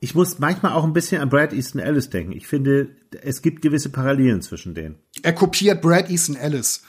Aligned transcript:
Ich 0.00 0.14
muss 0.14 0.38
manchmal 0.38 0.72
auch 0.72 0.84
ein 0.84 0.92
bisschen 0.92 1.20
an 1.20 1.28
Brad 1.28 1.52
Easton 1.52 1.80
Ellis 1.80 2.08
denken. 2.08 2.32
Ich 2.32 2.46
finde, 2.46 2.90
es 3.22 3.42
gibt 3.42 3.62
gewisse 3.62 3.88
Parallelen 3.88 4.42
zwischen 4.42 4.74
denen. 4.74 4.96
Er 5.22 5.32
kopiert 5.32 5.82
Brad 5.82 6.08
Easton 6.08 6.36
Ellis. 6.36 6.82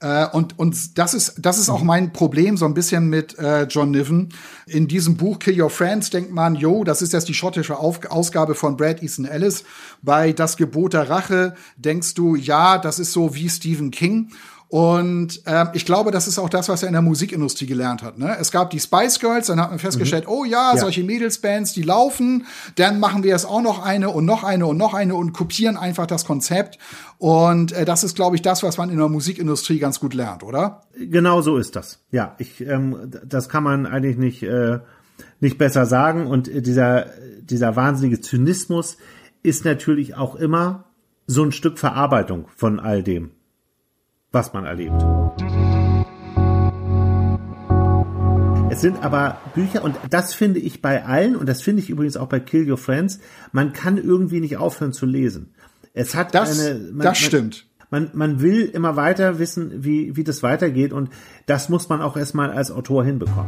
Äh, 0.00 0.26
und, 0.32 0.58
und 0.58 0.98
das 0.98 1.14
ist, 1.14 1.36
das 1.38 1.58
ist 1.58 1.70
auch 1.70 1.82
mein 1.82 2.12
Problem 2.12 2.56
so 2.56 2.66
ein 2.66 2.74
bisschen 2.74 3.08
mit 3.08 3.38
äh, 3.38 3.62
John 3.64 3.92
Niven. 3.92 4.28
In 4.66 4.88
diesem 4.88 5.16
Buch 5.16 5.38
Kill 5.38 5.60
Your 5.60 5.70
Friends 5.70 6.10
denkt 6.10 6.32
man, 6.32 6.54
yo, 6.54 6.84
das 6.84 7.02
ist 7.02 7.12
jetzt 7.12 7.28
die 7.28 7.34
schottische 7.34 7.78
Auf 7.78 8.04
Ausgabe 8.10 8.54
von 8.54 8.76
Brad 8.76 9.02
Easton 9.02 9.24
Ellis. 9.24 9.64
Bei 10.02 10.32
Das 10.32 10.56
Gebot 10.56 10.92
der 10.92 11.08
Rache 11.08 11.54
denkst 11.76 12.14
du, 12.14 12.34
ja, 12.34 12.78
das 12.78 12.98
ist 12.98 13.12
so 13.12 13.34
wie 13.34 13.48
Stephen 13.48 13.90
King. 13.90 14.32
Und 14.68 15.42
ähm, 15.46 15.68
ich 15.74 15.86
glaube, 15.86 16.10
das 16.10 16.26
ist 16.26 16.38
auch 16.40 16.48
das, 16.48 16.68
was 16.68 16.82
er 16.82 16.88
in 16.88 16.94
der 16.94 17.02
Musikindustrie 17.02 17.66
gelernt 17.66 18.02
hat. 18.02 18.18
Ne? 18.18 18.36
Es 18.40 18.50
gab 18.50 18.70
die 18.70 18.80
Spice 18.80 19.20
Girls, 19.20 19.46
dann 19.46 19.60
hat 19.60 19.70
man 19.70 19.78
festgestellt, 19.78 20.24
mhm. 20.24 20.32
oh 20.32 20.44
ja, 20.44 20.72
ja, 20.74 20.80
solche 20.80 21.04
Mädelsbands, 21.04 21.72
die 21.72 21.82
laufen, 21.82 22.46
dann 22.74 22.98
machen 22.98 23.22
wir 23.22 23.30
jetzt 23.30 23.46
auch 23.48 23.62
noch 23.62 23.84
eine 23.84 24.10
und 24.10 24.24
noch 24.24 24.42
eine 24.42 24.66
und 24.66 24.76
noch 24.76 24.92
eine 24.92 25.14
und 25.14 25.32
kopieren 25.32 25.76
einfach 25.76 26.06
das 26.06 26.24
Konzept. 26.24 26.78
Und 27.18 27.72
äh, 27.72 27.84
das 27.84 28.02
ist, 28.02 28.16
glaube 28.16 28.34
ich, 28.34 28.42
das, 28.42 28.64
was 28.64 28.76
man 28.76 28.90
in 28.90 28.98
der 28.98 29.08
Musikindustrie 29.08 29.78
ganz 29.78 30.00
gut 30.00 30.14
lernt, 30.14 30.42
oder? 30.42 30.82
Genau 30.98 31.42
so 31.42 31.58
ist 31.58 31.76
das. 31.76 32.04
Ja, 32.10 32.34
ich, 32.38 32.60
ähm, 32.66 33.12
das 33.24 33.48
kann 33.48 33.62
man 33.62 33.86
eigentlich 33.86 34.16
nicht, 34.16 34.42
äh, 34.42 34.80
nicht 35.38 35.58
besser 35.58 35.86
sagen. 35.86 36.26
Und 36.26 36.50
dieser, 36.66 37.06
dieser 37.40 37.76
wahnsinnige 37.76 38.20
Zynismus 38.20 38.96
ist 39.44 39.64
natürlich 39.64 40.16
auch 40.16 40.34
immer 40.34 40.86
so 41.28 41.44
ein 41.44 41.52
Stück 41.52 41.78
Verarbeitung 41.78 42.48
von 42.56 42.80
all 42.80 43.04
dem 43.04 43.30
was 44.32 44.52
man 44.52 44.64
erlebt. 44.64 45.02
Es 48.68 48.80
sind 48.80 49.02
aber 49.02 49.38
Bücher, 49.54 49.84
und 49.84 49.96
das 50.10 50.34
finde 50.34 50.60
ich 50.60 50.82
bei 50.82 51.04
allen, 51.04 51.36
und 51.36 51.48
das 51.48 51.62
finde 51.62 51.82
ich 51.82 51.88
übrigens 51.88 52.16
auch 52.16 52.28
bei 52.28 52.40
Kill 52.40 52.70
Your 52.70 52.76
Friends, 52.76 53.20
man 53.52 53.72
kann 53.72 53.96
irgendwie 53.96 54.40
nicht 54.40 54.58
aufhören 54.58 54.92
zu 54.92 55.06
lesen. 55.06 55.54
Es 55.94 56.14
hat 56.14 56.34
das, 56.34 56.60
eine. 56.60 56.78
Man, 56.92 57.04
das 57.04 57.18
stimmt. 57.18 57.66
Man, 57.90 58.10
man 58.12 58.40
will 58.40 58.64
immer 58.64 58.96
weiter 58.96 59.38
wissen, 59.38 59.84
wie, 59.84 60.16
wie 60.16 60.24
das 60.24 60.42
weitergeht, 60.42 60.92
und 60.92 61.08
das 61.46 61.68
muss 61.68 61.88
man 61.88 62.02
auch 62.02 62.16
erstmal 62.16 62.50
als 62.50 62.70
Autor 62.70 63.04
hinbekommen. 63.04 63.46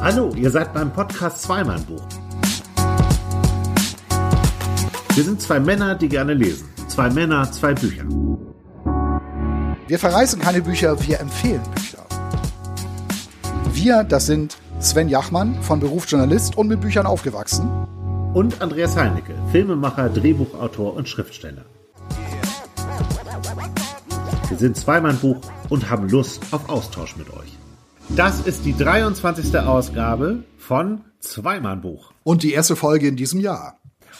Hallo, 0.00 0.32
ihr 0.36 0.50
seid 0.50 0.72
beim 0.72 0.92
Podcast 0.92 1.42
Zweimann 1.42 1.84
Buch. 1.84 2.06
Wir 5.18 5.24
sind 5.24 5.42
zwei 5.42 5.58
Männer, 5.58 5.96
die 5.96 6.08
gerne 6.08 6.32
lesen. 6.32 6.68
Zwei 6.86 7.10
Männer, 7.10 7.50
zwei 7.50 7.74
Bücher. 7.74 8.04
Wir 9.88 9.98
verreißen 9.98 10.40
keine 10.40 10.62
Bücher, 10.62 10.96
wir 11.08 11.18
empfehlen 11.18 11.60
Bücher. 11.74 12.06
Wir, 13.72 14.04
das 14.04 14.26
sind 14.26 14.58
Sven 14.78 15.08
Jachmann, 15.08 15.60
von 15.60 15.80
Beruf 15.80 16.08
Journalist 16.08 16.56
und 16.56 16.68
mit 16.68 16.80
Büchern 16.80 17.04
aufgewachsen. 17.04 17.68
Und 18.32 18.62
Andreas 18.62 18.96
Heinecke, 18.96 19.34
Filmemacher, 19.50 20.08
Drehbuchautor 20.08 20.94
und 20.94 21.08
Schriftsteller. 21.08 21.64
Wir 24.48 24.56
sind 24.56 24.76
Zweimann-Buch 24.76 25.40
und 25.68 25.90
haben 25.90 26.08
Lust 26.08 26.44
auf 26.52 26.68
Austausch 26.68 27.16
mit 27.16 27.28
euch. 27.30 27.58
Das 28.10 28.38
ist 28.42 28.64
die 28.64 28.76
23. 28.76 29.58
Ausgabe 29.58 30.44
von 30.58 31.00
Zweimann-Buch. 31.18 32.12
Und 32.22 32.44
die 32.44 32.52
erste 32.52 32.76
Folge 32.76 33.08
in 33.08 33.16
diesem 33.16 33.40
Jahr. 33.40 33.78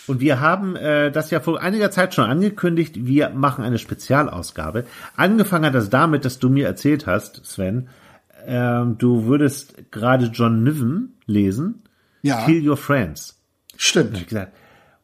Und 0.09 0.21
wir 0.21 0.41
haben 0.41 0.77
äh, 0.77 1.13
das 1.13 1.31
ja 1.31 1.41
vor 1.41 1.61
einiger 1.61 1.91
Zeit 1.91 2.15
schon 2.15 2.25
angekündigt. 2.25 3.07
Wir 3.07 3.31
machen 3.31 3.65
eine 3.65 3.79
Spezialausgabe. 3.79 4.85
Angefangen 5.17 5.67
hat 5.67 5.75
das 5.75 5.91
damit, 5.91 6.25
dass 6.25 6.39
du 6.39 6.49
mir 6.49 6.67
erzählt 6.67 7.07
hast, 7.07 7.45
Sven, 7.45 7.89
ähm, 8.47 8.97
du 8.99 9.27
würdest 9.27 9.91
gerade 9.91 10.27
John 10.27 10.63
Niven 10.63 11.19
lesen. 11.27 11.83
Ja. 12.23 12.45
Kill 12.45 12.67
Your 12.69 12.77
Friends. 12.77 13.41
Stimmt. 13.77 14.11
Und 14.11 14.19
ich 14.19 14.27
gesagt, 14.27 14.53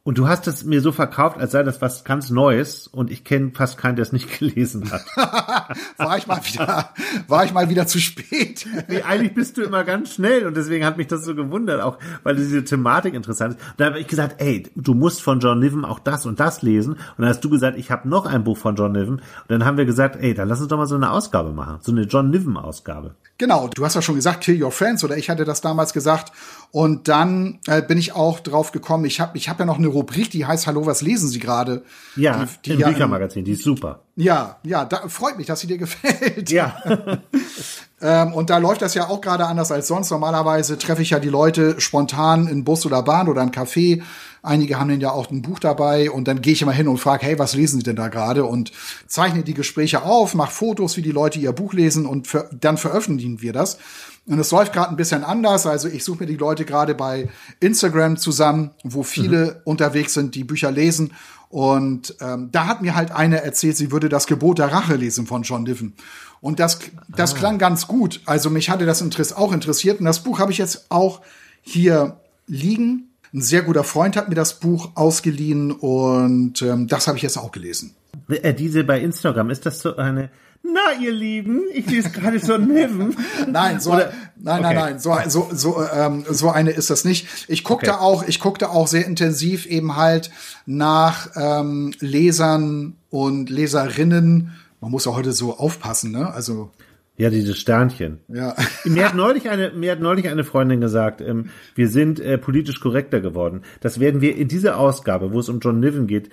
und 0.07 0.19
du 0.19 0.29
hast 0.29 0.47
es 0.47 0.65
mir 0.65 0.83
so 0.83 0.93
verkauft, 0.93 1.39
als 1.39 1.53
sei 1.53 1.63
das 1.63 1.81
was 1.81 2.05
ganz 2.05 2.29
Neues 2.29 2.87
und 2.87 3.11
ich 3.11 3.25
kenne 3.25 3.53
fast 3.55 3.79
keinen, 3.79 3.97
der 3.97 4.03
es 4.03 4.13
nicht 4.13 4.39
gelesen 4.39 4.93
hat. 4.93 5.03
war 5.97 6.19
ich 6.19 6.27
mal 6.27 6.41
wieder, 6.45 6.91
war 7.27 7.45
ich 7.47 7.55
mal 7.55 7.71
wieder 7.71 7.87
zu 7.87 7.99
spät. 7.99 8.67
nee, 8.89 9.01
eigentlich 9.01 9.33
bist 9.33 9.57
du 9.57 9.63
immer 9.63 9.83
ganz 9.83 10.13
schnell 10.13 10.47
und 10.47 10.59
deswegen 10.59 10.85
hat 10.85 10.99
mich 10.99 11.07
das 11.07 11.25
so 11.25 11.35
gewundert, 11.35 11.81
auch 11.81 11.99
weil 12.23 12.37
diese 12.37 12.63
Thematik 12.65 13.15
interessant 13.15 13.55
ist. 13.55 13.63
Und 13.63 13.81
da 13.81 13.87
habe 13.87 13.99
ich 13.99 14.07
gesagt, 14.07 14.43
ey, 14.43 14.71
du 14.77 14.93
musst 14.93 15.23
von 15.23 15.41
John 15.41 15.59
Niven 15.59 15.87
auch 15.87 15.99
das 15.99 16.27
und 16.27 16.39
das 16.39 16.61
lesen. 16.61 16.93
Und 16.93 17.01
dann 17.17 17.29
hast 17.29 17.43
du 17.43 17.49
gesagt, 17.49 17.79
ich 17.79 17.91
habe 17.91 18.07
noch 18.07 18.27
ein 18.27 18.45
Buch 18.45 18.59
von 18.59 18.77
John 18.77 18.93
Niven. 18.93 19.15
Und 19.15 19.23
dann 19.49 19.65
haben 19.65 19.79
wir 19.79 19.87
gesagt, 19.87 20.17
ey, 20.21 20.35
dann 20.35 20.49
lass 20.49 20.61
uns 20.61 20.69
doch 20.69 20.77
mal 20.77 20.87
so 20.87 20.97
eine 20.97 21.13
Ausgabe 21.13 21.53
machen, 21.53 21.79
so 21.81 21.93
eine 21.93 22.03
John 22.03 22.29
Niven 22.29 22.59
Ausgabe. 22.59 23.15
Genau, 23.39 23.69
du 23.75 23.85
hast 23.85 23.95
ja 23.95 24.03
schon 24.03 24.15
gesagt, 24.15 24.43
Kill 24.43 24.63
Your 24.63 24.71
Friends 24.71 25.03
oder 25.03 25.17
ich 25.17 25.31
hatte 25.31 25.45
das 25.45 25.63
damals 25.63 25.93
gesagt 25.93 26.31
und 26.71 27.09
dann 27.09 27.59
äh, 27.67 27.83
bin 27.83 27.99
ich 27.99 28.15
auch 28.15 28.39
drauf 28.39 28.71
gekommen, 28.71 29.07
ich 29.07 29.21
habe 29.21 29.37
ich 29.37 29.49
hab 29.49 29.59
ja 29.59 29.65
noch 29.65 29.79
eine 29.79 29.89
Rubrik, 29.95 30.31
die 30.31 30.45
heißt 30.45 30.67
Hallo, 30.67 30.85
was 30.85 31.01
lesen 31.01 31.29
Sie 31.29 31.39
gerade? 31.39 31.83
Ja, 32.17 32.45
die, 32.45 32.49
die 32.65 32.73
im 32.75 32.81
ja, 32.81 32.89
Büchermagazin, 32.89 33.45
die 33.45 33.53
ist 33.53 33.65
super. 33.65 34.01
Ja, 34.17 34.59
ja, 34.63 34.85
da 34.85 35.09
freut 35.09 35.39
mich, 35.39 35.47
dass 35.47 35.61
sie 35.61 35.67
dir 35.67 35.79
gefällt. 35.85 36.51
Ja. 36.51 36.77
ähm, 38.01 38.35
und 38.35 38.51
da 38.51 38.59
läuft 38.59 38.83
das 38.83 38.95
ja 38.95 39.09
auch 39.09 39.21
gerade 39.21 39.47
anders 39.47 39.73
als 39.73 39.89
sonst. 39.89 40.11
Normalerweise 40.11 40.79
treffe 40.79 41.03
ich 41.03 41.11
ja 41.11 41.19
die 41.19 41.29
Leute 41.29 41.81
spontan 41.81 42.47
in 42.47 42.65
Bus 42.65 42.85
oder 42.85 43.03
Bahn 43.03 43.29
oder 43.29 43.43
ein 43.43 43.51
Café. 43.51 44.03
Einige 44.45 44.79
haben 44.79 44.91
dann 44.91 45.01
ja 45.01 45.11
auch 45.11 45.31
ein 45.31 45.43
Buch 45.43 45.59
dabei 45.59 46.11
und 46.11 46.29
dann 46.29 46.43
gehe 46.43 46.53
ich 46.53 46.63
immer 46.63 46.73
hin 46.73 46.87
und 46.87 46.99
frage, 46.99 47.25
hey, 47.25 47.39
was 47.39 47.55
lesen 47.55 47.79
Sie 47.79 47.85
denn 47.85 47.97
da 47.97 48.09
gerade? 48.09 48.45
Und 48.45 48.73
zeichne 49.07 49.43
die 49.43 49.55
Gespräche 49.55 50.03
auf, 50.03 50.35
mache 50.35 50.53
Fotos, 50.53 50.97
wie 50.99 51.03
die 51.03 51.13
Leute 51.13 51.39
ihr 51.39 51.53
Buch 51.53 51.73
lesen 51.73 52.05
und 52.05 52.27
ver 52.27 52.51
dann 52.53 52.77
veröffentlichen 52.77 53.41
wir 53.41 53.55
das. 53.55 53.79
Und 54.27 54.39
es 54.39 54.51
läuft 54.51 54.73
gerade 54.73 54.91
ein 54.91 54.97
bisschen 54.97 55.25
anders. 55.25 55.67
Also 55.67 55.89
ich 55.89 56.05
suche 56.05 56.21
mir 56.21 56.27
die 56.27 56.37
Leute 56.37 56.65
gerade 56.65 56.95
bei 56.95 57.29
Instagram 57.61 58.17
zusammen, 58.17 58.71
wo 58.83 59.03
viele 59.03 59.45
mhm. 59.47 59.53
unterwegs 59.65 60.15
sind, 60.15 60.35
die 60.35 60.45
Bücher 60.45 60.71
lesen. 60.71 61.13
Und 61.49 62.17
ähm, 62.21 62.49
da 62.51 62.67
hat 62.67 62.83
mir 62.83 62.95
halt 62.95 63.13
eine 63.13 63.43
erzählt, 63.43 63.77
sie 63.77 63.93
würde 63.93 64.09
das 64.09 64.27
Gebot 64.27 64.59
der 64.59 64.73
Rache 64.73 64.97
lesen 64.97 65.27
von 65.27 65.43
John 65.43 65.63
Niven. 65.63 65.95
Und 66.41 66.61
das, 66.61 66.81
das 67.09 67.35
ah. 67.35 67.39
klang 67.39 67.59
ganz 67.59 67.87
gut. 67.87 68.21
Also 68.27 68.51
mich 68.51 68.69
hatte 68.69 68.85
das 68.85 69.01
Interesse 69.01 69.39
auch 69.39 69.53
interessiert. 69.53 70.01
Und 70.01 70.07
das 70.07 70.23
Buch 70.23 70.39
habe 70.39 70.53
ich 70.53 70.59
jetzt 70.59 70.91
auch 70.91 71.23
hier 71.63 72.21
liegen. 72.47 73.14
Ein 73.35 73.43
sehr 73.43 73.63
guter 73.63 73.83
Freund 73.83 74.17
hat 74.17 74.29
mir 74.29 74.37
das 74.37 74.61
Buch 74.61 74.93
ausgeliehen 74.95 75.73
und 75.73 76.63
ähm, 76.63 76.87
das 76.87 77.09
habe 77.09 77.17
ich 77.17 77.25
jetzt 77.25 77.37
auch 77.37 77.51
gelesen. 77.51 77.97
Äh, 78.29 78.55
diese 78.55 78.85
bei 78.85 79.01
Instagram, 79.01 79.51
ist 79.51 79.67
das 79.67 79.81
so 79.81 79.97
eine 79.97 80.31
na, 80.67 80.99
ihr 80.99 81.13
Lieben, 81.13 81.65
ich 81.75 81.85
lese 81.91 82.09
gerade 82.09 82.39
so 82.39 82.57
Niven. 82.57 83.15
nein, 83.49 83.81
so, 83.81 83.93
Oder, 83.93 84.13
nein, 84.37 84.65
okay. 84.65 84.75
nein, 84.75 84.77
nein, 84.77 84.99
so, 84.99 85.19
so, 85.27 85.49
so, 85.53 85.83
ähm, 85.83 86.25
so 86.31 86.49
eine 86.49 86.71
ist 86.71 86.89
das 86.89 87.05
nicht. 87.05 87.27
Ich 87.49 87.65
guckte 87.65 87.93
okay. 87.93 88.01
auch, 88.01 88.27
ich 88.27 88.41
guckte 88.41 88.71
auch 88.71 88.87
sehr 88.87 89.05
intensiv 89.05 89.67
eben 89.67 89.97
halt 89.97 90.31
nach 90.65 91.29
ähm, 91.37 91.93
Lesern 92.01 92.97
und 93.11 93.51
Leserinnen. 93.51 94.53
Man 94.81 94.91
muss 94.91 95.05
ja 95.05 95.13
heute 95.13 95.33
so 95.33 95.59
aufpassen, 95.59 96.13
ne? 96.13 96.33
Also 96.33 96.71
ja, 97.17 97.31
dieses 97.31 97.59
Sternchen. 97.59 98.21
Ja. 98.29 98.57
Mir 98.85 99.07
hat 99.07 99.15
neulich 99.15 99.49
eine, 99.49 99.71
mir 99.71 99.93
hat 99.93 100.01
neulich 100.01 100.29
eine 100.29 100.43
Freundin 100.43 100.81
gesagt, 100.81 101.21
ähm, 101.21 101.51
wir 101.75 101.89
sind 101.89 102.19
äh, 102.19 102.39
politisch 102.39 102.81
korrekter 102.81 103.21
geworden. 103.21 103.63
Das 103.81 104.01
werden 104.01 104.21
wir 104.21 104.37
in 104.37 104.49
dieser 104.49 104.79
Ausgabe, 104.79 105.33
wo 105.33 105.39
es 105.39 105.49
um 105.49 105.61
John 105.61 105.79
Niven 105.79 106.09
geht, 106.09 106.31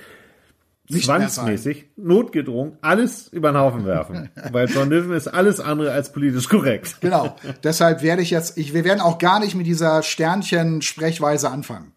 Nicht 0.90 1.06
zwangsmäßig, 1.06 1.90
notgedrungen, 1.97 2.78
alles 2.81 3.28
über 3.28 3.52
den 3.52 3.58
Haufen 3.58 3.86
werfen. 3.86 4.30
Weil 4.52 4.69
John 4.69 4.90
Niven 4.90 5.14
ist 5.14 5.28
alles 5.28 5.59
andere 5.59 5.92
als 5.92 6.12
politisch 6.12 6.50
korrekt. 6.50 6.98
Genau. 7.02 7.36
Deshalb 7.63 8.02
werde 8.02 8.24
ich 8.24 8.31
jetzt, 8.31 8.58
ich, 8.58 8.74
wir 8.74 8.84
werden 8.84 9.02
auch 9.02 9.19
gar 9.19 9.40
nicht 9.40 9.53
mit 9.53 9.68
dieser 9.68 10.02
Sternchen-Sprechweise 10.02 11.52
anfangen. 11.52 11.92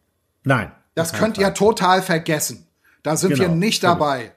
Nein. 0.45 0.71
Das 0.95 1.13
könnt 1.13 1.39
ihr 1.39 1.55
total 1.55 2.03
vergessen. 2.03 2.67
Da 3.03 3.17
sind 3.17 3.31
genau, 3.31 3.43
wir 3.43 3.49
nicht 3.49 3.83
dabei. 3.83 4.33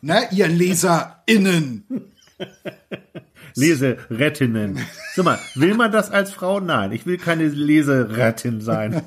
Ne, 0.00 0.26
ihr 0.30 0.48
LeserInnen. 0.48 2.12
Leserettinnen. 3.54 4.78
Sag 5.14 5.24
mal, 5.24 5.38
will 5.54 5.74
man 5.74 5.92
das 5.92 6.10
als 6.10 6.32
Frau? 6.32 6.60
Nein, 6.60 6.92
ich 6.92 7.06
will 7.06 7.18
keine 7.18 7.46
Leserettin 7.46 8.60
sein. 8.60 9.02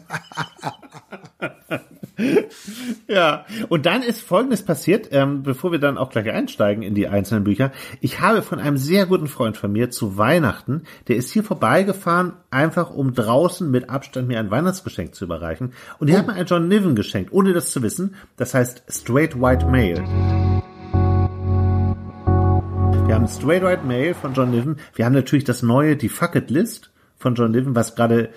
ja, 3.07 3.45
und 3.69 3.85
dann 3.85 4.01
ist 4.01 4.21
Folgendes 4.21 4.63
passiert, 4.63 5.09
ähm, 5.11 5.44
bevor 5.44 5.71
wir 5.71 5.79
dann 5.79 5.97
auch 5.97 6.09
gleich 6.09 6.29
einsteigen 6.31 6.83
in 6.83 6.95
die 6.95 7.07
einzelnen 7.07 7.44
Bücher. 7.44 7.71
Ich 8.01 8.19
habe 8.21 8.41
von 8.41 8.59
einem 8.59 8.77
sehr 8.77 9.05
guten 9.05 9.27
Freund 9.27 9.57
von 9.57 9.71
mir 9.71 9.89
zu 9.89 10.17
Weihnachten, 10.17 10.83
der 11.07 11.17
ist 11.17 11.31
hier 11.31 11.44
vorbeigefahren, 11.44 12.33
einfach 12.49 12.91
um 12.91 13.13
draußen 13.13 13.69
mit 13.69 13.89
Abstand 13.89 14.27
mir 14.27 14.39
ein 14.39 14.51
Weihnachtsgeschenk 14.51 15.13
zu 15.13 15.25
überreichen. 15.25 15.73
Und 15.99 16.09
er 16.09 16.15
oh. 16.15 16.19
hat 16.19 16.27
mir 16.27 16.33
ein 16.33 16.45
John 16.45 16.67
Niven 16.67 16.95
geschenkt, 16.95 17.31
ohne 17.31 17.53
das 17.53 17.71
zu 17.71 17.81
wissen. 17.83 18.15
Das 18.38 18.53
heißt 18.53 18.83
Straight 18.89 19.39
White 19.39 19.65
Male. 19.65 20.63
Wir 23.07 23.15
haben 23.15 23.27
Straight 23.30 23.63
White 23.63 23.86
Mail 23.86 24.13
von 24.13 24.33
John 24.33 24.51
Niven. 24.51 24.80
Wir 24.94 25.06
haben 25.06 25.13
natürlich 25.13 25.45
das 25.45 25.63
neue, 25.63 25.95
die 25.95 26.09
Fuck 26.09 26.36
It 26.36 26.50
List 26.50 26.92
von 27.15 27.36
John 27.36 27.51
Niven, 27.51 27.74
was 27.74 27.95
gerade 27.95 28.31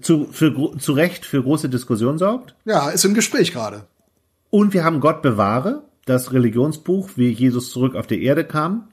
zu, 0.00 0.26
für, 0.32 0.76
zu 0.78 0.92
Recht 0.94 1.24
für 1.24 1.40
große 1.40 1.68
Diskussion 1.68 2.18
sorgt. 2.18 2.56
Ja, 2.64 2.90
ist 2.90 3.04
im 3.04 3.14
Gespräch 3.14 3.52
gerade. 3.52 3.84
Und 4.50 4.74
wir 4.74 4.82
haben 4.82 4.98
Gott 4.98 5.22
bewahre, 5.22 5.84
das 6.06 6.32
Religionsbuch, 6.32 7.10
wie 7.14 7.30
Jesus 7.30 7.70
zurück 7.70 7.94
auf 7.94 8.08
die 8.08 8.24
Erde 8.24 8.44
kam. 8.44 8.88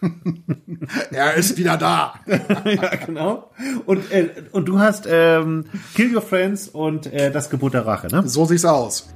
er 1.10 1.34
ist 1.34 1.56
wieder 1.56 1.76
da. 1.76 2.14
ja, 2.64 2.94
genau. 3.04 3.50
Und, 3.86 4.12
äh, 4.12 4.30
und 4.52 4.66
du 4.66 4.78
hast 4.78 5.08
ähm, 5.10 5.64
Kill 5.96 6.14
Your 6.14 6.22
Friends 6.22 6.68
und 6.68 7.12
äh, 7.12 7.32
das 7.32 7.50
Gebot 7.50 7.74
der 7.74 7.86
Rache, 7.86 8.06
ne? 8.06 8.22
So 8.28 8.44
sieht's 8.44 8.64
aus. 8.64 9.12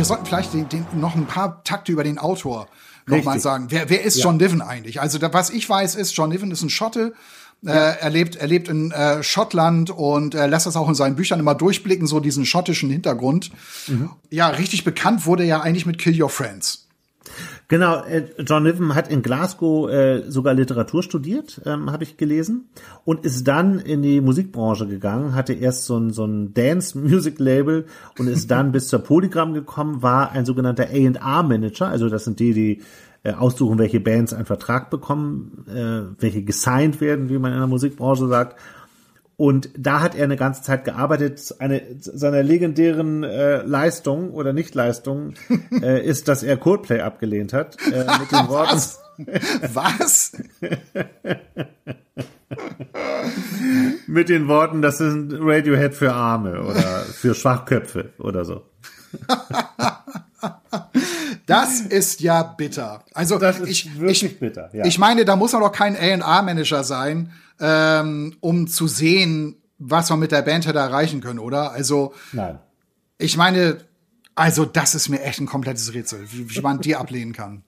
Wir 0.00 0.06
sollten 0.06 0.24
vielleicht 0.24 0.54
den, 0.54 0.66
den, 0.66 0.86
noch 0.94 1.14
ein 1.14 1.26
paar 1.26 1.62
Takte 1.62 1.92
über 1.92 2.04
den 2.04 2.16
Autor 2.16 2.68
nochmal 3.04 3.38
sagen. 3.38 3.66
Wer, 3.68 3.90
wer 3.90 4.02
ist 4.02 4.16
ja. 4.16 4.24
John 4.24 4.38
Niven 4.38 4.62
eigentlich? 4.62 4.98
Also 4.98 5.18
da, 5.18 5.30
was 5.34 5.50
ich 5.50 5.68
weiß 5.68 5.94
ist, 5.94 6.16
John 6.16 6.30
Niven 6.30 6.50
ist 6.50 6.62
ein 6.62 6.70
Schotte, 6.70 7.12
ja. 7.60 7.74
Äh, 7.74 7.98
er, 8.00 8.08
lebt, 8.08 8.36
er 8.36 8.46
lebt 8.46 8.70
in 8.70 8.92
äh, 8.92 9.22
Schottland 9.22 9.90
und 9.90 10.34
er 10.34 10.48
lässt 10.48 10.64
das 10.64 10.74
auch 10.76 10.88
in 10.88 10.94
seinen 10.94 11.16
Büchern 11.16 11.38
immer 11.38 11.54
durchblicken, 11.54 12.06
so 12.06 12.18
diesen 12.18 12.46
schottischen 12.46 12.88
Hintergrund. 12.88 13.50
Mhm. 13.88 14.08
Ja, 14.30 14.48
richtig 14.48 14.84
bekannt 14.84 15.26
wurde 15.26 15.44
er 15.44 15.60
eigentlich 15.60 15.84
mit 15.84 15.98
Kill 15.98 16.18
Your 16.18 16.30
Friends. 16.30 16.86
Genau, 17.70 18.02
äh, 18.02 18.24
John 18.44 18.64
Niven 18.64 18.96
hat 18.96 19.08
in 19.08 19.22
Glasgow 19.22 19.88
äh, 19.88 20.28
sogar 20.28 20.54
Literatur 20.54 21.04
studiert, 21.04 21.60
ähm, 21.64 21.92
habe 21.92 22.02
ich 22.02 22.16
gelesen, 22.16 22.68
und 23.04 23.24
ist 23.24 23.46
dann 23.46 23.78
in 23.78 24.02
die 24.02 24.20
Musikbranche 24.20 24.88
gegangen, 24.88 25.36
hatte 25.36 25.52
erst 25.52 25.84
so 25.84 25.96
ein, 25.96 26.10
so 26.10 26.24
ein 26.24 26.52
Dance-Music-Label 26.52 27.86
und 28.18 28.26
ist 28.26 28.50
dann 28.50 28.72
bis 28.72 28.88
zur 28.88 28.98
Polygram 28.98 29.54
gekommen, 29.54 30.02
war 30.02 30.32
ein 30.32 30.46
sogenannter 30.46 30.88
A&R-Manager, 30.88 31.86
also 31.86 32.08
das 32.08 32.24
sind 32.24 32.40
die, 32.40 32.54
die 32.54 32.82
äh, 33.22 33.34
aussuchen, 33.34 33.78
welche 33.78 34.00
Bands 34.00 34.32
einen 34.32 34.46
Vertrag 34.46 34.90
bekommen, 34.90 35.64
äh, 35.68 36.20
welche 36.20 36.42
gesigned 36.42 37.00
werden, 37.00 37.28
wie 37.28 37.38
man 37.38 37.52
in 37.52 37.58
der 37.58 37.68
Musikbranche 37.68 38.26
sagt. 38.26 38.58
Und 39.40 39.70
da 39.74 40.02
hat 40.02 40.14
er 40.14 40.24
eine 40.24 40.36
ganze 40.36 40.60
Zeit 40.60 40.84
gearbeitet. 40.84 41.54
Eine 41.60 41.80
seiner 41.98 42.42
legendären 42.42 43.24
äh, 43.24 43.62
Leistungen 43.62 44.32
oder 44.32 44.52
Nichtleistungen 44.52 45.32
äh, 45.82 46.04
ist, 46.04 46.28
dass 46.28 46.42
er 46.42 46.58
Coldplay 46.58 47.00
abgelehnt 47.00 47.54
hat. 47.54 47.78
Äh, 47.90 48.04
mit 48.18 48.30
den 48.30 48.48
Worten. 48.48 48.76
Was? 48.76 49.00
Was? 49.72 50.32
mit 54.06 54.28
den 54.28 54.46
Worten, 54.46 54.82
das 54.82 55.00
ist 55.00 55.16
Radiohead 55.32 55.94
für 55.94 56.12
Arme 56.12 56.60
oder 56.60 56.82
für 56.82 57.34
Schwachköpfe 57.34 58.10
oder 58.18 58.44
so. 58.44 58.66
Das 61.46 61.80
ist 61.80 62.20
ja 62.20 62.42
bitter. 62.42 63.04
Also 63.14 63.38
das 63.38 63.58
ist 63.58 63.70
ich, 63.70 63.98
wirklich 63.98 64.22
ich, 64.22 64.38
bitter. 64.38 64.68
Ja. 64.74 64.84
Ich 64.84 64.98
meine, 64.98 65.24
da 65.24 65.34
muss 65.34 65.52
man 65.52 65.62
doch 65.62 65.72
kein 65.72 65.96
A&R-Manager 65.96 66.84
sein, 66.84 67.32
ähm, 67.60 68.36
um 68.40 68.66
zu 68.66 68.86
sehen, 68.86 69.56
was 69.78 70.10
man 70.10 70.18
mit 70.18 70.32
der 70.32 70.42
Band 70.42 70.66
hätte 70.66 70.78
erreichen 70.78 71.20
können, 71.20 71.38
oder? 71.38 71.72
Also, 71.72 72.14
Nein. 72.32 72.58
ich 73.18 73.36
meine, 73.36 73.78
also 74.34 74.64
das 74.64 74.94
ist 74.94 75.08
mir 75.08 75.22
echt 75.22 75.40
ein 75.40 75.46
komplettes 75.46 75.92
Rätsel, 75.92 76.20
wie, 76.30 76.60
man 76.60 76.80
die 76.80 76.96
ablehnen 76.96 77.32
kann. 77.32 77.62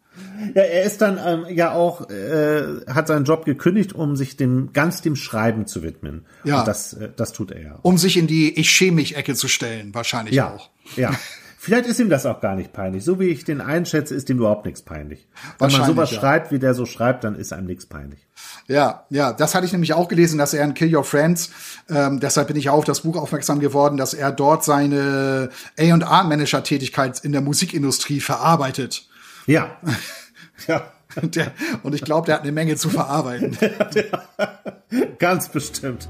Ja, 0.55 0.63
er 0.63 0.83
ist 0.83 1.01
dann 1.01 1.19
ähm, 1.25 1.47
ja 1.55 1.73
auch, 1.73 2.11
äh, 2.11 2.85
hat 2.87 3.07
seinen 3.07 3.25
Job 3.25 3.47
gekündigt, 3.47 3.95
um 3.95 4.15
sich 4.15 4.37
dem 4.37 4.73
ganz 4.75 5.01
dem 5.01 5.17
Schreiben 5.17 5.67
zu 5.67 5.83
widmen. 5.83 6.27
Ja. 6.45 6.61
Und 6.61 6.69
das, 6.69 6.93
äh, 6.93 7.09
das 7.17 7.33
tut 7.33 7.51
er 7.51 7.63
ja. 7.63 7.79
Um 7.81 7.97
sich 7.97 8.19
in 8.19 8.27
die 8.27 8.59
Ich 8.59 8.71
schäme 8.71 8.97
mich 8.97 9.17
Ecke 9.17 9.35
zu 9.35 9.49
stellen, 9.49 9.95
wahrscheinlich 9.95 10.35
ja. 10.35 10.53
auch. 10.53 10.71
Ja. 10.97 11.13
Vielleicht 11.65 11.87
ist 11.87 12.01
ihm 12.01 12.11
das 12.11 12.27
auch 12.27 12.41
gar 12.41 12.57
nicht 12.57 12.73
peinlich. 12.73 13.05
So 13.05 13.21
wie 13.21 13.29
ich 13.29 13.45
den 13.45 13.61
einschätze, 13.61 14.17
ist 14.17 14.29
ihm 14.29 14.39
überhaupt 14.39 14.67
nichts 14.67 14.83
peinlich. 14.83 15.29
Wenn 15.61 15.71
man 15.71 15.85
sowas 15.85 16.11
ja. 16.11 16.19
schreibt, 16.19 16.51
wie 16.51 16.59
der 16.59 16.75
so 16.75 16.87
schreibt, 16.87 17.23
dann 17.23 17.37
ist 17.37 17.53
einem 17.53 17.69
nichts 17.69 17.87
peinlich. 17.87 18.27
Ja, 18.67 19.07
ja, 19.11 19.33
das 19.33 19.55
hatte 19.55 19.65
ich 19.65 19.71
nämlich 19.71 19.93
auch 19.93 20.09
gelesen, 20.09 20.39
dass 20.39 20.55
er 20.55 20.65
in 20.65 20.75
Kill 20.75 20.93
Your 20.93 21.05
Friends, 21.05 21.53
ähm, 21.89 22.19
deshalb 22.19 22.49
bin 22.49 22.57
ich 22.57 22.69
auch 22.69 22.79
auf 22.79 22.85
das 22.85 23.03
Buch 23.03 23.17
aufmerksam 23.17 23.61
geworden, 23.61 23.97
dass 23.97 24.13
er 24.13 24.33
dort 24.33 24.65
seine 24.65 25.51
A&R-Manager-Tätigkeit 25.79 27.21
in 27.21 27.31
der 27.31 27.43
Musikindustrie 27.43 28.19
verarbeitet. 28.19 29.07
Ja. 29.47 29.77
ja. 30.67 30.83
Der, 31.23 31.53
und 31.85 31.95
ich 31.95 32.03
glaube, 32.03 32.27
der 32.27 32.35
hat 32.35 32.43
eine 32.43 32.51
Menge 32.51 32.75
zu 32.75 32.91
verarbeiten. 32.91 33.57
Ganz 35.21 35.49
bestimmt. 35.49 36.09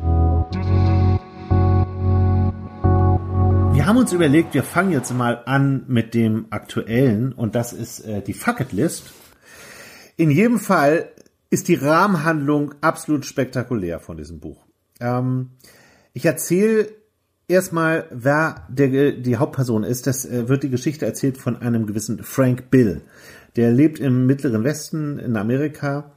Wir 3.82 3.88
haben 3.88 3.96
uns 3.96 4.12
überlegt, 4.12 4.55
wir 4.55 4.62
fangen 4.62 4.93
jetzt 4.93 5.12
mal 5.12 5.43
an 5.44 5.82
mit 5.88 6.14
dem 6.14 6.46
aktuellen 6.50 7.32
und 7.32 7.56
das 7.56 7.73
ist 7.73 7.99
äh, 8.06 8.23
die 8.23 8.32
Fucket 8.32 8.70
List. 8.70 9.12
In 10.17 10.31
jedem 10.31 10.61
Fall 10.61 11.08
ist 11.50 11.67
die 11.67 11.75
Rahmenhandlung 11.75 12.76
absolut 12.81 13.26
spektakulär 13.26 13.99
von 13.99 14.17
diesem 14.17 14.38
Buch. 14.38 14.64
Ähm, 15.00 15.50
ich 16.12 16.25
erzähle 16.25 16.90
erstmal, 17.49 18.06
wer 18.12 18.69
der, 18.69 19.14
die 19.14 19.37
Hauptperson 19.37 19.82
ist. 19.82 20.06
Das 20.06 20.25
äh, 20.26 20.49
wird 20.49 20.62
die 20.62 20.70
Geschichte 20.70 21.05
erzählt 21.05 21.37
von 21.37 21.56
einem 21.56 21.85
gewissen 21.85 22.23
Frank 22.23 22.70
Bill. 22.70 23.02
Der 23.56 23.73
lebt 23.73 23.99
im 23.99 24.26
Mittleren 24.26 24.62
Westen 24.62 25.19
in 25.19 25.37
Amerika 25.37 26.12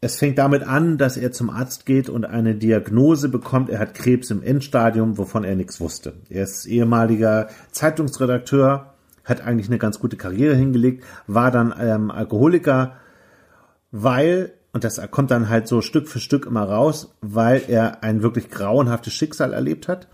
es 0.00 0.16
fängt 0.16 0.38
damit 0.38 0.62
an, 0.62 0.96
dass 0.96 1.16
er 1.16 1.30
zum 1.30 1.50
Arzt 1.50 1.84
geht 1.84 2.08
und 2.08 2.24
eine 2.24 2.54
Diagnose 2.54 3.28
bekommt. 3.28 3.68
Er 3.68 3.78
hat 3.78 3.94
Krebs 3.94 4.30
im 4.30 4.42
Endstadium, 4.42 5.18
wovon 5.18 5.44
er 5.44 5.56
nichts 5.56 5.80
wusste. 5.80 6.14
Er 6.30 6.44
ist 6.44 6.66
ehemaliger 6.66 7.48
Zeitungsredakteur, 7.70 8.94
hat 9.24 9.42
eigentlich 9.42 9.68
eine 9.68 9.78
ganz 9.78 9.98
gute 9.98 10.16
Karriere 10.16 10.54
hingelegt, 10.54 11.04
war 11.26 11.50
dann 11.50 11.74
ähm, 11.78 12.10
Alkoholiker, 12.10 12.96
weil, 13.92 14.52
und 14.72 14.84
das 14.84 15.00
kommt 15.10 15.30
dann 15.30 15.50
halt 15.50 15.68
so 15.68 15.82
Stück 15.82 16.08
für 16.08 16.18
Stück 16.18 16.46
immer 16.46 16.64
raus, 16.64 17.14
weil 17.20 17.62
er 17.68 18.02
ein 18.02 18.22
wirklich 18.22 18.48
grauenhaftes 18.50 19.12
Schicksal 19.12 19.52
erlebt 19.52 19.86
hat. 19.86 20.08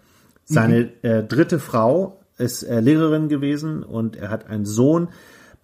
Seine 0.44 0.80
mhm. 0.84 0.90
äh, 1.02 1.22
dritte 1.22 1.60
Frau 1.60 2.20
ist 2.38 2.64
äh, 2.64 2.80
Lehrerin 2.80 3.28
gewesen 3.28 3.84
und 3.84 4.16
er 4.16 4.30
hat 4.30 4.48
einen 4.48 4.64
Sohn, 4.64 5.08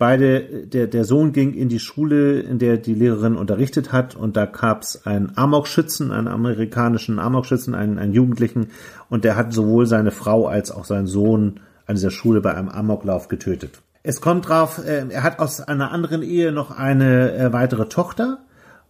Beide, 0.03 0.67
der, 0.67 0.89
der 0.89 1.05
Sohn 1.05 1.33
ging 1.33 1.55
in 1.55 1.69
die 1.69 1.79
Schule, 1.79 2.41
in 2.41 2.59
der 2.59 2.77
die 2.77 2.97
Lehrerin 2.97 3.37
unterrichtet 3.37 3.93
hat, 3.93 4.17
und 4.17 4.37
da 4.37 4.47
gab's 4.47 5.07
einen 5.07 5.31
Amokschützen, 5.37 6.11
einen 6.11 6.27
amerikanischen 6.27 7.21
Amokschützen, 7.21 7.73
einen, 7.73 8.01
einen 8.01 8.13
Jugendlichen, 8.13 8.71
und 9.09 9.23
der 9.23 9.37
hat 9.37 9.53
sowohl 9.53 9.87
seine 9.87 10.11
Frau 10.11 10.49
als 10.49 10.73
auch 10.73 10.87
seinen 10.87 11.07
Sohn 11.07 11.61
an 11.87 11.95
dieser 11.95 12.11
Schule 12.11 12.41
bei 12.41 12.53
einem 12.53 12.69
Amoklauf 12.69 13.29
getötet. 13.29 13.81
Es 14.03 14.21
kommt 14.21 14.49
drauf, 14.49 14.85
äh, 14.85 15.07
er 15.09 15.23
hat 15.23 15.39
aus 15.39 15.61
einer 15.61 15.93
anderen 15.93 16.25
Ehe 16.25 16.51
noch 16.51 16.77
eine 16.77 17.33
äh, 17.37 17.53
weitere 17.53 17.87
Tochter, 17.87 18.39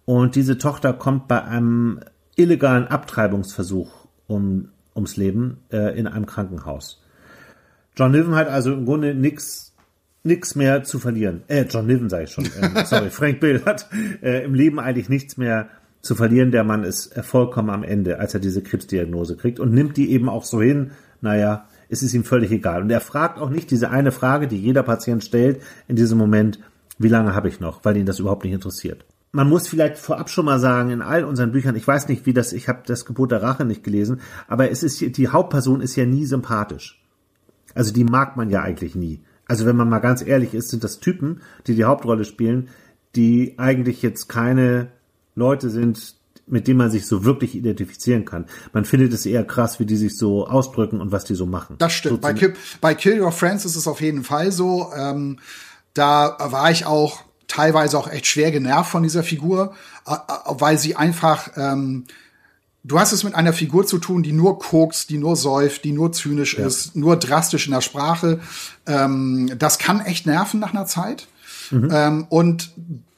und 0.06 0.34
diese 0.34 0.56
Tochter 0.56 0.94
kommt 0.94 1.28
bei 1.28 1.44
einem 1.44 2.00
illegalen 2.36 2.86
Abtreibungsversuch 2.86 4.06
um, 4.28 4.70
ums 4.96 5.18
Leben 5.18 5.58
äh, 5.70 5.94
in 5.94 6.06
einem 6.06 6.24
Krankenhaus. 6.24 7.02
John 7.98 8.12
Niven 8.12 8.34
hat 8.34 8.48
also 8.48 8.72
im 8.72 8.86
Grunde 8.86 9.14
nichts 9.14 9.71
nichts 10.24 10.54
mehr 10.54 10.84
zu 10.84 10.98
verlieren. 10.98 11.42
Äh, 11.48 11.66
John 11.68 11.86
Niven 11.86 12.08
sage 12.08 12.24
ich 12.24 12.30
schon. 12.30 12.44
Äh, 12.44 12.84
sorry, 12.86 13.10
Frank 13.10 13.40
Bill 13.40 13.64
hat 13.64 13.88
äh, 14.22 14.44
im 14.44 14.54
Leben 14.54 14.78
eigentlich 14.78 15.08
nichts 15.08 15.36
mehr 15.36 15.68
zu 16.00 16.14
verlieren. 16.14 16.50
Der 16.50 16.64
Mann 16.64 16.84
ist 16.84 17.16
äh, 17.16 17.22
vollkommen 17.22 17.70
am 17.70 17.82
Ende, 17.82 18.18
als 18.18 18.34
er 18.34 18.40
diese 18.40 18.62
Krebsdiagnose 18.62 19.36
kriegt 19.36 19.60
und 19.60 19.72
nimmt 19.72 19.96
die 19.96 20.10
eben 20.10 20.28
auch 20.28 20.44
so 20.44 20.60
hin. 20.60 20.92
Naja, 21.20 21.66
es 21.88 22.02
ist 22.02 22.14
ihm 22.14 22.24
völlig 22.24 22.50
egal. 22.50 22.82
Und 22.82 22.90
er 22.90 23.00
fragt 23.00 23.38
auch 23.38 23.50
nicht 23.50 23.70
diese 23.70 23.90
eine 23.90 24.12
Frage, 24.12 24.48
die 24.48 24.60
jeder 24.60 24.82
Patient 24.82 25.22
stellt 25.22 25.60
in 25.88 25.96
diesem 25.96 26.18
Moment, 26.18 26.58
wie 26.98 27.08
lange 27.08 27.34
habe 27.34 27.48
ich 27.48 27.60
noch, 27.60 27.84
weil 27.84 27.96
ihn 27.96 28.06
das 28.06 28.18
überhaupt 28.18 28.44
nicht 28.44 28.54
interessiert. 28.54 29.04
Man 29.34 29.48
muss 29.48 29.66
vielleicht 29.66 29.96
vorab 29.96 30.28
schon 30.28 30.44
mal 30.44 30.58
sagen, 30.58 30.90
in 30.90 31.00
all 31.00 31.24
unseren 31.24 31.52
Büchern, 31.52 31.74
ich 31.74 31.86
weiß 31.86 32.08
nicht, 32.08 32.26
wie 32.26 32.34
das, 32.34 32.52
ich 32.52 32.68
habe 32.68 32.82
das 32.86 33.06
Gebot 33.06 33.30
der 33.30 33.42
Rache 33.42 33.64
nicht 33.64 33.82
gelesen, 33.82 34.20
aber 34.46 34.70
es 34.70 34.82
ist 34.82 35.00
die 35.00 35.28
Hauptperson 35.28 35.80
ist 35.80 35.96
ja 35.96 36.04
nie 36.04 36.26
sympathisch. 36.26 37.02
Also 37.74 37.94
die 37.94 38.04
mag 38.04 38.36
man 38.36 38.50
ja 38.50 38.62
eigentlich 38.62 38.94
nie. 38.94 39.22
Also 39.52 39.66
wenn 39.66 39.76
man 39.76 39.90
mal 39.90 39.98
ganz 39.98 40.22
ehrlich 40.22 40.54
ist, 40.54 40.70
sind 40.70 40.82
das 40.82 40.98
Typen, 40.98 41.42
die 41.66 41.74
die 41.74 41.84
Hauptrolle 41.84 42.24
spielen, 42.24 42.70
die 43.14 43.52
eigentlich 43.58 44.00
jetzt 44.00 44.26
keine 44.26 44.88
Leute 45.34 45.68
sind, 45.68 46.14
mit 46.46 46.66
denen 46.66 46.78
man 46.78 46.90
sich 46.90 47.06
so 47.06 47.26
wirklich 47.26 47.54
identifizieren 47.54 48.24
kann. 48.24 48.46
Man 48.72 48.86
findet 48.86 49.12
es 49.12 49.26
eher 49.26 49.44
krass, 49.44 49.78
wie 49.78 49.84
die 49.84 49.98
sich 49.98 50.16
so 50.16 50.46
ausdrücken 50.46 51.02
und 51.02 51.12
was 51.12 51.26
die 51.26 51.34
so 51.34 51.44
machen. 51.44 51.76
Das 51.76 51.92
stimmt. 51.92 52.22
bei, 52.22 52.32
Kill, 52.32 52.54
bei 52.80 52.94
Kill 52.94 53.20
Your 53.20 53.30
Friends 53.30 53.66
ist 53.66 53.76
es 53.76 53.86
auf 53.86 54.00
jeden 54.00 54.24
Fall 54.24 54.52
so. 54.52 54.90
Ähm, 54.96 55.38
da 55.92 56.34
war 56.40 56.70
ich 56.70 56.86
auch 56.86 57.22
teilweise 57.46 57.98
auch 57.98 58.08
echt 58.08 58.28
schwer 58.28 58.52
genervt 58.52 58.90
von 58.90 59.02
dieser 59.02 59.22
Figur, 59.22 59.74
äh, 60.06 60.14
äh, 60.14 60.16
weil 60.46 60.78
sie 60.78 60.96
einfach 60.96 61.50
ähm, 61.58 62.06
Du 62.84 62.98
hast 62.98 63.12
es 63.12 63.22
mit 63.22 63.34
einer 63.34 63.52
Figur 63.52 63.86
zu 63.86 63.98
tun, 63.98 64.22
die 64.22 64.32
nur 64.32 64.58
kokst, 64.58 65.10
die 65.10 65.18
nur 65.18 65.36
säuft, 65.36 65.84
die 65.84 65.92
nur 65.92 66.12
zynisch 66.12 66.58
ja. 66.58 66.66
ist, 66.66 66.96
nur 66.96 67.16
drastisch 67.16 67.66
in 67.66 67.72
der 67.72 67.80
Sprache. 67.80 68.40
Ähm, 68.86 69.52
das 69.56 69.78
kann 69.78 70.00
echt 70.00 70.26
nerven 70.26 70.58
nach 70.58 70.74
einer 70.74 70.86
Zeit. 70.86 71.28
Mhm. 71.70 71.88
Ähm, 71.92 72.26
und 72.28 72.72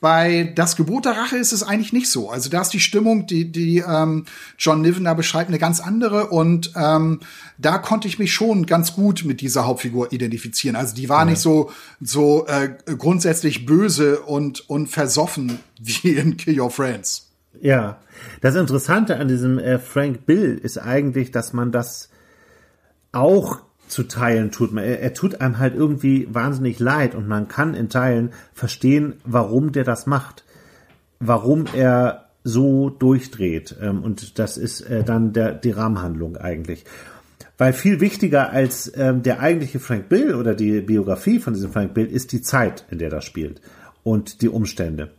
bei 0.04 0.52
Das 0.54 0.76
Gebot 0.76 1.06
der 1.06 1.16
Rache 1.16 1.38
ist 1.38 1.52
es 1.52 1.62
eigentlich 1.62 1.94
nicht 1.94 2.10
so. 2.10 2.28
Also 2.28 2.50
da 2.50 2.60
ist 2.60 2.74
die 2.74 2.80
Stimmung, 2.80 3.26
die, 3.26 3.50
die 3.50 3.78
ähm, 3.78 4.26
John 4.58 4.82
Niven 4.82 5.04
da 5.04 5.14
beschreibt, 5.14 5.48
eine 5.48 5.58
ganz 5.58 5.80
andere. 5.80 6.26
Und 6.26 6.72
ähm, 6.76 7.20
da 7.56 7.78
konnte 7.78 8.06
ich 8.06 8.18
mich 8.18 8.34
schon 8.34 8.66
ganz 8.66 8.92
gut 8.92 9.24
mit 9.24 9.40
dieser 9.40 9.64
Hauptfigur 9.64 10.12
identifizieren. 10.12 10.76
Also 10.76 10.94
die 10.94 11.08
war 11.08 11.20
ja. 11.20 11.30
nicht 11.30 11.38
so, 11.38 11.70
so 12.02 12.46
äh, 12.48 12.76
grundsätzlich 12.98 13.64
böse 13.64 14.20
und, 14.20 14.68
und 14.68 14.88
versoffen 14.88 15.58
wie 15.80 16.10
in 16.10 16.36
Kill 16.36 16.60
Your 16.60 16.70
Friends. 16.70 17.30
Ja, 17.62 17.96
das 18.40 18.54
Interessante 18.54 19.16
an 19.16 19.28
diesem 19.28 19.58
äh, 19.58 19.78
Frank 19.78 20.26
Bill 20.26 20.58
ist 20.62 20.78
eigentlich, 20.78 21.30
dass 21.30 21.52
man 21.52 21.72
das 21.72 22.10
auch 23.12 23.60
zu 23.88 24.04
teilen 24.04 24.50
tut. 24.50 24.76
Er, 24.76 25.00
er 25.00 25.14
tut 25.14 25.40
einem 25.40 25.58
halt 25.58 25.74
irgendwie 25.74 26.28
wahnsinnig 26.30 26.78
leid 26.78 27.14
und 27.14 27.28
man 27.28 27.48
kann 27.48 27.74
in 27.74 27.88
Teilen 27.88 28.32
verstehen, 28.52 29.14
warum 29.24 29.72
der 29.72 29.84
das 29.84 30.06
macht. 30.06 30.44
Warum 31.20 31.66
er 31.74 32.24
so 32.44 32.90
durchdreht. 32.90 33.76
Ähm, 33.80 34.02
und 34.02 34.38
das 34.38 34.58
ist 34.58 34.82
äh, 34.82 35.02
dann 35.02 35.32
der, 35.32 35.52
die 35.52 35.70
Rahmenhandlung 35.70 36.36
eigentlich. 36.36 36.84
Weil 37.56 37.72
viel 37.72 38.00
wichtiger 38.00 38.50
als 38.50 38.92
ähm, 38.96 39.22
der 39.22 39.40
eigentliche 39.40 39.78
Frank 39.78 40.08
Bill 40.08 40.34
oder 40.34 40.54
die 40.54 40.80
Biografie 40.80 41.38
von 41.38 41.54
diesem 41.54 41.72
Frank 41.72 41.94
Bill 41.94 42.06
ist 42.06 42.32
die 42.32 42.42
Zeit, 42.42 42.84
in 42.90 42.98
der 42.98 43.10
das 43.10 43.24
spielt 43.24 43.60
und 44.02 44.42
die 44.42 44.48
Umstände. 44.48 45.10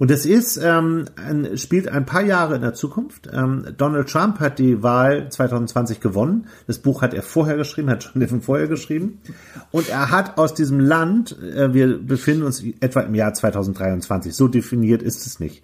Und 0.00 0.10
es 0.10 0.24
ist, 0.24 0.56
ähm, 0.56 1.04
ein, 1.16 1.58
spielt 1.58 1.86
ein 1.86 2.06
paar 2.06 2.22
Jahre 2.22 2.54
in 2.54 2.62
der 2.62 2.72
Zukunft. 2.72 3.28
Ähm, 3.34 3.66
Donald 3.76 4.08
Trump 4.08 4.40
hat 4.40 4.58
die 4.58 4.82
Wahl 4.82 5.28
2020 5.28 6.00
gewonnen. 6.00 6.46
Das 6.66 6.78
Buch 6.78 7.02
hat 7.02 7.12
er 7.12 7.22
vorher 7.22 7.58
geschrieben, 7.58 7.90
hat 7.90 8.04
schon 8.04 8.18
Neffen 8.18 8.40
vorher 8.40 8.66
geschrieben. 8.66 9.20
Und 9.70 9.90
er 9.90 10.10
hat 10.10 10.38
aus 10.38 10.54
diesem 10.54 10.80
Land, 10.80 11.38
äh, 11.38 11.74
wir 11.74 11.98
befinden 11.98 12.44
uns 12.44 12.64
etwa 12.80 13.00
im 13.00 13.14
Jahr 13.14 13.34
2023, 13.34 14.34
so 14.34 14.48
definiert 14.48 15.02
ist 15.02 15.26
es 15.26 15.38
nicht. 15.38 15.62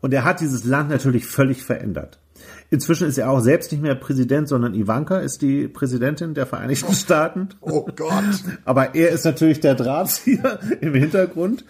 Und 0.00 0.12
er 0.12 0.24
hat 0.24 0.40
dieses 0.40 0.64
Land 0.64 0.90
natürlich 0.90 1.24
völlig 1.24 1.62
verändert. 1.62 2.18
Inzwischen 2.70 3.06
ist 3.06 3.18
er 3.18 3.30
auch 3.30 3.38
selbst 3.38 3.70
nicht 3.70 3.82
mehr 3.82 3.94
Präsident, 3.94 4.48
sondern 4.48 4.74
Ivanka 4.74 5.18
ist 5.18 5.42
die 5.42 5.68
Präsidentin 5.68 6.34
der 6.34 6.46
Vereinigten 6.46 6.92
Staaten. 6.92 7.50
Oh 7.60 7.86
Gott. 7.94 8.42
Aber 8.64 8.96
er 8.96 9.10
ist 9.10 9.24
natürlich 9.24 9.60
der 9.60 9.76
Drahtzieher 9.76 10.58
im 10.80 10.94
Hintergrund. 10.94 11.64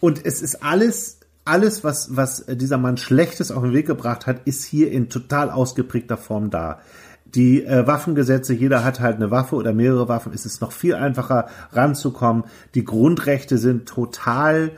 Und 0.00 0.24
es 0.24 0.42
ist 0.42 0.62
alles, 0.62 1.20
alles, 1.44 1.84
was, 1.84 2.16
was 2.16 2.44
dieser 2.46 2.78
Mann 2.78 2.96
Schlechtes 2.96 3.50
auf 3.50 3.62
den 3.62 3.72
Weg 3.72 3.86
gebracht 3.86 4.26
hat, 4.26 4.46
ist 4.46 4.64
hier 4.64 4.90
in 4.90 5.08
total 5.08 5.50
ausgeprägter 5.50 6.16
Form 6.16 6.50
da. 6.50 6.80
Die 7.34 7.64
äh, 7.64 7.86
Waffengesetze, 7.86 8.54
jeder 8.54 8.84
hat 8.84 9.00
halt 9.00 9.16
eine 9.16 9.30
Waffe 9.30 9.56
oder 9.56 9.74
mehrere 9.74 10.08
Waffen, 10.08 10.32
es 10.32 10.46
ist 10.46 10.62
noch 10.62 10.72
viel 10.72 10.94
einfacher 10.94 11.48
ranzukommen. 11.72 12.44
Die 12.74 12.84
Grundrechte 12.84 13.58
sind 13.58 13.86
total 13.86 14.72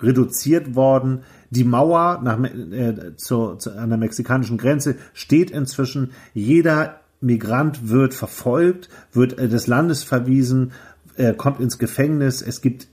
reduziert 0.00 0.74
worden. 0.76 1.22
Die 1.50 1.64
Mauer 1.64 2.20
nach, 2.22 2.38
äh, 2.42 3.16
zu, 3.16 3.56
zu, 3.56 3.76
an 3.76 3.88
der 3.88 3.98
mexikanischen 3.98 4.58
Grenze 4.58 4.96
steht 5.14 5.50
inzwischen. 5.50 6.12
Jeder 6.32 7.00
Migrant 7.20 7.88
wird 7.88 8.14
verfolgt, 8.14 8.88
wird 9.12 9.38
äh, 9.38 9.48
des 9.48 9.66
Landes 9.66 10.04
verwiesen, 10.04 10.72
äh, 11.16 11.34
kommt 11.34 11.60
ins 11.60 11.78
Gefängnis. 11.78 12.42
Es 12.42 12.60
gibt 12.60 12.88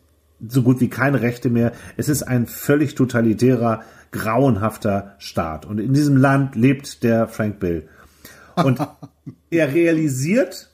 so 0.48 0.64
gut 0.64 0.80
wie 0.80 0.90
keine 0.90 1.22
Rechte 1.22 1.50
mehr. 1.50 1.72
Es 1.98 2.10
ist 2.10 2.24
ein 2.24 2.48
völlig 2.48 2.96
totalitärer, 2.96 3.82
grauenhafter 4.12 5.16
Staat. 5.18 5.66
Und 5.66 5.80
in 5.80 5.94
diesem 5.94 6.18
Land 6.18 6.56
lebt 6.56 7.04
der 7.04 7.28
Frank 7.28 7.60
Bill. 7.60 7.88
Und 8.56 8.80
er 9.50 9.74
realisiert, 9.74 10.70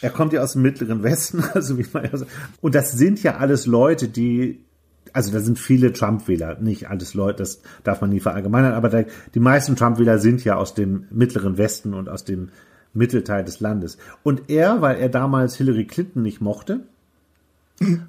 er 0.00 0.10
kommt 0.10 0.32
ja 0.32 0.42
aus 0.42 0.52
dem 0.52 0.62
Mittleren 0.62 1.02
Westen, 1.02 1.42
also 1.54 1.78
wie 1.78 1.86
man 1.92 2.04
ja 2.04 2.16
sagt. 2.16 2.30
Und 2.60 2.74
das 2.74 2.92
sind 2.92 3.22
ja 3.22 3.36
alles 3.36 3.66
Leute, 3.66 4.08
die, 4.08 4.64
also 5.12 5.32
da 5.32 5.40
sind 5.40 5.58
viele 5.58 5.92
Trump-Wähler, 5.92 6.58
nicht 6.60 6.88
alles 6.88 7.14
Leute, 7.14 7.38
das 7.38 7.62
darf 7.84 8.00
man 8.00 8.10
nie 8.10 8.20
verallgemeinern, 8.20 8.74
aber 8.74 8.88
da, 8.88 9.04
die 9.34 9.40
meisten 9.40 9.76
Trump-Wähler 9.76 10.18
sind 10.18 10.44
ja 10.44 10.56
aus 10.56 10.74
dem 10.74 11.06
Mittleren 11.10 11.58
Westen 11.58 11.94
und 11.94 12.08
aus 12.08 12.24
dem 12.24 12.50
Mittelteil 12.92 13.44
des 13.44 13.60
Landes. 13.60 13.98
Und 14.22 14.48
er, 14.48 14.80
weil 14.80 14.98
er 14.98 15.08
damals 15.08 15.56
Hillary 15.56 15.86
Clinton 15.86 16.22
nicht 16.22 16.40
mochte, 16.40 16.80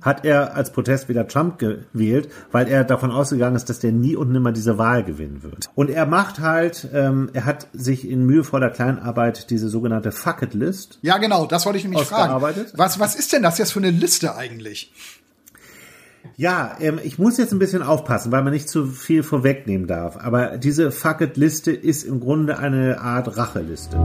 hat 0.01 0.25
er 0.25 0.55
als 0.55 0.71
Protest 0.71 1.09
wieder 1.09 1.27
Trump 1.27 1.59
gewählt, 1.59 2.29
weil 2.51 2.67
er 2.67 2.83
davon 2.83 3.11
ausgegangen 3.11 3.55
ist, 3.55 3.69
dass 3.69 3.79
der 3.79 3.91
nie 3.91 4.15
und 4.15 4.31
nimmer 4.31 4.51
diese 4.51 4.77
Wahl 4.77 5.03
gewinnen 5.03 5.43
wird. 5.43 5.69
Und 5.75 5.89
er 5.89 6.05
macht 6.05 6.39
halt, 6.39 6.87
ähm, 6.93 7.29
er 7.33 7.45
hat 7.45 7.67
sich 7.73 8.07
in 8.09 8.25
mühevoller 8.25 8.69
Kleinarbeit 8.69 9.49
diese 9.49 9.69
sogenannte 9.69 10.11
Fuck 10.11 10.41
It 10.41 10.53
List. 10.53 10.99
Ja, 11.01 11.17
genau, 11.17 11.45
das 11.45 11.65
wollte 11.65 11.77
ich 11.77 11.83
nämlich 11.83 12.03
fragen. 12.03 12.41
Was, 12.73 12.99
was 12.99 13.15
ist 13.15 13.33
denn 13.33 13.43
das 13.43 13.57
jetzt 13.57 13.73
für 13.73 13.79
eine 13.79 13.91
Liste 13.91 14.35
eigentlich? 14.35 14.91
Ja, 16.35 16.75
ähm, 16.79 16.99
ich 17.03 17.19
muss 17.19 17.37
jetzt 17.37 17.51
ein 17.51 17.59
bisschen 17.59 17.81
aufpassen, 17.81 18.31
weil 18.31 18.43
man 18.43 18.53
nicht 18.53 18.69
zu 18.69 18.85
viel 18.85 19.23
vorwegnehmen 19.23 19.87
darf. 19.87 20.17
Aber 20.17 20.57
diese 20.57 20.91
Fuck 20.91 21.21
It 21.21 21.37
Liste 21.37 21.71
ist 21.71 22.03
im 22.03 22.19
Grunde 22.19 22.57
eine 22.57 23.01
Art 23.01 23.37
Racheliste. 23.37 23.97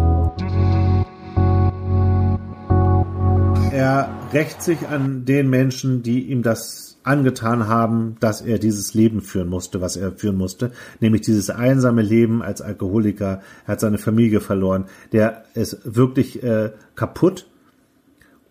Er 3.85 4.09
rächt 4.33 4.63
sich 4.63 4.89
an 4.89 5.27
den 5.27 5.51
Menschen, 5.51 6.03
die 6.03 6.23
ihm 6.31 6.43
das 6.43 6.97
angetan 7.03 7.69
haben, 7.69 8.17
dass 8.19 8.41
er 8.41 8.59
dieses 8.59 8.95
Leben 8.95 9.21
führen 9.21 9.51
musste, 9.51 9.83
was 9.83 9.97
er 9.97 10.13
führen 10.13 10.39
musste, 10.39 10.73
nämlich 11.01 11.21
dieses 11.21 11.51
einsame 11.51 12.01
Leben 12.01 12.43
als 12.43 12.63
Alkoholiker. 12.63 13.43
Er 13.67 13.69
hat 13.69 13.81
seine 13.81 13.99
Familie 13.99 14.41
verloren. 14.41 14.87
Der 15.13 15.45
ist 15.53 15.81
wirklich 15.85 16.43
äh, 16.43 16.73
kaputt 16.95 17.47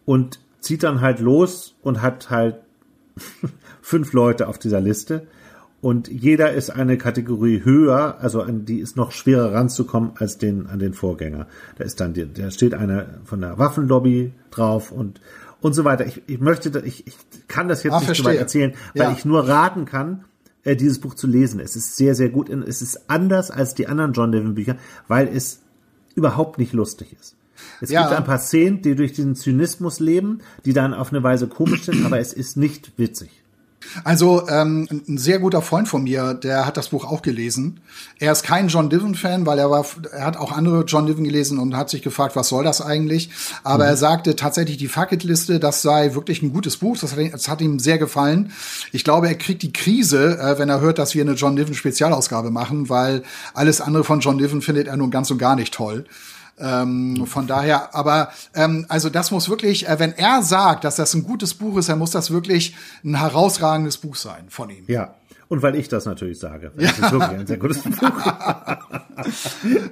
und 0.06 0.40
zieht 0.60 0.84
dann 0.84 1.02
halt 1.02 1.20
los 1.20 1.74
und 1.82 2.04
hat 2.04 2.30
halt 2.30 2.58
fünf 3.82 4.14
Leute 4.14 4.48
auf 4.48 4.60
dieser 4.60 4.82
Liste 4.82 5.26
und 5.84 6.08
jeder 6.08 6.54
ist 6.54 6.70
eine 6.70 6.98
Kategorie 6.98 7.66
höher, 7.66 8.16
also 8.22 8.42
an 8.42 8.64
die 8.64 8.80
ist 8.80 8.96
noch 8.96 9.12
schwerer 9.12 9.54
ranzukommen 9.54 10.12
als 10.16 10.38
den 10.38 10.66
an 10.68 10.80
den 10.80 10.94
Vorgänger. 10.94 11.46
Da 11.76 11.84
ist 11.84 12.00
dann 12.00 12.14
da 12.14 12.52
steht 12.52 12.74
einer 12.74 13.06
von 13.26 13.42
der 13.42 13.60
Waffenlobby 13.60 14.32
drauf 14.50 14.94
und 14.94 15.20
und 15.60 15.74
so 15.74 15.84
weiter. 15.84 16.06
Ich, 16.06 16.22
ich 16.26 16.40
möchte, 16.40 16.80
ich, 16.86 17.06
ich 17.06 17.18
kann 17.50 17.68
das 17.68 17.84
jetzt 17.84 17.92
ah, 17.96 18.00
nicht 18.00 18.16
so 18.16 18.24
weit 18.24 18.38
erzählen, 18.38 18.74
weil 18.96 19.08
ja. 19.08 19.12
ich 19.12 19.26
nur 19.26 19.46
raten 19.46 19.84
kann, 19.84 20.24
äh, 20.64 20.78
dieses 20.78 21.00
Buch 21.00 21.16
zu 21.16 21.28
lesen. 21.28 21.60
Es 21.60 21.76
ist 21.76 21.98
sehr, 21.98 22.16
sehr 22.16 22.30
gut. 22.30 22.50
Es 22.50 22.82
ist 22.82 23.10
anders 23.10 23.52
als 23.52 23.76
die 23.76 23.88
anderen 23.88 24.14
John 24.14 24.32
Devon 24.32 24.56
Bücher, 24.56 24.78
weil 25.10 25.28
es 25.28 25.60
überhaupt 26.16 26.60
nicht 26.60 26.72
lustig 26.72 27.14
ist. 27.20 27.36
Es 27.82 27.90
ja. 27.90 28.04
gibt 28.04 28.18
ein 28.18 28.24
paar 28.24 28.40
Szenen, 28.40 28.82
die 28.82 28.96
durch 28.96 29.12
diesen 29.12 29.36
Zynismus 29.36 30.00
leben, 30.00 30.40
die 30.64 30.72
dann 30.72 30.94
auf 30.94 31.12
eine 31.12 31.24
Weise 31.24 31.48
komisch 31.48 31.84
sind, 31.84 32.06
aber 32.06 32.20
es 32.20 32.32
ist 32.32 32.56
nicht 32.56 32.94
witzig. 32.98 33.43
Also 34.04 34.48
ähm, 34.50 34.88
ein 35.08 35.18
sehr 35.18 35.40
guter 35.40 35.62
Freund 35.62 35.88
von 35.88 36.04
mir, 36.04 36.34
der 36.34 36.66
hat 36.66 36.78
das 36.78 36.90
Buch 36.90 37.06
auch 37.06 37.22
gelesen. 37.22 37.80
Er 38.20 38.32
ist 38.32 38.44
kein 38.44 38.68
John 38.68 38.90
Diven-Fan, 38.90 39.46
weil 39.46 39.60
er 39.60 39.70
war, 39.70 39.86
er 40.12 40.26
hat 40.26 40.38
auch 40.38 40.52
andere 40.52 40.84
John 40.86 41.06
Diven 41.06 41.24
gelesen 41.24 41.60
und 41.60 41.76
hat 41.76 41.90
sich 41.90 42.02
gefragt, 42.02 42.36
was 42.36 42.50
soll 42.50 42.64
das 42.64 42.82
eigentlich? 42.82 43.30
Aber 43.64 43.84
mhm. 43.84 43.92
er 43.92 43.98
sagte 43.98 44.36
tatsächlich 44.36 44.78
die 44.78 44.88
Fucket-Liste, 44.88 45.60
das 45.60 45.82
sei 45.82 46.16
wirklich 46.16 46.42
ein 46.42 46.54
gutes 46.54 46.78
Buch. 46.78 46.98
Das 46.98 47.16
hat, 47.16 47.34
das 47.34 47.48
hat, 47.48 47.62
ihm 47.62 47.80
sehr 47.80 47.98
gefallen. 47.98 48.52
Ich 48.92 49.04
glaube, 49.04 49.28
er 49.28 49.36
kriegt 49.36 49.62
die 49.62 49.74
Krise, 49.74 50.40
äh, 50.40 50.58
wenn 50.60 50.70
er 50.70 50.82
hört, 50.82 51.00
dass 51.00 51.16
wir 51.16 51.22
eine 51.22 51.34
John 51.34 51.56
Diven-Spezialausgabe 51.56 52.52
machen, 52.52 52.90
weil 52.90 53.24
alles 53.54 53.82
andere 53.82 54.04
von 54.04 54.20
John 54.20 54.38
Diven 54.38 54.62
findet 54.62 54.88
er 54.88 54.98
nun 54.98 55.12
ganz 55.12 55.30
und 55.32 55.38
gar 55.38 55.56
nicht 55.56 55.74
toll. 55.74 56.06
Ähm, 56.60 57.26
von 57.26 57.48
daher, 57.48 57.96
aber 57.96 58.30
ähm, 58.54 58.86
also 58.88 59.10
das 59.10 59.32
muss 59.32 59.50
wirklich, 59.50 59.88
äh, 59.88 59.98
wenn 59.98 60.14
er 60.14 60.44
sagt, 60.44 60.84
dass 60.84 60.98
das 60.98 61.16
ein 61.16 61.24
gutes 61.24 61.56
Buch 61.56 61.78
ist, 61.78 61.90
dann 61.90 61.98
muss 61.98 62.12
das 62.12 62.30
wirklich 62.30 62.76
ein 63.04 63.16
herausragendes 63.16 63.98
Buch 63.98 64.16
sein 64.16 64.46
von 64.50 64.70
ihm. 64.70 64.84
Ja. 64.88 65.16
Und 65.50 65.62
weil 65.62 65.76
ich 65.76 65.88
das 65.88 66.06
natürlich 66.06 66.40
sage. 66.40 66.72
Das 66.76 66.98
ja. 66.98 67.06
ist 67.06 67.12
wirklich 67.12 67.40
ein 67.40 67.48
sehr 67.48 67.58
gutes 67.58 67.82
Buch. 67.82 67.94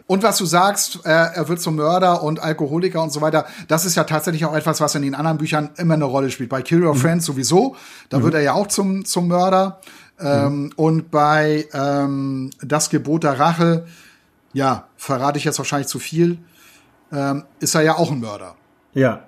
und 0.07 0.23
was 0.23 0.37
du 0.37 0.45
sagst, 0.45 0.99
äh, 1.03 1.09
er 1.09 1.47
wird 1.47 1.61
zum 1.61 1.75
Mörder 1.75 2.23
und 2.23 2.39
Alkoholiker 2.39 3.01
und 3.01 3.11
so 3.11 3.21
weiter, 3.21 3.45
das 3.67 3.85
ist 3.85 3.95
ja 3.95 4.03
tatsächlich 4.03 4.45
auch 4.45 4.55
etwas, 4.55 4.81
was 4.81 4.95
in 4.95 5.01
den 5.01 5.15
anderen 5.15 5.37
Büchern 5.37 5.69
immer 5.77 5.95
eine 5.95 6.05
Rolle 6.05 6.31
spielt. 6.31 6.49
Bei 6.49 6.61
Kill 6.61 6.83
Your 6.83 6.95
mhm. 6.95 6.99
Friends 6.99 7.25
sowieso, 7.25 7.75
da 8.09 8.19
mhm. 8.19 8.23
wird 8.23 8.33
er 8.35 8.41
ja 8.41 8.53
auch 8.53 8.67
zum, 8.67 9.05
zum 9.05 9.27
Mörder. 9.27 9.81
Ähm, 10.19 10.63
mhm. 10.63 10.71
Und 10.75 11.11
bei 11.11 11.67
ähm, 11.73 12.51
Das 12.61 12.89
Gebot 12.89 13.23
der 13.23 13.39
Rache, 13.39 13.85
ja, 14.53 14.87
verrate 14.97 15.37
ich 15.37 15.43
jetzt 15.43 15.57
wahrscheinlich 15.57 15.87
zu 15.87 15.99
viel 15.99 16.39
ähm, 17.11 17.43
ist 17.59 17.75
er 17.75 17.81
ja 17.81 17.97
auch 17.97 18.11
ein 18.11 18.19
Mörder. 18.19 18.55
Ja. 18.93 19.27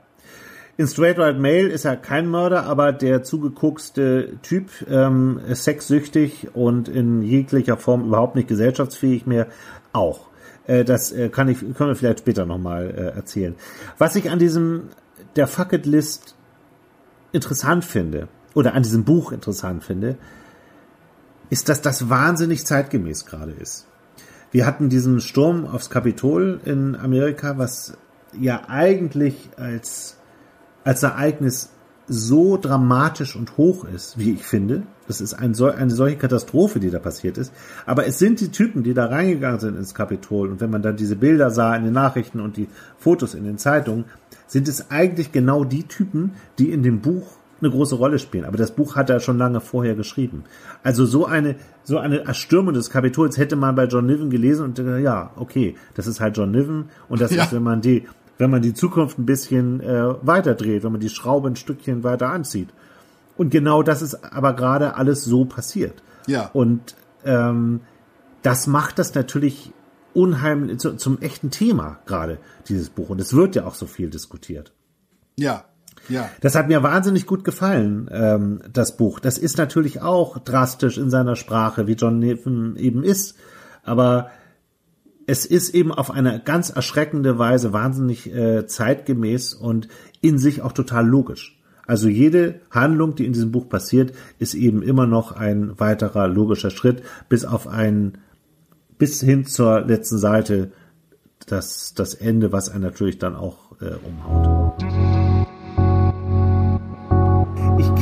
In 0.76 0.88
Straight 0.88 1.20
Right 1.20 1.38
Mail 1.38 1.68
ist 1.68 1.86
er 1.86 1.98
kein 1.98 2.28
Mörder, 2.28 2.64
aber 2.64 2.92
der 2.92 3.22
zugeguckste 3.22 4.38
Typ, 4.42 4.70
ähm, 4.90 5.40
sexsüchtig 5.52 6.56
und 6.56 6.90
in 6.90 7.22
jeglicher 7.22 7.78
Form 7.78 8.08
überhaupt 8.08 8.36
nicht 8.36 8.48
gesellschaftsfähig 8.48 9.28
mehr, 9.28 9.48
auch. 9.92 10.28
Äh, 10.66 10.84
das 10.84 11.12
äh, 11.12 11.30
kann 11.30 11.48
ich, 11.48 11.60
können 11.60 11.90
wir 11.90 11.96
vielleicht 11.96 12.20
später 12.20 12.46
nochmal 12.46 12.90
äh, 12.90 13.16
erzählen. 13.16 13.56
Was 14.00 14.16
ich 14.16 14.32
an 14.32 14.40
diesem, 14.40 14.90
der 15.36 15.48
Fuck 15.48 15.74
It 15.74 15.86
List 15.86 16.36
interessant 17.32 17.86
finde, 17.86 18.28
oder 18.54 18.74
an 18.74 18.84
diesem 18.84 19.04
Buch 19.04 19.32
interessant 19.32 19.84
finde, 19.84 20.18
ist, 21.50 21.70
dass 21.70 21.82
das 21.82 22.10
wahnsinnig 22.10 22.66
zeitgemäß 22.66 23.26
gerade 23.26 23.52
ist. 23.52 23.88
Wir 24.54 24.68
hatten 24.68 24.88
diesen 24.88 25.20
Sturm 25.20 25.66
aufs 25.66 25.90
Kapitol 25.90 26.62
in 26.64 26.96
Amerika, 26.96 27.58
was 27.58 27.98
ja 28.40 28.62
eigentlich 28.68 29.50
als, 29.58 30.18
als 30.84 31.02
Ereignis 31.02 31.72
so 32.08 32.58
dramatisch 32.58 33.36
und 33.36 33.58
hoch 33.58 33.84
ist, 33.86 34.20
wie 34.20 34.34
ich 34.34 34.46
finde. 34.46 34.84
Das 35.08 35.22
ist 35.22 35.34
ein, 35.34 35.60
eine 35.60 35.90
solche 35.90 36.18
Katastrophe, 36.18 36.80
die 36.80 36.92
da 36.92 37.00
passiert 37.00 37.40
ist. 37.40 37.52
Aber 37.88 38.06
es 38.06 38.20
sind 38.20 38.42
die 38.42 38.52
Typen, 38.52 38.84
die 38.84 38.94
da 38.94 39.08
reingegangen 39.08 39.60
sind 39.60 39.76
ins 39.76 39.96
Kapitol. 39.96 40.52
Und 40.52 40.62
wenn 40.62 40.70
man 40.70 40.84
dann 40.84 40.98
diese 40.98 41.16
Bilder 41.16 41.50
sah 41.50 41.76
in 41.76 41.86
den 41.86 41.94
Nachrichten 41.94 42.40
und 42.40 42.56
die 42.56 42.68
Fotos 43.00 43.34
in 43.34 43.46
den 43.46 43.58
Zeitungen, 43.58 44.06
sind 44.46 44.68
es 44.68 44.92
eigentlich 44.92 45.32
genau 45.32 45.64
die 45.64 45.88
Typen, 45.88 46.34
die 46.60 46.70
in 46.70 46.84
dem 46.84 47.02
Buch 47.02 47.40
eine 47.64 47.74
große 47.74 47.96
Rolle 47.96 48.20
spielen. 48.20 48.46
Aber 48.46 48.58
das 48.58 48.72
Buch 48.72 48.96
hat 48.96 49.10
er 49.10 49.20
schon 49.20 49.38
lange 49.38 49.62
vorher 49.62 49.96
geschrieben. 49.96 50.44
Also 50.84 51.06
so 51.06 51.26
eine, 51.26 51.56
so 51.84 51.98
eine 51.98 52.26
Erstürmung 52.26 52.74
des 52.74 52.90
Kapitols 52.90 53.38
hätte 53.38 53.56
man 53.56 53.76
bei 53.76 53.86
John 53.86 54.06
Niven 54.06 54.30
gelesen 54.30 54.66
und 54.66 54.80
äh, 54.80 55.00
ja, 55.00 55.32
okay, 55.36 55.76
das 55.96 56.08
ist 56.08 56.20
halt 56.20 56.38
John 56.38 56.52
Niven 56.52 56.86
und 57.10 57.22
das 57.22 57.32
ja. 57.36 57.44
ist, 57.44 57.54
wenn 57.54 57.64
man 57.64 57.82
die, 57.82 58.08
wenn 58.38 58.50
man 58.50 58.62
die 58.62 58.74
Zukunft 58.74 59.18
ein 59.18 59.26
bisschen 59.26 59.82
äh, 59.82 60.14
weiterdreht, 60.22 60.84
wenn 60.84 60.92
man 60.92 61.02
die 61.02 61.10
Schraube 61.10 61.50
ein 61.50 61.56
Stückchen 61.56 62.04
weiter 62.04 62.30
anzieht. 62.30 62.70
Und 63.38 63.50
genau 63.50 63.84
das 63.84 64.02
ist 64.02 64.24
aber 64.24 64.54
gerade 64.54 64.96
alles 64.96 65.24
so 65.24 65.46
passiert. 65.46 66.04
Ja. 66.28 66.50
Und 66.54 66.96
ähm, 67.26 67.82
das 68.42 68.68
macht 68.68 69.00
das 69.00 69.16
natürlich 69.16 69.74
unheimlich 70.14 70.80
zu, 70.80 70.96
zum 70.96 71.20
echten 71.20 71.50
Thema 71.50 72.00
gerade 72.06 72.38
dieses 72.68 72.90
Buch. 72.90 73.10
Und 73.10 73.20
es 73.20 73.34
wird 73.34 73.56
ja 73.56 73.66
auch 73.66 73.76
so 73.76 73.88
viel 73.88 74.10
diskutiert. 74.10 74.72
Ja. 75.38 75.66
Ja. 76.10 76.30
Das 76.42 76.56
hat 76.56 76.68
mir 76.68 76.84
wahnsinnig 76.84 77.26
gut 77.26 77.44
gefallen, 77.44 78.10
ähm, 78.12 78.62
das 78.72 78.98
Buch. 78.98 79.20
Das 79.20 79.38
ist 79.38 79.58
natürlich 79.58 80.02
auch 80.02 80.40
drastisch 80.40 80.98
in 80.98 81.10
seiner 81.10 81.36
Sprache, 81.36 81.88
wie 81.88 81.94
John 81.94 82.20
Niven 82.20 82.76
eben 82.76 83.04
ist. 83.04 83.36
Aber 83.84 84.30
es 85.28 85.46
ist 85.46 85.70
eben 85.74 85.92
auf 85.92 86.12
eine 86.12 86.42
ganz 86.44 86.70
erschreckende 86.70 87.38
Weise 87.38 87.74
wahnsinnig 87.74 88.34
äh, 88.34 88.68
zeitgemäß 88.68 89.54
und 89.54 89.88
in 90.22 90.38
sich 90.38 90.62
auch 90.62 90.74
total 90.74 91.08
logisch. 91.08 91.60
Also 91.86 92.08
jede 92.08 92.62
Handlung, 92.72 93.16
die 93.16 93.26
in 93.26 93.34
diesem 93.34 93.52
Buch 93.52 93.68
passiert, 93.68 94.14
ist 94.40 94.54
eben 94.54 94.82
immer 94.82 95.06
noch 95.06 95.34
ein 95.34 95.80
weiterer 95.80 96.28
logischer 96.28 96.72
Schritt, 96.72 97.04
bis 97.28 97.44
auf 97.46 97.68
ein, 97.68 98.20
bis 98.98 99.20
hin 99.22 99.46
zur 99.46 99.82
letzten 99.82 100.18
Seite, 100.18 100.72
das, 101.46 101.94
das 101.94 102.14
Ende, 102.14 102.54
was 102.54 102.70
einen 102.70 102.84
natürlich 102.84 103.18
dann 103.18 103.36
auch 103.36 103.74
äh, 103.82 103.96
umhaut. 104.06 104.83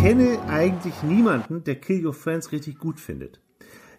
Kenne 0.02 0.40
eigentlich 0.48 1.04
niemanden, 1.04 1.64
der 1.64 1.76
Kill 1.76 2.06
Your 2.06 2.14
Friends 2.14 2.52
richtig 2.52 2.80
gut 2.80 3.00
findet 3.00 3.40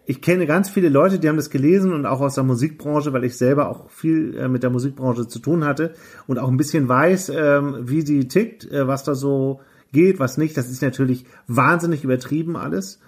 ich 0.05 0.21
kenne 0.21 0.45
ganz 0.45 0.69
viele 0.69 0.89
Leute, 0.89 1.19
die 1.19 1.29
haben 1.29 1.37
das 1.37 1.49
gelesen 1.49 1.93
und 1.93 2.05
auch 2.05 2.19
aus 2.19 2.35
der 2.35 2.43
Musikbranche, 2.43 3.13
weil 3.13 3.23
ich 3.23 3.37
selber 3.37 3.69
auch 3.69 3.89
viel 3.89 4.35
äh, 4.37 4.49
mit 4.49 4.63
der 4.63 4.69
Musikbranche 4.69 5.27
zu 5.27 5.39
tun 5.39 5.63
hatte 5.63 5.93
und 6.27 6.39
auch 6.39 6.49
ein 6.49 6.57
bisschen 6.57 6.89
weiß, 6.89 7.31
ähm, 7.35 7.77
wie 7.83 8.01
sie 8.01 8.27
tickt, 8.27 8.69
äh, 8.69 8.87
was 8.87 9.03
da 9.03 9.15
so 9.15 9.61
geht, 9.91 10.19
was 10.19 10.37
nicht. 10.37 10.57
Das 10.57 10.69
ist 10.69 10.81
natürlich 10.81 11.25
wahnsinnig 11.47 12.03
übertrieben 12.03 12.57
alles. 12.57 12.99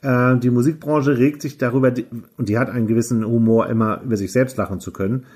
Äh, 0.00 0.38
die 0.38 0.50
Musikbranche 0.50 1.18
regt 1.18 1.42
sich 1.42 1.58
darüber, 1.58 1.92
und 2.38 2.48
die 2.48 2.58
hat 2.58 2.70
einen 2.70 2.86
gewissen 2.86 3.26
Humor, 3.26 3.68
immer 3.68 4.00
über 4.02 4.16
sich 4.16 4.32
selbst 4.32 4.56
lachen 4.56 4.80
zu 4.80 4.90
können, 4.90 5.26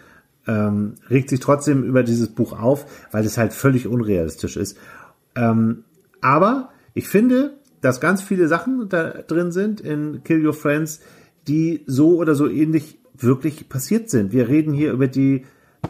ähm, 0.46 0.94
regt 1.10 1.28
sich 1.28 1.40
trotzdem 1.40 1.84
über 1.84 2.04
dieses 2.04 2.28
Buch 2.28 2.58
auf, 2.58 2.86
weil 3.12 3.24
es 3.26 3.36
halt 3.36 3.52
völlig 3.52 3.86
unrealistisch 3.86 4.56
ist. 4.56 4.78
Ähm, 5.36 5.84
aber 6.22 6.71
ich 6.94 7.08
finde, 7.08 7.54
dass 7.80 8.00
ganz 8.00 8.22
viele 8.22 8.48
Sachen 8.48 8.88
da 8.88 9.10
drin 9.26 9.52
sind 9.52 9.80
in 9.80 10.22
Kill 10.24 10.46
Your 10.46 10.54
Friends, 10.54 11.00
die 11.48 11.82
so 11.86 12.16
oder 12.16 12.34
so 12.34 12.48
ähnlich 12.48 12.98
wirklich 13.16 13.68
passiert 13.68 14.10
sind. 14.10 14.32
Wir 14.32 14.48
reden 14.48 14.72
hier 14.72 14.92
über 14.92 15.08
die 15.08 15.44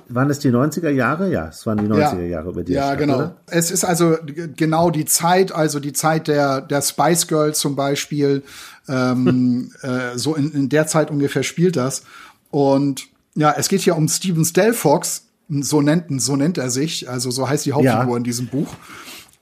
waren 0.09 0.31
es 0.31 0.39
die 0.39 0.51
90er 0.51 0.91
Jahre? 0.91 1.31
Ja, 1.31 1.49
es 1.49 1.67
waren 1.67 1.79
die 1.79 1.85
90er 1.85 2.21
ja, 2.21 2.27
Jahre 2.27 2.51
über 2.51 2.63
die 2.63 2.73
Ja, 2.73 2.89
Stadt, 2.89 2.99
genau. 2.99 3.17
Oder? 3.17 3.37
Es 3.47 3.71
ist 3.71 3.85
also 3.85 4.17
genau 4.57 4.91
die 4.91 5.05
Zeit, 5.05 5.53
also 5.53 5.81
die 5.81 5.93
Zeit 5.93 6.29
der, 6.29 6.61
der 6.61 6.83
Spice 6.83 7.27
Girls 7.27 7.59
zum 7.59 7.77
Beispiel. 7.77 8.43
Ähm, 8.89 9.73
äh, 9.83 10.17
so 10.17 10.35
in, 10.35 10.53
in 10.53 10.69
der 10.69 10.87
Zeit 10.87 11.11
ungefähr 11.11 11.43
spielt 11.43 11.77
das. 11.77 12.05
Und 12.51 13.05
ja, 13.35 13.55
es 13.57 13.69
geht 13.69 13.81
hier 13.81 13.97
um 13.97 14.09
Steven 14.09 14.45
Stelfox, 14.45 15.27
so 15.49 15.81
nennt, 15.81 16.23
so 16.23 16.37
nennt 16.37 16.59
er 16.59 16.71
sich, 16.71 17.09
also 17.09 17.31
so 17.31 17.49
heißt 17.49 17.67
die 17.67 17.73
Hauptfigur 17.73 18.13
ja. 18.13 18.17
in 18.17 18.25
diesem 18.25 18.47
Buch. 18.49 18.75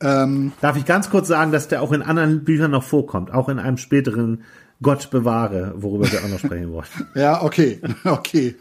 Ähm, 0.03 0.53
Darf 0.61 0.77
ich 0.77 0.87
ganz 0.87 1.11
kurz 1.11 1.29
sagen, 1.29 1.53
dass 1.53 1.69
der 1.69 1.83
auch 1.83 1.93
in 1.93 2.03
anderen 2.03 2.45
Büchern 2.45 2.71
noch 2.71 2.85
vorkommt, 2.85 3.33
auch 3.33 3.49
in 3.49 3.59
einem 3.59 3.77
späteren 3.77 4.45
Gott 4.83 5.11
bewahre, 5.11 5.75
worüber 5.77 6.11
wir 6.11 6.25
auch 6.25 6.29
noch 6.29 6.39
sprechen 6.39 6.73
wollen. 6.73 6.87
ja, 7.15 7.43
okay, 7.43 7.81
okay. 8.05 8.57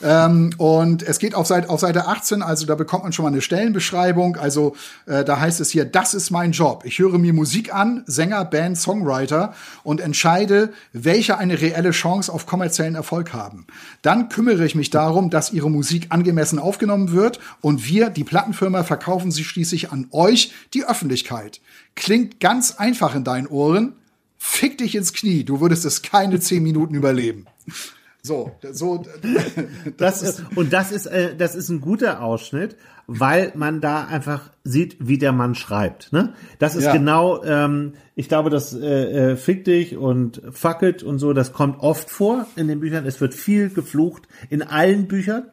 Ähm, 0.00 0.52
und 0.58 1.02
es 1.02 1.18
geht 1.18 1.34
auf 1.34 1.48
Seite, 1.48 1.68
auf 1.70 1.80
Seite 1.80 2.06
18, 2.06 2.40
also 2.40 2.66
da 2.66 2.76
bekommt 2.76 3.02
man 3.02 3.12
schon 3.12 3.24
mal 3.24 3.32
eine 3.32 3.40
Stellenbeschreibung. 3.40 4.36
Also 4.36 4.76
äh, 5.06 5.24
da 5.24 5.40
heißt 5.40 5.60
es 5.60 5.70
hier, 5.70 5.84
das 5.84 6.14
ist 6.14 6.30
mein 6.30 6.52
Job. 6.52 6.84
Ich 6.84 7.00
höre 7.00 7.18
mir 7.18 7.32
Musik 7.32 7.74
an, 7.74 8.04
Sänger, 8.06 8.44
Band, 8.44 8.78
Songwriter 8.78 9.54
und 9.82 10.00
entscheide, 10.00 10.72
welche 10.92 11.36
eine 11.36 11.60
reelle 11.60 11.90
Chance 11.90 12.32
auf 12.32 12.46
kommerziellen 12.46 12.94
Erfolg 12.94 13.32
haben. 13.32 13.66
Dann 14.02 14.28
kümmere 14.28 14.64
ich 14.64 14.76
mich 14.76 14.90
darum, 14.90 15.30
dass 15.30 15.52
ihre 15.52 15.70
Musik 15.70 16.06
angemessen 16.10 16.60
aufgenommen 16.60 17.10
wird 17.10 17.40
und 17.60 17.88
wir, 17.88 18.10
die 18.10 18.24
Plattenfirma, 18.24 18.84
verkaufen 18.84 19.32
sie 19.32 19.42
schließlich 19.42 19.90
an 19.90 20.06
euch, 20.12 20.52
die 20.74 20.84
Öffentlichkeit. 20.84 21.60
Klingt 21.96 22.38
ganz 22.38 22.76
einfach 22.76 23.16
in 23.16 23.24
deinen 23.24 23.48
Ohren, 23.48 23.94
fick 24.46 24.78
dich 24.78 24.94
ins 24.94 25.12
Knie, 25.12 25.44
du 25.44 25.60
würdest 25.60 25.84
es 25.84 26.02
keine 26.02 26.40
zehn 26.40 26.62
Minuten 26.62 26.94
überleben. 26.94 27.46
So, 28.22 28.52
so. 28.72 29.04
Das, 29.96 30.22
ist, 30.22 30.42
und 30.56 30.72
das 30.72 30.92
ist, 30.92 31.06
äh, 31.06 31.36
das 31.36 31.54
ist 31.54 31.68
ein 31.68 31.80
guter 31.80 32.22
Ausschnitt, 32.22 32.76
weil 33.06 33.52
man 33.54 33.80
da 33.80 34.04
einfach 34.04 34.50
sieht, 34.64 34.96
wie 34.98 35.18
der 35.18 35.32
Mann 35.32 35.54
schreibt. 35.54 36.12
Ne? 36.12 36.34
Das 36.58 36.74
ist 36.74 36.84
ja. 36.84 36.92
genau, 36.92 37.42
ähm, 37.44 37.94
ich 38.14 38.28
glaube, 38.28 38.50
das 38.50 38.74
äh, 38.74 39.32
äh, 39.32 39.36
fick 39.36 39.64
dich 39.64 39.96
und 39.96 40.42
fuck 40.50 40.82
it 40.82 41.02
und 41.02 41.18
so, 41.18 41.32
das 41.32 41.52
kommt 41.52 41.80
oft 41.80 42.10
vor 42.10 42.46
in 42.56 42.68
den 42.68 42.80
Büchern. 42.80 43.06
Es 43.06 43.20
wird 43.20 43.34
viel 43.34 43.70
geflucht 43.70 44.26
in 44.50 44.62
allen 44.62 45.06
Büchern. 45.06 45.50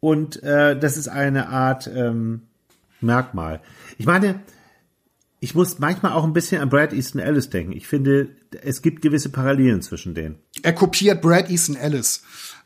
Und 0.00 0.42
äh, 0.42 0.78
das 0.78 0.96
ist 0.96 1.08
eine 1.08 1.48
Art 1.48 1.90
ähm, 1.94 2.42
Merkmal. 3.00 3.60
Ich 3.98 4.06
meine, 4.06 4.40
ich 5.44 5.54
muss 5.54 5.78
manchmal 5.78 6.12
auch 6.12 6.24
ein 6.24 6.32
bisschen 6.32 6.62
an 6.62 6.70
Brad 6.70 6.94
Easton 6.94 7.20
Ellis 7.20 7.50
denken. 7.50 7.72
Ich 7.72 7.86
finde, 7.86 8.28
es 8.62 8.80
gibt 8.80 9.02
gewisse 9.02 9.28
Parallelen 9.28 9.82
zwischen 9.82 10.14
denen. 10.14 10.36
Er 10.62 10.72
kopiert 10.72 11.20
Brad 11.20 11.50
Easton 11.50 11.76
Ellis. 11.76 12.22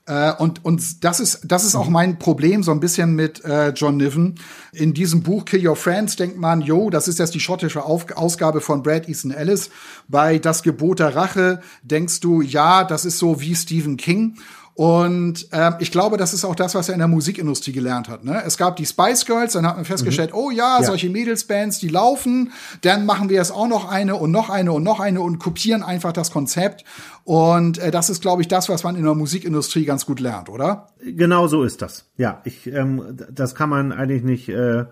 Äh, 0.06 0.32
und, 0.34 0.64
und 0.64 1.02
das 1.02 1.18
ist, 1.18 1.40
das 1.42 1.64
ist 1.64 1.74
auch 1.74 1.88
mein 1.88 2.20
Problem 2.20 2.62
so 2.62 2.70
ein 2.70 2.78
bisschen 2.78 3.16
mit 3.16 3.44
äh, 3.44 3.70
John 3.70 3.96
Niven. 3.96 4.36
In 4.72 4.94
diesem 4.94 5.24
Buch 5.24 5.44
Kill 5.44 5.66
Your 5.66 5.74
Friends 5.74 6.14
denkt 6.14 6.38
man, 6.38 6.60
yo, 6.60 6.88
das 6.88 7.08
ist 7.08 7.18
jetzt 7.18 7.34
die 7.34 7.40
schottische 7.40 7.84
Auf 7.84 8.12
Ausgabe 8.12 8.60
von 8.60 8.84
Brad 8.84 9.08
Easton 9.08 9.32
Ellis. 9.32 9.70
Bei 10.06 10.38
Das 10.38 10.62
Gebot 10.62 11.00
der 11.00 11.16
Rache 11.16 11.60
denkst 11.82 12.20
du, 12.20 12.42
ja, 12.42 12.84
das 12.84 13.04
ist 13.04 13.18
so 13.18 13.40
wie 13.40 13.56
Stephen 13.56 13.96
King. 13.96 14.36
Und 14.78 15.48
äh, 15.50 15.72
ich 15.80 15.90
glaube, 15.90 16.18
das 16.18 16.32
ist 16.32 16.44
auch 16.44 16.54
das, 16.54 16.76
was 16.76 16.88
er 16.88 16.94
in 16.94 17.00
der 17.00 17.08
Musikindustrie 17.08 17.72
gelernt 17.72 18.08
hat. 18.08 18.24
Ne? 18.24 18.40
Es 18.46 18.56
gab 18.56 18.76
die 18.76 18.86
Spice 18.86 19.26
Girls, 19.26 19.54
dann 19.54 19.66
hat 19.66 19.74
man 19.74 19.84
festgestellt, 19.84 20.30
mhm. 20.30 20.38
oh 20.38 20.50
ja, 20.52 20.78
ja, 20.78 20.86
solche 20.86 21.10
Mädelsbands, 21.10 21.80
die 21.80 21.88
laufen. 21.88 22.52
Dann 22.82 23.04
machen 23.04 23.28
wir 23.28 23.38
jetzt 23.38 23.50
auch 23.50 23.66
noch 23.66 23.90
eine 23.90 24.14
und 24.14 24.30
noch 24.30 24.50
eine 24.50 24.70
und 24.70 24.84
noch 24.84 25.00
eine 25.00 25.20
und 25.20 25.40
kopieren 25.40 25.82
einfach 25.82 26.12
das 26.12 26.30
Konzept. 26.30 26.84
Und 27.24 27.78
äh, 27.78 27.90
das 27.90 28.08
ist, 28.08 28.22
glaube 28.22 28.42
ich, 28.42 28.46
das, 28.46 28.68
was 28.68 28.84
man 28.84 28.94
in 28.94 29.02
der 29.02 29.16
Musikindustrie 29.16 29.84
ganz 29.84 30.06
gut 30.06 30.20
lernt, 30.20 30.48
oder? 30.48 30.90
Genau 31.04 31.48
so 31.48 31.64
ist 31.64 31.82
das. 31.82 32.04
Ja, 32.16 32.40
ich, 32.44 32.68
ähm, 32.68 33.18
das 33.32 33.56
kann 33.56 33.70
man 33.70 33.90
eigentlich 33.90 34.22
nicht, 34.22 34.48
äh, 34.48 34.84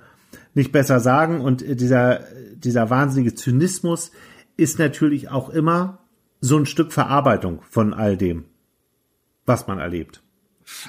nicht 0.53 0.73
besser 0.73 0.99
sagen. 0.99 1.41
Und 1.41 1.63
äh, 1.63 1.77
dieser, 1.77 2.23
dieser 2.57 2.91
wahnsinnige 2.91 3.37
Zynismus 3.37 4.11
ist 4.57 4.81
natürlich 4.81 5.31
auch 5.31 5.49
immer 5.49 5.99
so 6.41 6.59
ein 6.59 6.67
Stück 6.67 6.93
Verarbeitung 6.93 7.63
von 7.71 7.95
all 7.95 8.17
dem 8.17 8.47
was 9.47 9.67
man 9.67 9.79
erlebt. 9.79 10.23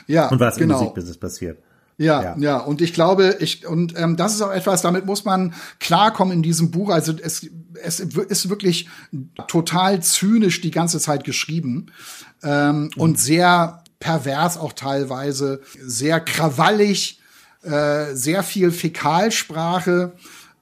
Ja, 0.07 0.27
und 0.29 0.39
was 0.39 0.57
genau. 0.57 0.75
im 0.75 0.79
Musikbusiness 0.81 1.17
passiert. 1.17 1.59
Ja, 1.99 2.21
ja, 2.21 2.35
ja, 2.37 2.57
und 2.57 2.81
ich 2.81 2.93
glaube, 2.93 3.37
ich 3.39 3.65
und 3.65 3.97
ähm, 3.97 4.17
das 4.17 4.35
ist 4.35 4.41
auch 4.41 4.51
etwas, 4.51 4.83
damit 4.83 5.07
muss 5.07 5.25
man 5.25 5.55
klarkommen 5.79 6.31
in 6.31 6.43
diesem 6.43 6.69
Buch. 6.69 6.89
Also 6.91 7.13
es, 7.13 7.49
es 7.81 7.99
ist 7.99 8.49
wirklich 8.49 8.87
total 9.47 10.03
zynisch 10.03 10.61
die 10.61 10.69
ganze 10.69 10.99
Zeit 10.99 11.23
geschrieben 11.23 11.87
ähm, 12.43 12.81
mhm. 12.81 12.89
und 12.97 13.19
sehr 13.19 13.83
pervers 13.99 14.59
auch 14.59 14.73
teilweise, 14.73 15.61
sehr 15.79 16.19
krawallig, 16.19 17.19
äh, 17.63 18.13
sehr 18.13 18.43
viel 18.43 18.71
Fäkalsprache. 18.71 20.13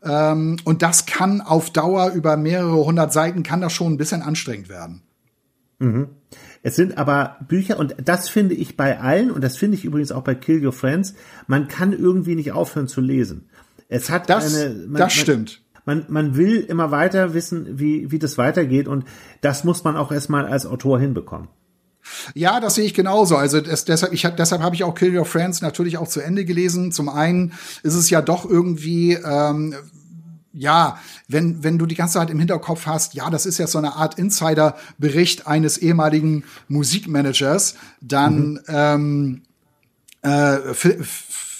Ähm, 0.04 0.56
und 0.64 0.84
das 0.84 1.06
kann 1.06 1.42
auf 1.42 1.70
Dauer 1.70 2.12
über 2.12 2.38
mehrere 2.38 2.86
hundert 2.86 3.12
Seiten 3.12 3.44
kann 3.44 3.60
das 3.60 3.74
schon 3.74 3.94
ein 3.94 3.98
bisschen 3.98 4.22
anstrengend 4.22 4.70
werden. 4.70 5.02
Mhm. 5.80 6.08
Es 6.66 6.76
sind 6.76 6.98
aber 6.98 7.38
Bücher, 7.48 7.78
und 7.78 7.96
das 8.04 8.28
finde 8.28 8.56
ich 8.56 8.76
bei 8.76 9.00
allen, 9.00 9.30
und 9.30 9.44
das 9.44 9.56
finde 9.56 9.78
ich 9.78 9.86
übrigens 9.86 10.12
auch 10.12 10.24
bei 10.24 10.34
Kill 10.34 10.66
Your 10.66 10.74
Friends, 10.74 11.14
man 11.46 11.68
kann 11.68 11.94
irgendwie 11.94 12.34
nicht 12.34 12.54
aufhören 12.54 12.88
zu 12.88 13.02
lesen. 13.02 13.52
Es 13.88 14.10
hat 14.10 14.32
das, 14.32 14.56
eine. 14.56 14.74
Man, 14.88 15.00
das 15.00 15.14
stimmt. 15.14 15.62
Man, 15.86 16.06
man 16.08 16.36
will 16.36 16.62
immer 16.62 16.90
weiter 16.90 17.36
wissen, 17.36 17.78
wie, 17.78 18.10
wie 18.10 18.18
das 18.18 18.40
weitergeht, 18.40 18.88
und 18.88 19.06
das 19.42 19.64
muss 19.64 19.84
man 19.84 19.96
auch 19.96 20.12
erstmal 20.12 20.48
als 20.48 20.66
Autor 20.66 21.00
hinbekommen. 21.00 21.50
Ja, 22.34 22.60
das 22.60 22.74
sehe 22.74 22.86
ich 22.86 22.96
genauso. 22.96 23.36
Also 23.36 23.62
das, 23.62 23.86
deshalb, 23.86 24.12
ich, 24.12 24.24
deshalb 24.24 24.64
habe 24.64 24.74
ich 24.74 24.84
auch 24.84 24.96
Kill 24.96 25.16
Your 25.16 25.26
Friends 25.26 25.62
natürlich 25.62 26.00
auch 26.00 26.08
zu 26.08 26.20
Ende 26.20 26.46
gelesen. 26.46 26.92
Zum 26.92 27.10
einen 27.10 27.54
ist 27.84 27.94
es 27.94 28.10
ja 28.10 28.24
doch 28.24 28.50
irgendwie 28.50 29.14
ähm, 29.14 29.76
ja, 30.56 31.00
wenn, 31.28 31.64
wenn 31.64 31.78
du 31.78 31.86
die 31.86 31.96
ganze 31.96 32.16
Zeit 32.16 32.30
im 32.30 32.40
Hinterkopf 32.40 32.86
hast, 32.86 33.14
ja, 33.14 33.30
das 33.30 33.46
ist 33.46 33.58
ja 33.58 33.68
so 33.68 33.78
eine 33.78 33.96
Art 33.96 34.18
Insider-Bericht 34.18 35.48
eines 35.48 35.78
ehemaligen 35.78 36.44
Musikmanagers, 36.68 37.76
dann 38.02 38.54
mhm. 38.54 38.62
ähm, 38.68 39.42
äh, 40.22 40.58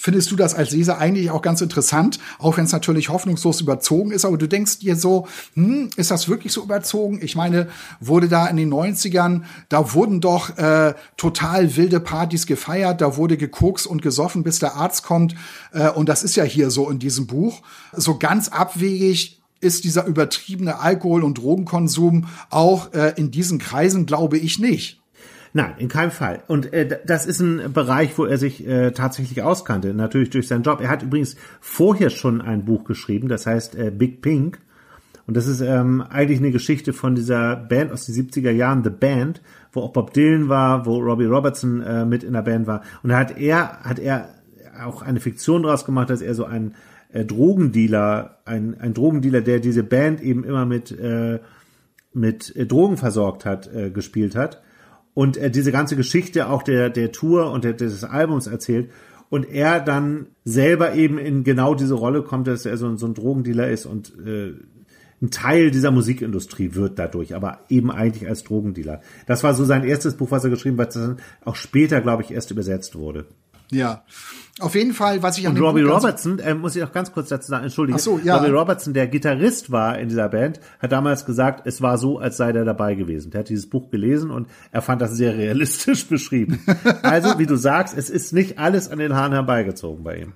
findest 0.06 0.30
du 0.30 0.36
das 0.36 0.54
als 0.54 0.70
Leser 0.70 0.98
eigentlich 0.98 1.32
auch 1.32 1.42
ganz 1.42 1.60
interessant, 1.62 2.20
auch 2.38 2.56
wenn 2.56 2.64
es 2.64 2.70
natürlich 2.70 3.08
hoffnungslos 3.08 3.60
überzogen 3.60 4.12
ist, 4.12 4.24
aber 4.24 4.38
du 4.38 4.46
denkst 4.46 4.78
dir 4.78 4.94
so, 4.94 5.26
hm, 5.54 5.90
ist 5.96 6.12
das 6.12 6.28
wirklich 6.28 6.52
so 6.52 6.62
überzogen? 6.62 7.18
Ich 7.20 7.34
meine, 7.34 7.66
wurde 7.98 8.28
da 8.28 8.46
in 8.46 8.56
den 8.56 8.72
90ern, 8.72 9.42
da 9.68 9.94
wurden 9.94 10.20
doch 10.20 10.56
äh, 10.58 10.94
total 11.16 11.74
wilde 11.74 11.98
Partys 11.98 12.46
gefeiert, 12.46 13.00
da 13.00 13.16
wurde 13.16 13.36
gekokst 13.36 13.84
und 13.84 14.00
gesoffen, 14.00 14.44
bis 14.44 14.60
der 14.60 14.76
Arzt 14.76 15.02
kommt. 15.02 15.34
Äh, 15.72 15.90
und 15.90 16.08
das 16.08 16.22
ist 16.22 16.36
ja 16.36 16.44
hier 16.44 16.70
so 16.70 16.88
in 16.88 17.00
diesem 17.00 17.26
Buch. 17.26 17.62
So 17.92 18.16
ganz 18.16 18.46
abwegig 18.46 19.42
ist 19.58 19.82
dieser 19.82 20.06
übertriebene 20.06 20.78
Alkohol- 20.78 21.24
und 21.24 21.38
Drogenkonsum 21.38 22.28
auch 22.48 22.92
äh, 22.92 23.14
in 23.16 23.32
diesen 23.32 23.58
Kreisen, 23.58 24.06
glaube 24.06 24.38
ich, 24.38 24.60
nicht. 24.60 25.00
Nein, 25.56 25.72
in 25.78 25.88
keinem 25.88 26.10
Fall. 26.10 26.42
Und 26.48 26.74
äh, 26.74 26.98
das 27.06 27.24
ist 27.24 27.40
ein 27.40 27.72
Bereich, 27.72 28.18
wo 28.18 28.26
er 28.26 28.36
sich 28.36 28.68
äh, 28.68 28.90
tatsächlich 28.90 29.40
auskannte, 29.40 29.94
natürlich 29.94 30.28
durch 30.28 30.48
seinen 30.48 30.64
Job. 30.64 30.82
Er 30.82 30.90
hat 30.90 31.02
übrigens 31.02 31.34
vorher 31.62 32.10
schon 32.10 32.42
ein 32.42 32.66
Buch 32.66 32.84
geschrieben, 32.84 33.28
das 33.28 33.46
heißt 33.46 33.74
äh, 33.74 33.90
Big 33.90 34.20
Pink. 34.20 34.58
Und 35.26 35.34
das 35.34 35.46
ist 35.46 35.62
ähm, 35.62 36.02
eigentlich 36.02 36.40
eine 36.40 36.50
Geschichte 36.50 36.92
von 36.92 37.14
dieser 37.14 37.56
Band 37.56 37.90
aus 37.90 38.04
den 38.04 38.14
70er 38.14 38.50
Jahren, 38.50 38.84
The 38.84 38.90
Band, 38.90 39.40
wo 39.72 39.80
auch 39.80 39.94
Bob 39.94 40.12
Dylan 40.12 40.50
war, 40.50 40.84
wo 40.84 40.98
Robbie 40.98 41.24
Robertson 41.24 41.80
äh, 41.80 42.04
mit 42.04 42.22
in 42.22 42.34
der 42.34 42.42
Band 42.42 42.66
war. 42.66 42.82
Und 43.02 43.08
da 43.08 43.16
hat 43.16 43.38
er, 43.38 43.80
hat 43.80 43.98
er 43.98 44.28
auch 44.84 45.00
eine 45.00 45.20
Fiktion 45.20 45.62
draus 45.62 45.86
gemacht, 45.86 46.10
dass 46.10 46.20
er 46.20 46.34
so 46.34 46.44
ein 46.44 46.74
äh, 47.14 47.24
Drogendealer, 47.24 48.40
ein, 48.44 48.78
ein 48.78 48.92
Drogendealer, 48.92 49.40
der 49.40 49.60
diese 49.60 49.84
Band 49.84 50.20
eben 50.20 50.44
immer 50.44 50.66
mit, 50.66 50.90
äh, 50.90 51.38
mit 52.12 52.54
äh, 52.54 52.66
Drogen 52.66 52.98
versorgt 52.98 53.46
hat, 53.46 53.74
äh, 53.74 53.88
gespielt 53.88 54.36
hat 54.36 54.60
und 55.16 55.38
äh, 55.38 55.50
diese 55.50 55.72
ganze 55.72 55.96
Geschichte 55.96 56.50
auch 56.50 56.62
der, 56.62 56.90
der 56.90 57.10
Tour 57.10 57.50
und 57.50 57.64
der, 57.64 57.72
des 57.72 58.04
Albums 58.04 58.46
erzählt 58.46 58.90
und 59.30 59.48
er 59.48 59.80
dann 59.80 60.26
selber 60.44 60.94
eben 60.94 61.16
in 61.16 61.42
genau 61.42 61.74
diese 61.74 61.94
Rolle 61.94 62.22
kommt, 62.22 62.46
dass 62.46 62.66
er 62.66 62.76
so, 62.76 62.94
so 62.96 63.06
ein 63.06 63.14
Drogendealer 63.14 63.70
ist 63.70 63.86
und 63.86 64.12
äh, 64.26 64.52
ein 65.22 65.30
Teil 65.30 65.70
dieser 65.70 65.90
Musikindustrie 65.90 66.74
wird 66.74 66.98
dadurch, 66.98 67.34
aber 67.34 67.60
eben 67.70 67.90
eigentlich 67.90 68.28
als 68.28 68.44
Drogendealer. 68.44 69.00
Das 69.26 69.42
war 69.42 69.54
so 69.54 69.64
sein 69.64 69.84
erstes 69.84 70.18
Buch, 70.18 70.30
was 70.30 70.44
er 70.44 70.50
geschrieben 70.50 70.78
hat, 70.78 70.94
das 70.94 71.02
dann 71.02 71.16
auch 71.46 71.56
später, 71.56 72.02
glaube 72.02 72.22
ich, 72.22 72.30
erst 72.30 72.50
übersetzt 72.50 72.96
wurde. 72.96 73.24
Ja. 73.70 74.04
Auf 74.58 74.74
jeden 74.74 74.94
Fall, 74.94 75.22
was 75.22 75.36
ich 75.36 75.46
an 75.46 75.54
Und 75.54 75.62
Robbie 75.62 75.82
Robertson, 75.82 76.38
äh, 76.38 76.54
muss 76.54 76.74
ich 76.76 76.82
auch 76.82 76.92
ganz 76.92 77.12
kurz 77.12 77.28
dazu 77.28 77.48
sagen, 77.48 77.64
entschuldige. 77.64 77.96
Ach 77.96 78.02
so, 78.02 78.18
ja. 78.22 78.38
Robbie 78.38 78.50
Robertson, 78.50 78.94
der 78.94 79.06
Gitarrist 79.06 79.70
war 79.70 79.98
in 79.98 80.08
dieser 80.08 80.30
Band, 80.30 80.60
hat 80.78 80.92
damals 80.92 81.26
gesagt, 81.26 81.66
es 81.66 81.82
war 81.82 81.98
so, 81.98 82.18
als 82.18 82.38
sei 82.38 82.52
der 82.52 82.64
dabei 82.64 82.94
gewesen. 82.94 83.30
Der 83.30 83.40
hat 83.40 83.50
dieses 83.50 83.68
Buch 83.68 83.90
gelesen 83.90 84.30
und 84.30 84.48
er 84.72 84.80
fand 84.80 85.02
das 85.02 85.12
sehr 85.12 85.36
realistisch 85.36 86.06
beschrieben. 86.08 86.64
also, 87.02 87.38
wie 87.38 87.46
du 87.46 87.56
sagst, 87.56 87.96
es 87.96 88.08
ist 88.08 88.32
nicht 88.32 88.58
alles 88.58 88.88
an 88.88 88.98
den 88.98 89.14
Haaren 89.14 89.32
herbeigezogen 89.32 90.02
bei 90.04 90.16
ihm. 90.16 90.32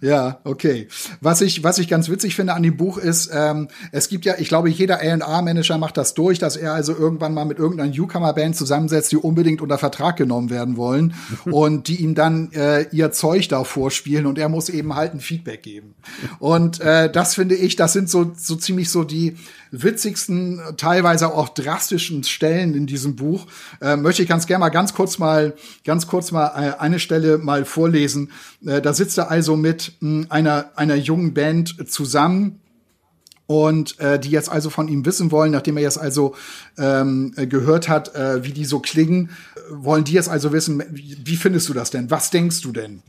Ja, 0.00 0.40
okay. 0.44 0.88
Was 1.20 1.40
ich, 1.42 1.62
was 1.62 1.78
ich 1.78 1.88
ganz 1.88 2.08
witzig 2.08 2.34
finde 2.34 2.54
an 2.54 2.62
dem 2.62 2.76
Buch 2.76 2.96
ist, 2.96 3.30
ähm, 3.32 3.68
es 3.92 4.08
gibt 4.08 4.24
ja, 4.24 4.34
ich 4.38 4.48
glaube, 4.48 4.70
jeder 4.70 5.00
A&R-Manager 5.00 5.76
macht 5.78 5.96
das 5.96 6.14
durch, 6.14 6.38
dass 6.38 6.56
er 6.56 6.72
also 6.72 6.96
irgendwann 6.96 7.34
mal 7.34 7.44
mit 7.44 7.58
irgendeiner 7.58 7.90
Newcomer-Band 7.90 8.56
zusammensetzt, 8.56 9.12
die 9.12 9.16
unbedingt 9.16 9.60
unter 9.60 9.78
Vertrag 9.78 10.16
genommen 10.16 10.50
werden 10.50 10.76
wollen 10.76 11.14
und 11.44 11.88
die 11.88 11.96
ihm 11.96 12.14
dann 12.14 12.50
äh, 12.52 12.86
ihr 12.92 13.12
Zeug 13.12 13.48
da 13.48 13.64
vorspielen 13.64 14.26
und 14.26 14.38
er 14.38 14.48
muss 14.48 14.68
eben 14.68 14.94
halt 14.94 15.14
ein 15.14 15.20
Feedback 15.20 15.62
geben. 15.62 15.94
Und 16.38 16.80
äh, 16.80 17.10
das 17.10 17.34
finde 17.34 17.54
ich, 17.54 17.76
das 17.76 17.92
sind 17.92 18.08
so, 18.08 18.32
so 18.36 18.56
ziemlich 18.56 18.90
so 18.90 19.04
die 19.04 19.36
witzigsten, 19.70 20.60
teilweise 20.76 21.32
auch 21.32 21.48
drastischen 21.48 22.24
Stellen 22.24 22.74
in 22.74 22.86
diesem 22.86 23.16
Buch. 23.16 23.46
Äh, 23.80 23.96
möchte 23.96 24.22
ich 24.22 24.28
ganz 24.28 24.46
gerne 24.46 24.60
mal 24.60 24.68
ganz 24.70 24.94
kurz 24.94 25.18
mal, 25.18 25.54
ganz 25.84 26.06
kurz 26.06 26.32
mal 26.32 26.46
äh, 26.48 26.78
eine 26.78 26.98
Stelle 26.98 27.38
mal 27.38 27.64
vorlesen. 27.64 28.30
Äh, 28.64 28.80
da 28.80 28.92
sitzt 28.92 29.18
er 29.18 29.30
also 29.30 29.56
mit 29.56 29.92
mh, 30.00 30.26
einer, 30.28 30.70
einer 30.76 30.96
jungen 30.96 31.34
Band 31.34 31.90
zusammen 31.90 32.60
und 33.46 33.98
äh, 33.98 34.20
die 34.20 34.30
jetzt 34.30 34.48
also 34.48 34.70
von 34.70 34.86
ihm 34.86 35.04
wissen 35.04 35.32
wollen, 35.32 35.50
nachdem 35.50 35.76
er 35.76 35.82
jetzt 35.82 35.98
also 35.98 36.36
ähm, 36.78 37.32
gehört 37.36 37.88
hat, 37.88 38.14
äh, 38.14 38.44
wie 38.44 38.52
die 38.52 38.64
so 38.64 38.78
klingen, 38.78 39.30
wollen 39.70 40.04
die 40.04 40.12
jetzt 40.12 40.28
also 40.28 40.52
wissen, 40.52 40.84
wie 40.92 41.36
findest 41.36 41.68
du 41.68 41.74
das 41.74 41.90
denn? 41.90 42.10
Was 42.12 42.30
denkst 42.30 42.60
du 42.60 42.70
denn? 42.70 43.02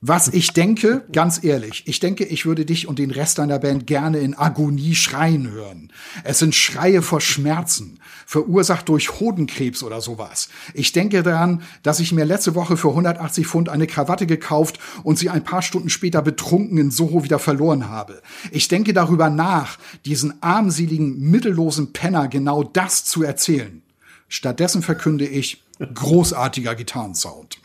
Was 0.00 0.28
ich 0.28 0.52
denke, 0.52 1.04
ganz 1.10 1.42
ehrlich, 1.42 1.82
ich 1.86 1.98
denke, 1.98 2.24
ich 2.24 2.46
würde 2.46 2.64
dich 2.64 2.86
und 2.86 3.00
den 3.00 3.10
Rest 3.10 3.38
deiner 3.38 3.58
Band 3.58 3.88
gerne 3.88 4.18
in 4.18 4.38
Agonie 4.38 4.94
schreien 4.94 5.50
hören. 5.50 5.92
Es 6.22 6.38
sind 6.38 6.54
Schreie 6.54 7.02
vor 7.02 7.20
Schmerzen, 7.20 7.98
verursacht 8.24 8.88
durch 8.88 9.18
Hodenkrebs 9.18 9.82
oder 9.82 10.00
sowas. 10.00 10.50
Ich 10.72 10.92
denke 10.92 11.24
daran, 11.24 11.62
dass 11.82 11.98
ich 11.98 12.12
mir 12.12 12.24
letzte 12.24 12.54
Woche 12.54 12.76
für 12.76 12.90
180 12.90 13.48
Pfund 13.48 13.68
eine 13.70 13.88
Krawatte 13.88 14.28
gekauft 14.28 14.78
und 15.02 15.18
sie 15.18 15.30
ein 15.30 15.42
paar 15.42 15.62
Stunden 15.62 15.90
später 15.90 16.22
betrunken 16.22 16.78
in 16.78 16.92
Soho 16.92 17.24
wieder 17.24 17.40
verloren 17.40 17.88
habe. 17.88 18.22
Ich 18.52 18.68
denke 18.68 18.92
darüber 18.92 19.30
nach, 19.30 19.78
diesen 20.04 20.40
armseligen, 20.40 21.18
mittellosen 21.18 21.92
Penner 21.92 22.28
genau 22.28 22.62
das 22.62 23.04
zu 23.04 23.24
erzählen. 23.24 23.82
Stattdessen 24.28 24.82
verkünde 24.82 25.26
ich, 25.26 25.64
großartiger 25.94 26.74
Gitarrensound. 26.74 27.58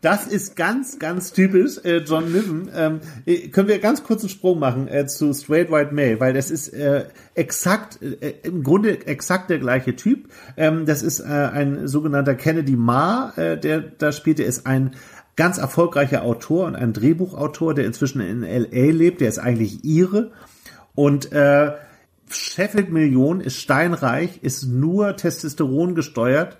Das 0.00 0.26
ist 0.26 0.56
ganz, 0.56 0.98
ganz 0.98 1.32
typisch 1.32 1.78
äh, 1.84 1.98
John 1.98 2.32
Niven. 2.32 2.70
Ähm, 2.74 3.00
äh, 3.26 3.48
können 3.48 3.68
wir 3.68 3.78
ganz 3.80 4.02
kurz 4.02 4.22
einen 4.22 4.30
Sprung 4.30 4.58
machen 4.58 4.88
äh, 4.88 5.06
zu 5.06 5.34
Straight 5.34 5.70
White 5.70 5.94
Male, 5.94 6.20
weil 6.20 6.32
das 6.32 6.50
ist 6.50 6.68
äh, 6.68 7.04
exakt, 7.34 8.00
äh, 8.00 8.34
im 8.44 8.62
Grunde 8.62 9.06
exakt 9.06 9.50
der 9.50 9.58
gleiche 9.58 9.94
Typ. 9.94 10.30
Ähm, 10.56 10.86
das 10.86 11.02
ist 11.02 11.20
ein 11.20 11.86
sogenannter 11.86 12.34
Kennedy 12.34 12.76
Ma, 12.76 13.32
der 13.36 13.80
da 13.80 14.12
spielt. 14.12 14.38
Der 14.38 14.46
ist 14.46 14.66
ein 14.66 14.94
ganz 15.36 15.58
erfolgreicher 15.58 16.22
Autor 16.22 16.66
und 16.66 16.76
ein 16.76 16.92
Drehbuchautor, 16.92 17.74
der 17.74 17.84
inzwischen 17.84 18.20
in 18.20 18.42
L.A. 18.42 18.90
lebt. 18.90 19.20
Der 19.20 19.28
ist 19.28 19.38
eigentlich 19.38 19.84
ihre 19.84 20.30
und 20.94 21.32
äh, 21.32 21.72
Sheffield 22.28 22.90
Million 22.90 23.40
ist 23.40 23.56
steinreich, 23.56 24.42
ist 24.42 24.64
nur 24.64 25.16
Testosteron 25.16 25.94
gesteuert, 25.94 26.58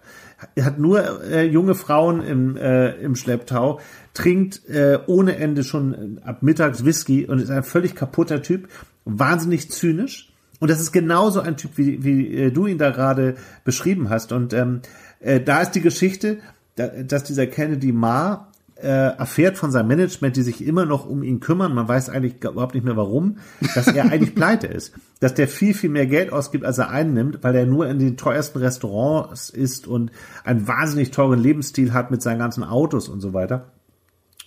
hat 0.61 0.79
nur 0.79 1.23
äh, 1.25 1.45
junge 1.45 1.75
Frauen 1.75 2.23
im, 2.23 2.57
äh, 2.57 2.93
im 2.97 3.17
Schlepptau, 3.17 3.81
trinkt 4.15 4.69
äh, 4.69 4.99
ohne 5.07 5.37
Ende 5.37 5.65
schon 5.65 6.21
ab 6.25 6.43
mittags 6.43 6.85
Whisky 6.85 7.25
und 7.27 7.41
ist 7.41 7.51
ein 7.51 7.63
völlig 7.63 7.95
kaputter 7.95 8.43
Typ, 8.43 8.69
wahnsinnig 9.05 9.71
zynisch. 9.71 10.33
Und 10.59 10.71
das 10.71 10.81
ist 10.81 10.93
genauso 10.93 11.41
ein 11.41 11.57
Typ, 11.57 11.73
wie, 11.77 12.03
wie 12.05 12.35
äh, 12.35 12.51
du 12.51 12.67
ihn 12.67 12.79
da 12.79 12.91
gerade 12.91 13.37
beschrieben 13.65 14.09
hast. 14.09 14.33
Und 14.33 14.53
ähm, 14.53 14.81
äh, 15.21 15.41
da 15.41 15.63
ist 15.63 15.73
die 15.73 15.81
Geschichte, 15.81 16.39
da, 16.77 16.89
dass 16.89 17.25
dieser 17.25 17.47
Kennedy 17.47 17.93
Ma 17.93 18.53
äh, 18.77 18.89
erfährt 18.89 19.57
von 19.57 19.71
seinem 19.71 19.89
Management, 19.89 20.37
die 20.37 20.43
sich 20.43 20.65
immer 20.65 20.85
noch 20.85 21.07
um 21.07 21.23
ihn 21.23 21.41
kümmern, 21.41 21.75
man 21.75 21.89
weiß 21.89 22.11
eigentlich 22.11 22.45
überhaupt 22.45 22.75
nicht 22.75 22.85
mehr 22.85 22.97
warum, 22.97 23.39
dass 23.75 23.89
er 23.89 24.05
eigentlich 24.05 24.35
pleite 24.37 24.67
ist. 24.67 24.93
Dass 25.21 25.35
der 25.35 25.49
viel, 25.49 25.73
viel 25.73 25.91
mehr 25.91 26.07
Geld 26.07 26.33
ausgibt, 26.33 26.65
als 26.65 26.79
er 26.79 26.91
einnimmt, 26.91 27.39
weil 27.43 27.55
er 27.55 27.65
nur 27.65 27.89
in 27.89 27.99
den 27.99 28.17
teuersten 28.17 28.59
Restaurants 28.59 29.49
ist 29.49 29.87
und 29.87 30.11
einen 30.45 30.69
wahnsinnig 30.69 31.11
teuren 31.11 31.41
Lebensstil 31.41 31.95
hat 31.95 32.11
mit 32.11 32.21
seinen 32.21 32.39
ganzen 32.39 32.65
Autos 32.65 33.09
und 33.09 33.21
so 33.21 33.33
weiter. 33.33 33.73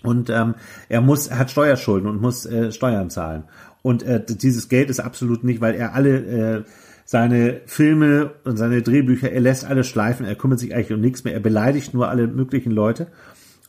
Und 0.03 0.29
ähm, 0.29 0.55
er 0.87 1.01
muss, 1.01 1.27
er 1.27 1.39
hat 1.39 1.51
Steuerschulden 1.51 2.09
und 2.09 2.21
muss 2.21 2.45
äh, 2.45 2.71
Steuern 2.71 3.09
zahlen. 3.09 3.43
Und 3.81 4.03
äh, 4.03 4.23
dieses 4.23 4.69
Geld 4.69 4.89
ist 4.89 4.99
absolut 4.99 5.43
nicht, 5.43 5.59
weil 5.59 5.75
er 5.75 5.93
alle 5.93 6.59
äh, 6.59 6.63
seine 7.09 7.61
Filme 7.65 8.33
und 8.43 8.57
seine 8.57 8.83
Drehbücher, 8.83 9.31
er 9.31 9.41
lässt 9.41 9.65
alles 9.65 9.87
schleifen, 9.87 10.27
er 10.27 10.35
kümmert 10.35 10.59
sich 10.59 10.75
eigentlich 10.75 10.93
um 10.93 11.01
nichts 11.01 11.23
mehr, 11.23 11.33
er 11.33 11.39
beleidigt 11.39 11.93
nur 11.95 12.07
alle 12.07 12.27
möglichen 12.27 12.71
Leute. 12.71 13.07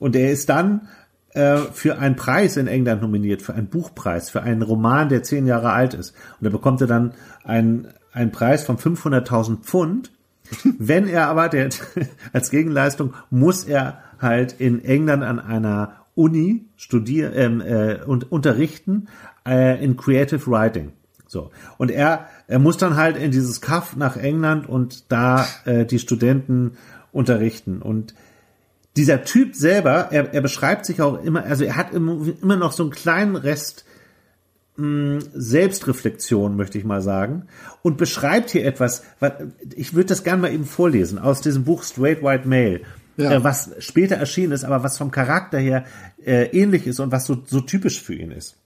Und 0.00 0.16
er 0.16 0.32
ist 0.32 0.48
dann 0.48 0.88
äh, 1.34 1.58
für 1.72 1.98
einen 1.98 2.16
Preis 2.16 2.56
in 2.56 2.66
England 2.66 3.02
nominiert, 3.02 3.42
für 3.42 3.54
einen 3.54 3.68
Buchpreis, 3.68 4.30
für 4.30 4.42
einen 4.42 4.62
Roman, 4.62 5.08
der 5.08 5.22
zehn 5.22 5.46
Jahre 5.46 5.70
alt 5.70 5.94
ist. 5.94 6.10
Und 6.40 6.46
da 6.46 6.50
bekommt 6.50 6.80
er 6.80 6.88
dann 6.88 7.12
einen, 7.44 7.86
einen 8.12 8.32
Preis 8.32 8.64
von 8.64 8.78
500.000 8.78 9.60
Pfund. 9.60 10.10
Wenn 10.78 11.06
er 11.06 11.28
aber, 11.28 11.48
der, 11.48 11.68
als 12.32 12.50
Gegenleistung, 12.50 13.14
muss 13.30 13.62
er 13.62 14.00
halt 14.18 14.56
in 14.58 14.84
England 14.84 15.22
an 15.22 15.38
einer 15.38 16.00
Uni 16.16 16.64
studieren 16.76 17.32
ähm, 17.36 17.60
äh, 17.60 18.02
und 18.04 18.32
unterrichten 18.32 19.06
äh, 19.46 19.82
in 19.82 19.96
Creative 19.96 20.44
Writing. 20.50 20.92
So. 21.26 21.52
Und 21.78 21.92
er, 21.92 22.26
er 22.48 22.58
muss 22.58 22.76
dann 22.76 22.96
halt 22.96 23.16
in 23.16 23.30
dieses 23.30 23.60
Kaff 23.60 23.94
nach 23.94 24.16
England 24.16 24.68
und 24.68 25.12
da 25.12 25.46
äh, 25.64 25.86
die 25.86 26.00
Studenten 26.00 26.72
unterrichten. 27.12 27.80
Und 27.80 28.14
dieser 29.00 29.24
Typ 29.24 29.54
selber, 29.54 30.08
er, 30.10 30.34
er 30.34 30.42
beschreibt 30.42 30.84
sich 30.84 31.00
auch 31.00 31.24
immer, 31.24 31.42
also 31.44 31.64
er 31.64 31.76
hat 31.76 31.94
immer, 31.94 32.18
immer 32.42 32.56
noch 32.56 32.72
so 32.72 32.82
einen 32.82 32.92
kleinen 32.92 33.34
Rest 33.34 33.86
mh, 34.76 34.84
hm, 34.84 35.28
Selbstreflexion, 35.32 36.54
möchte 36.54 36.76
ich 36.76 36.84
mal 36.84 37.00
sagen, 37.00 37.46
und 37.80 37.96
beschreibt 37.96 38.50
hier 38.50 38.66
etwas, 38.66 39.02
was, 39.18 39.32
ich 39.74 39.94
würde 39.94 40.08
das 40.10 40.22
gerne 40.22 40.42
mal 40.42 40.52
eben 40.52 40.66
vorlesen, 40.66 41.18
aus 41.18 41.40
diesem 41.40 41.64
Buch 41.64 41.82
Straight 41.82 42.22
White 42.22 42.46
Male, 42.46 42.82
ja. 43.16 43.32
äh, 43.32 43.42
was 43.42 43.70
später 43.78 44.16
erschienen 44.16 44.52
ist, 44.52 44.64
aber 44.64 44.82
was 44.82 44.98
vom 44.98 45.10
Charakter 45.10 45.58
her 45.58 45.86
äh, 46.22 46.48
ähnlich 46.48 46.86
ist 46.86 47.00
und 47.00 47.10
was 47.10 47.24
so, 47.24 47.42
so 47.46 47.62
typisch 47.62 48.02
für 48.02 48.14
ihn 48.14 48.32
ist. 48.32 48.58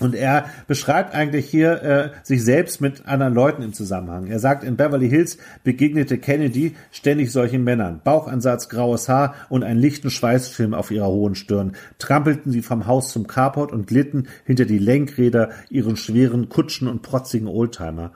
Und 0.00 0.14
er 0.14 0.46
beschreibt 0.66 1.14
eigentlich 1.14 1.46
hier 1.46 1.82
äh, 1.82 2.10
sich 2.22 2.44
selbst 2.44 2.80
mit 2.80 3.06
anderen 3.06 3.34
Leuten 3.34 3.62
im 3.62 3.72
Zusammenhang. 3.72 4.26
Er 4.28 4.38
sagt, 4.38 4.62
in 4.62 4.76
Beverly 4.76 5.08
Hills 5.08 5.38
begegnete 5.64 6.18
Kennedy 6.18 6.76
ständig 6.92 7.32
solchen 7.32 7.64
Männern. 7.64 8.00
Bauchansatz, 8.04 8.68
graues 8.68 9.08
Haar 9.08 9.34
und 9.48 9.64
einen 9.64 9.80
lichten 9.80 10.10
Schweißfilm 10.10 10.74
auf 10.74 10.90
ihrer 10.90 11.08
hohen 11.08 11.34
Stirn. 11.34 11.72
Trampelten 11.98 12.52
sie 12.52 12.62
vom 12.62 12.86
Haus 12.86 13.12
zum 13.12 13.26
Carport 13.26 13.72
und 13.72 13.86
glitten 13.86 14.28
hinter 14.44 14.66
die 14.66 14.78
Lenkräder 14.78 15.50
ihren 15.68 15.96
schweren 15.96 16.48
Kutschen 16.48 16.86
und 16.86 17.02
protzigen 17.02 17.48
Oldtimer. 17.48 18.12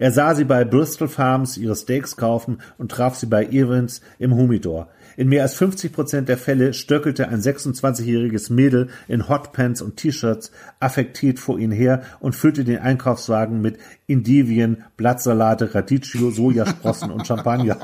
Er 0.00 0.12
sah 0.12 0.34
sie 0.34 0.44
bei 0.44 0.64
Bristol 0.64 1.08
Farms 1.08 1.58
ihre 1.58 1.76
Steaks 1.76 2.16
kaufen 2.16 2.62
und 2.78 2.90
traf 2.90 3.16
sie 3.16 3.26
bei 3.26 3.44
Evans 3.44 4.00
im 4.18 4.34
Humidor. 4.34 4.88
In 5.20 5.28
mehr 5.28 5.42
als 5.42 5.52
50 5.56 5.92
Prozent 5.92 6.30
der 6.30 6.38
Fälle 6.38 6.72
stöckelte 6.72 7.28
ein 7.28 7.42
26-jähriges 7.42 8.50
Mädel 8.50 8.88
in 9.06 9.28
Hotpants 9.28 9.82
und 9.82 9.98
T-Shirts 9.98 10.50
affektiert 10.78 11.38
vor 11.38 11.58
ihn 11.58 11.72
her 11.72 12.00
und 12.20 12.34
füllte 12.34 12.64
den 12.64 12.78
Einkaufswagen 12.78 13.60
mit 13.60 13.76
Indivien, 14.06 14.82
Blattsalate, 14.96 15.74
Radicchio, 15.74 16.30
Sojasprossen 16.30 17.10
und 17.10 17.26
Champagner. 17.26 17.76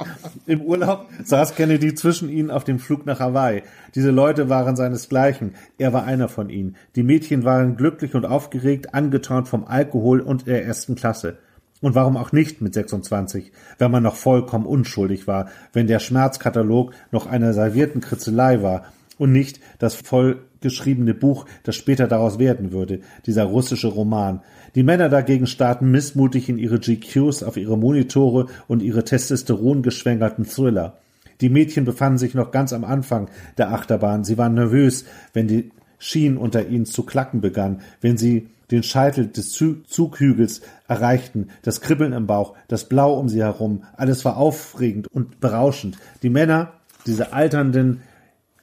Im 0.46 0.60
Urlaub 0.60 1.08
saß 1.24 1.54
Kennedy 1.54 1.94
zwischen 1.94 2.28
ihnen 2.28 2.50
auf 2.50 2.64
dem 2.64 2.78
Flug 2.78 3.06
nach 3.06 3.20
Hawaii. 3.20 3.62
Diese 3.94 4.10
Leute 4.10 4.50
waren 4.50 4.76
seinesgleichen. 4.76 5.54
Er 5.78 5.94
war 5.94 6.04
einer 6.04 6.28
von 6.28 6.50
ihnen. 6.50 6.76
Die 6.94 7.04
Mädchen 7.04 7.42
waren 7.42 7.78
glücklich 7.78 8.14
und 8.14 8.26
aufgeregt, 8.26 8.92
angeturnt 8.92 9.48
vom 9.48 9.64
Alkohol 9.64 10.20
und 10.20 10.46
der 10.46 10.66
ersten 10.66 10.94
Klasse. 10.94 11.38
Und 11.82 11.96
warum 11.96 12.16
auch 12.16 12.32
nicht 12.32 12.62
mit 12.62 12.72
26, 12.72 13.52
wenn 13.76 13.90
man 13.90 14.04
noch 14.04 14.14
vollkommen 14.14 14.64
unschuldig 14.64 15.26
war, 15.26 15.50
wenn 15.72 15.88
der 15.88 15.98
Schmerzkatalog 15.98 16.92
noch 17.10 17.26
eine 17.26 17.52
servierten 17.52 18.00
Kritzelei 18.00 18.62
war 18.62 18.84
und 19.18 19.32
nicht 19.32 19.60
das 19.80 19.96
vollgeschriebene 19.96 21.12
Buch, 21.12 21.44
das 21.64 21.74
später 21.76 22.06
daraus 22.06 22.38
werden 22.38 22.72
würde, 22.72 23.00
dieser 23.26 23.44
russische 23.44 23.88
Roman. 23.88 24.40
Die 24.76 24.84
Männer 24.84 25.08
dagegen 25.08 25.48
starrten 25.48 25.90
missmutig 25.90 26.48
in 26.48 26.56
ihre 26.56 26.78
GQs 26.78 27.42
auf 27.42 27.56
ihre 27.56 27.76
Monitore 27.76 28.46
und 28.68 28.80
ihre 28.80 29.04
testosterongeschwängerten 29.04 30.46
Thriller. 30.46 30.98
Die 31.40 31.48
Mädchen 31.48 31.84
befanden 31.84 32.18
sich 32.18 32.34
noch 32.34 32.52
ganz 32.52 32.72
am 32.72 32.84
Anfang 32.84 33.28
der 33.58 33.72
Achterbahn. 33.72 34.22
Sie 34.22 34.38
waren 34.38 34.54
nervös, 34.54 35.04
wenn 35.32 35.48
die 35.48 35.72
Schienen 35.98 36.36
unter 36.36 36.68
ihnen 36.68 36.86
zu 36.86 37.02
klacken 37.02 37.40
begann, 37.40 37.80
wenn 38.00 38.16
sie 38.16 38.46
den 38.72 38.82
Scheitel 38.82 39.28
des 39.28 39.52
Zughügels 39.52 40.62
erreichten, 40.88 41.48
das 41.62 41.80
Kribbeln 41.80 42.12
im 42.12 42.26
Bauch, 42.26 42.54
das 42.68 42.88
Blau 42.88 43.14
um 43.18 43.28
sie 43.28 43.42
herum, 43.42 43.84
alles 43.96 44.24
war 44.24 44.38
aufregend 44.38 45.06
und 45.08 45.40
berauschend. 45.40 45.98
Die 46.22 46.30
Männer, 46.30 46.72
diese 47.06 47.32
alternden 47.32 48.00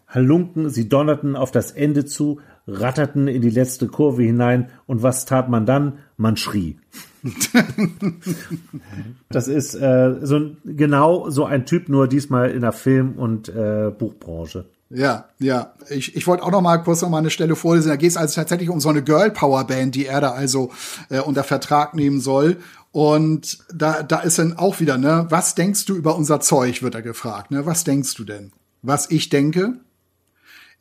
Halunken, 0.08 0.70
sie 0.70 0.90
donnerten 0.90 1.36
auf 1.36 1.52
das 1.52 1.72
Ende 1.72 2.06
zu, 2.06 2.40
ratterten 2.68 3.28
in 3.28 3.42
die 3.42 3.50
letzte 3.50 3.88
Kurve 3.88 4.24
hinein 4.24 4.70
und 4.88 5.04
was 5.04 5.26
tat 5.26 5.50
man 5.50 5.66
dann? 5.66 6.00
Man 6.18 6.36
schrie. 6.36 6.78
das 9.30 9.48
ist 9.48 9.76
äh, 9.76 10.16
so 10.22 10.52
genau 10.66 11.30
so 11.30 11.46
ein 11.46 11.66
Typ, 11.66 11.90
nur 11.90 12.08
diesmal 12.08 12.50
in 12.52 12.62
der 12.62 12.72
Film- 12.72 13.14
und 13.14 13.50
äh, 13.50 13.92
Buchbranche. 13.98 14.66
Ja, 14.90 15.30
ja. 15.40 15.74
Ich, 15.90 16.16
ich 16.16 16.26
wollte 16.26 16.44
auch 16.44 16.52
noch 16.52 16.62
mal 16.62 16.78
kurz 16.78 17.02
noch 17.02 17.10
mal 17.10 17.20
eine 17.20 17.30
Stelle 17.30 17.56
vorlesen. 17.56 17.90
Da 17.90 17.96
geht 17.96 18.10
es 18.10 18.18
also 18.18 18.36
tatsächlich 18.36 18.70
um 18.70 18.80
so 18.80 18.90
eine 18.90 19.04
Girl 19.04 19.30
Power 19.30 19.64
Band, 19.66 19.94
die 19.94 20.08
er 20.08 20.20
da 20.20 20.32
also 20.32 20.72
äh, 21.10 21.20
unter 21.20 21.44
Vertrag 21.44 21.94
nehmen 21.94 22.22
soll. 22.22 22.58
Und 22.92 23.60
da, 23.72 24.02
da 24.02 24.20
ist 24.22 24.40
dann 24.40 24.58
auch 24.58 24.80
wieder, 24.80 24.98
ne, 24.98 25.28
was 25.30 25.54
denkst 25.54 25.86
du 25.86 25.96
über 25.96 26.16
unser 26.16 26.40
Zeug, 26.40 26.82
wird 26.82 26.96
er 26.96 27.04
gefragt, 27.04 27.52
ne? 27.52 27.68
Was 27.68 27.84
denkst 27.84 28.16
du 28.16 28.24
denn? 28.24 28.52
Was 28.82 29.12
ich 29.12 29.30
denke? 29.30 29.80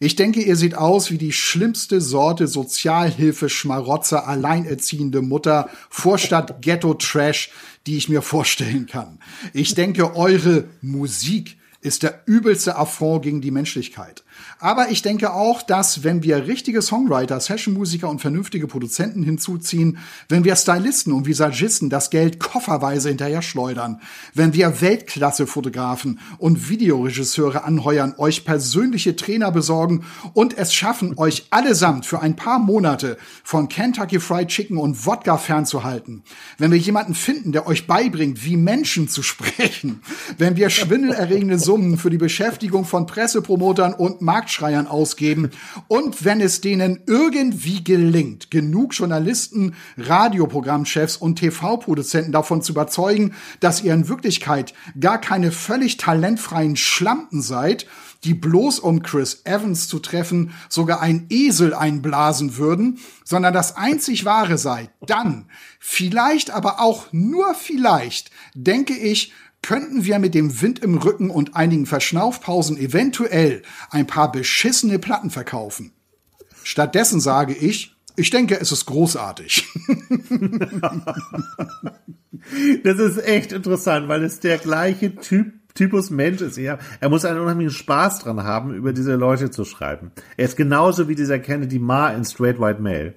Ich 0.00 0.16
denke, 0.16 0.40
ihr 0.40 0.56
seht 0.56 0.76
aus 0.76 1.10
wie 1.10 1.18
die 1.18 1.32
schlimmste 1.32 2.00
Sorte 2.00 2.46
Sozialhilfe-Schmarotzer, 2.46 4.26
alleinerziehende 4.28 5.20
Mutter, 5.22 5.68
Vorstadt 5.90 6.62
Ghetto-Trash, 6.62 7.50
die 7.86 7.96
ich 7.98 8.08
mir 8.08 8.22
vorstellen 8.22 8.86
kann. 8.86 9.18
Ich 9.52 9.74
denke, 9.74 10.14
eure 10.16 10.64
Musik 10.80 11.58
ist 11.80 12.02
der 12.02 12.22
übelste 12.26 12.76
Affront 12.76 13.22
gegen 13.22 13.40
die 13.40 13.50
Menschlichkeit. 13.50 14.24
Aber 14.60 14.90
ich 14.90 15.02
denke 15.02 15.32
auch, 15.32 15.62
dass 15.62 16.02
wenn 16.02 16.22
wir 16.22 16.46
richtige 16.46 16.82
Songwriter, 16.82 17.38
Sessionmusiker 17.40 18.08
und 18.08 18.20
vernünftige 18.20 18.66
Produzenten 18.66 19.22
hinzuziehen, 19.22 19.98
wenn 20.28 20.44
wir 20.44 20.56
Stylisten 20.56 21.12
und 21.12 21.26
Visagisten 21.26 21.90
das 21.90 22.10
Geld 22.10 22.40
kofferweise 22.40 23.08
hinterher 23.08 23.42
schleudern, 23.42 24.00
wenn 24.34 24.54
wir 24.54 24.80
Weltklasse-Fotografen 24.80 26.18
und 26.38 26.68
Videoregisseure 26.68 27.64
anheuern, 27.64 28.14
euch 28.18 28.44
persönliche 28.44 29.16
Trainer 29.16 29.52
besorgen 29.52 30.04
und 30.32 30.56
es 30.58 30.74
schaffen, 30.74 31.16
euch 31.16 31.46
allesamt 31.50 32.06
für 32.06 32.20
ein 32.20 32.36
paar 32.36 32.58
Monate 32.58 33.16
von 33.44 33.68
Kentucky 33.68 34.20
Fried 34.20 34.48
Chicken 34.48 34.78
und 34.78 35.06
Wodka 35.06 35.36
fernzuhalten, 35.36 36.22
wenn 36.58 36.70
wir 36.70 36.78
jemanden 36.78 37.14
finden, 37.14 37.52
der 37.52 37.66
euch 37.66 37.86
beibringt, 37.86 38.44
wie 38.44 38.56
Menschen 38.56 39.08
zu 39.08 39.22
sprechen, 39.28 40.02
wenn 40.36 40.56
wir 40.56 40.70
schwindelerregende 40.70 41.58
Summen 41.58 41.96
für 41.98 42.10
die 42.10 42.18
Beschäftigung 42.18 42.84
von 42.84 43.06
Pressepromotern 43.06 43.94
und 43.94 44.22
Marktschreiern 44.28 44.86
ausgeben. 44.86 45.52
Und 45.88 46.22
wenn 46.22 46.42
es 46.42 46.60
denen 46.60 47.00
irgendwie 47.06 47.82
gelingt, 47.82 48.50
genug 48.50 48.92
Journalisten, 48.92 49.74
Radioprogrammchefs 49.96 51.16
und 51.16 51.36
TV-Produzenten 51.36 52.30
davon 52.30 52.60
zu 52.60 52.72
überzeugen, 52.72 53.34
dass 53.60 53.82
ihr 53.82 53.94
in 53.94 54.10
Wirklichkeit 54.10 54.74
gar 55.00 55.18
keine 55.18 55.50
völlig 55.50 55.96
talentfreien 55.96 56.76
Schlampen 56.76 57.40
seid, 57.40 57.86
die 58.24 58.34
bloß 58.34 58.80
um 58.80 59.02
Chris 59.02 59.42
Evans 59.44 59.88
zu 59.88 59.98
treffen 59.98 60.52
sogar 60.68 61.00
ein 61.00 61.26
Esel 61.30 61.72
einblasen 61.72 62.58
würden, 62.58 62.98
sondern 63.24 63.54
das 63.54 63.76
einzig 63.76 64.26
wahre 64.26 64.58
sei, 64.58 64.90
dann, 65.06 65.46
vielleicht 65.78 66.50
aber 66.50 66.80
auch 66.80 67.06
nur 67.12 67.54
vielleicht, 67.54 68.30
denke 68.54 68.94
ich, 68.94 69.32
könnten 69.62 70.04
wir 70.04 70.18
mit 70.18 70.34
dem 70.34 70.60
Wind 70.60 70.80
im 70.80 70.98
Rücken 70.98 71.30
und 71.30 71.56
einigen 71.56 71.86
Verschnaufpausen 71.86 72.76
eventuell 72.78 73.62
ein 73.90 74.06
paar 74.06 74.30
beschissene 74.32 74.98
Platten 74.98 75.30
verkaufen. 75.30 75.92
Stattdessen 76.62 77.20
sage 77.20 77.54
ich, 77.54 77.96
ich 78.16 78.28
denke, 78.30 78.60
es 78.60 78.72
ist 78.72 78.86
großartig. 78.86 79.66
das 82.82 82.98
ist 82.98 83.24
echt 83.24 83.52
interessant, 83.52 84.08
weil 84.08 84.24
es 84.24 84.40
der 84.40 84.58
gleiche 84.58 85.14
Typ 85.16 85.52
Typus 85.74 86.10
Mensch 86.10 86.40
ist 86.40 86.58
er. 86.58 86.80
Er 86.98 87.08
muss 87.08 87.24
einen 87.24 87.38
unheimlichen 87.38 87.72
Spaß 87.72 88.18
dran 88.18 88.42
haben, 88.42 88.74
über 88.74 88.92
diese 88.92 89.14
Leute 89.14 89.50
zu 89.50 89.64
schreiben. 89.64 90.10
Er 90.36 90.46
ist 90.46 90.56
genauso 90.56 91.08
wie 91.08 91.14
dieser 91.14 91.38
Kennedy 91.38 91.78
Ma 91.78 92.10
in 92.10 92.24
Straight 92.24 92.58
White 92.58 92.82
Male. 92.82 93.14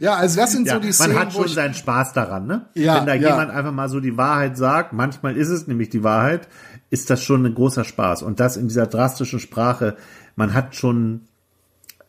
Ja, 0.00 0.14
also 0.14 0.40
das 0.40 0.52
sind 0.52 0.66
ja, 0.66 0.74
so 0.74 0.80
die 0.80 0.92
Szenen. 0.92 1.14
Man 1.14 1.26
hat 1.26 1.32
schon 1.32 1.48
seinen 1.48 1.74
Spaß 1.74 2.12
daran, 2.12 2.46
ne? 2.46 2.66
Ja, 2.74 2.96
Wenn 2.96 3.06
da 3.06 3.14
ja. 3.14 3.30
jemand 3.30 3.50
einfach 3.50 3.72
mal 3.72 3.88
so 3.88 4.00
die 4.00 4.16
Wahrheit 4.16 4.56
sagt, 4.56 4.92
manchmal 4.92 5.36
ist 5.36 5.48
es 5.48 5.66
nämlich 5.66 5.90
die 5.90 6.02
Wahrheit, 6.02 6.48
ist 6.90 7.10
das 7.10 7.22
schon 7.22 7.44
ein 7.44 7.54
großer 7.54 7.84
Spaß. 7.84 8.22
Und 8.22 8.40
das 8.40 8.56
in 8.56 8.68
dieser 8.68 8.86
drastischen 8.86 9.40
Sprache, 9.40 9.96
man 10.36 10.54
hat 10.54 10.74
schon 10.76 11.22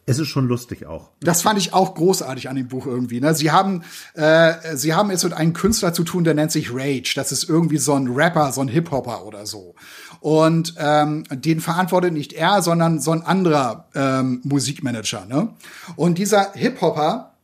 es 0.05 0.19
ist 0.19 0.27
schon 0.27 0.47
lustig 0.47 0.85
auch. 0.85 1.11
Das 1.21 1.41
fand 1.41 1.57
ich 1.57 1.73
auch 1.73 1.95
großartig 1.95 2.49
an 2.49 2.57
dem 2.57 2.67
Buch 2.67 2.85
irgendwie. 2.85 3.21
Ne? 3.21 3.33
Sie 3.35 3.51
haben, 3.51 3.83
äh, 4.15 4.75
sie 4.75 4.93
haben 4.93 5.09
es 5.11 5.23
mit 5.23 5.33
einem 5.33 5.53
Künstler 5.53 5.93
zu 5.93 6.03
tun, 6.03 6.25
der 6.25 6.33
nennt 6.33 6.51
sich 6.51 6.73
Rage. 6.73 7.13
Das 7.15 7.31
ist 7.31 7.47
irgendwie 7.47 7.77
so 7.77 7.93
ein 7.93 8.07
Rapper, 8.07 8.51
so 8.51 8.61
ein 8.61 8.67
Hip-Hopper 8.67 9.25
oder 9.25 9.45
so. 9.45 9.75
Und 10.19 10.75
ähm, 10.77 11.23
den 11.29 11.61
verantwortet 11.61 12.11
nicht 12.11 12.33
er, 12.33 12.61
sondern 12.61 12.99
so 12.99 13.11
ein 13.11 13.21
anderer 13.21 13.87
ähm, 13.95 14.41
Musikmanager. 14.43 15.25
Ne? 15.25 15.53
Und 15.95 16.17
dieser 16.17 16.51
Hip-Hopper, 16.51 17.35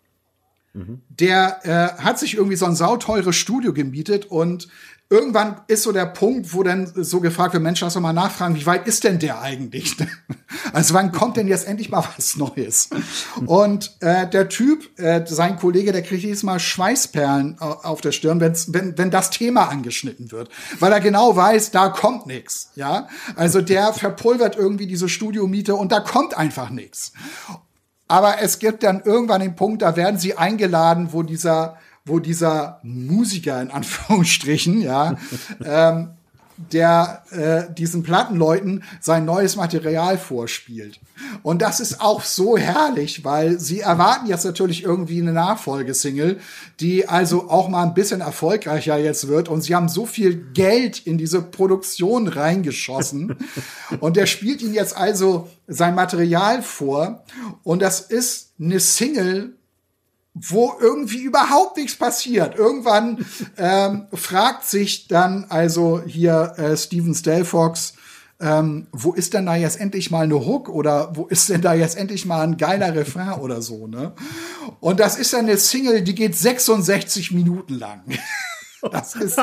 mhm. 0.74 1.02
der 1.08 1.60
äh, 1.63 2.02
hat 2.04 2.19
sich 2.19 2.36
irgendwie 2.36 2.58
so 2.58 2.65
ein 2.65 2.76
sauteures 2.76 3.38
Studio 3.38 3.74
gemietet 3.74 4.26
und 4.26 4.67
irgendwann 5.10 5.62
ist 5.67 5.84
so 5.84 5.91
der 5.91 6.06
Punkt, 6.06 6.54
wo 6.54 6.62
dann 6.62 6.91
so 6.95 7.19
gefragt 7.19 7.54
wird, 7.54 7.63
Mensch, 7.63 7.82
lass 7.82 7.95
doch 7.95 8.02
mal 8.02 8.13
nachfragen, 8.13 8.56
wie 8.56 8.65
weit 8.65 8.88
ist 8.88 9.04
denn 9.04 9.19
der 9.19 9.41
eigentlich? 9.41 9.95
Also 10.74 10.93
wann 10.93 11.12
kommt 11.12 11.38
denn 11.38 11.48
jetzt 11.48 11.67
endlich 11.67 11.89
mal 11.89 12.04
was 12.15 12.36
Neues? 12.36 12.89
Und 13.45 13.98
äh, 14.02 14.28
der 14.28 14.50
Typ, 14.50 15.00
äh, 15.00 15.26
sein 15.26 15.58
Kollege, 15.58 15.91
der 15.91 16.04
kriegt 16.04 16.24
jedes 16.24 16.43
Mal 16.43 16.60
Schweißperlen 16.60 17.60
auf 17.60 18.02
der 18.02 18.12
Stirn, 18.12 18.39
wenn's, 18.39 18.72
wenn, 18.72 18.95
wenn 18.98 19.10
das 19.10 19.32
Thema 19.32 19.69
angeschnitten 19.69 20.32
wird, 20.32 20.50
weil 20.80 20.91
er 20.91 21.00
genau 21.00 21.36
weiß, 21.36 21.72
da 21.72 21.89
kommt 21.89 22.28
nichts. 22.28 22.72
Ja, 22.76 23.08
also 23.36 23.62
der 23.62 23.93
verpulvert 23.93 24.58
irgendwie 24.58 24.86
diese 24.86 25.10
Studiomiete 25.10 25.76
und 25.76 25.91
da 25.91 26.02
kommt 26.02 26.38
einfach 26.38 26.69
nichts. 26.69 27.13
Aber 28.08 28.41
es 28.41 28.60
gibt 28.60 28.84
dann 28.84 29.02
irgendwann 29.02 29.41
den 29.41 29.56
Punkt, 29.56 29.82
da 29.82 29.95
werden 29.95 30.19
sie 30.19 30.38
eingeladen, 30.38 31.13
wo 31.13 31.24
dieser 31.24 31.78
wo 32.06 32.20
dieser 32.20 32.80
Musiker 32.84 33.62
in 33.62 33.72
Anführungsstrichen, 33.72 34.82
ja, 34.82 35.18
ähm, 35.64 36.10
der 36.72 37.24
äh, 37.32 37.74
diesen 37.74 38.04
Plattenleuten 38.04 38.84
sein 39.00 39.26
neues 39.26 39.56
Material 39.56 40.18
vorspielt. 40.18 41.00
Und 41.42 41.62
das 41.62 41.80
ist 41.80 42.02
auch 42.02 42.24
so 42.24 42.58
herrlich, 42.58 43.24
weil 43.24 43.60
sie 43.60 43.80
erwarten 43.80 44.28
jetzt 44.28 44.46
natürlich 44.46 44.84
irgendwie 44.84 45.22
eine 45.22 45.32
Nachfolgesingle, 45.32 46.38
die 46.80 47.08
also 47.08 47.50
auch 47.50 47.70
mal 47.70 47.84
ein 47.84 47.94
bisschen 47.94 48.22
erfolgreicher 48.22 48.98
jetzt 48.98 49.28
wird. 49.28 49.48
Und 49.48 49.62
sie 49.62 49.74
haben 49.74 49.88
so 49.88 50.06
viel 50.06 50.36
Geld 50.54 51.00
in 51.00 51.18
diese 51.18 51.42
Produktion 51.42 52.28
reingeschossen. 52.28 53.38
und 54.02 54.18
der 54.18 54.26
spielt 54.26 54.62
ihnen 54.62 54.74
jetzt 54.74 54.96
also 54.96 55.50
sein 55.68 55.96
Material 55.96 56.62
vor. 56.62 57.24
Und 57.64 57.82
das 57.82 58.02
ist 58.02 58.52
eine 58.60 58.80
Single, 58.82 59.56
wo 60.47 60.73
irgendwie 60.80 61.21
überhaupt 61.21 61.78
nichts 61.78 61.95
passiert. 61.95 62.56
Irgendwann 62.56 63.25
ähm, 63.58 64.08
fragt 64.13 64.65
sich 64.65 65.08
dann 65.08 65.45
also 65.49 66.02
hier 66.06 66.54
äh, 66.58 66.78
Steven 66.78 67.13
Stelfox, 67.13 67.93
ähm, 68.41 68.88
wo 68.91 69.12
ist 69.13 69.34
denn 69.34 69.45
da 69.45 69.56
jetzt 69.56 69.80
endlich 69.80 70.12
mal 70.12 70.23
eine 70.23 70.45
Hook 70.45 70.69
oder 70.69 71.15
wo 71.15 71.25
ist 71.25 71.49
denn 71.49 71.62
da 71.62 71.73
jetzt 71.73 71.97
endlich 71.97 72.25
mal 72.25 72.41
ein 72.41 72.58
geiler 72.58 72.95
Refrain 72.95 73.39
oder 73.39 73.62
so, 73.62 73.88
ne? 73.88 74.13
Und 74.80 75.02
das 75.02 75.17
ist 75.17 75.34
dann 75.34 75.41
eine 75.41 75.58
Single, 75.58 76.04
die 76.04 76.15
geht 76.15 76.36
66 76.36 77.32
Minuten 77.32 77.75
lang. 77.75 78.04
Das 78.93 79.13
ist, 79.13 79.38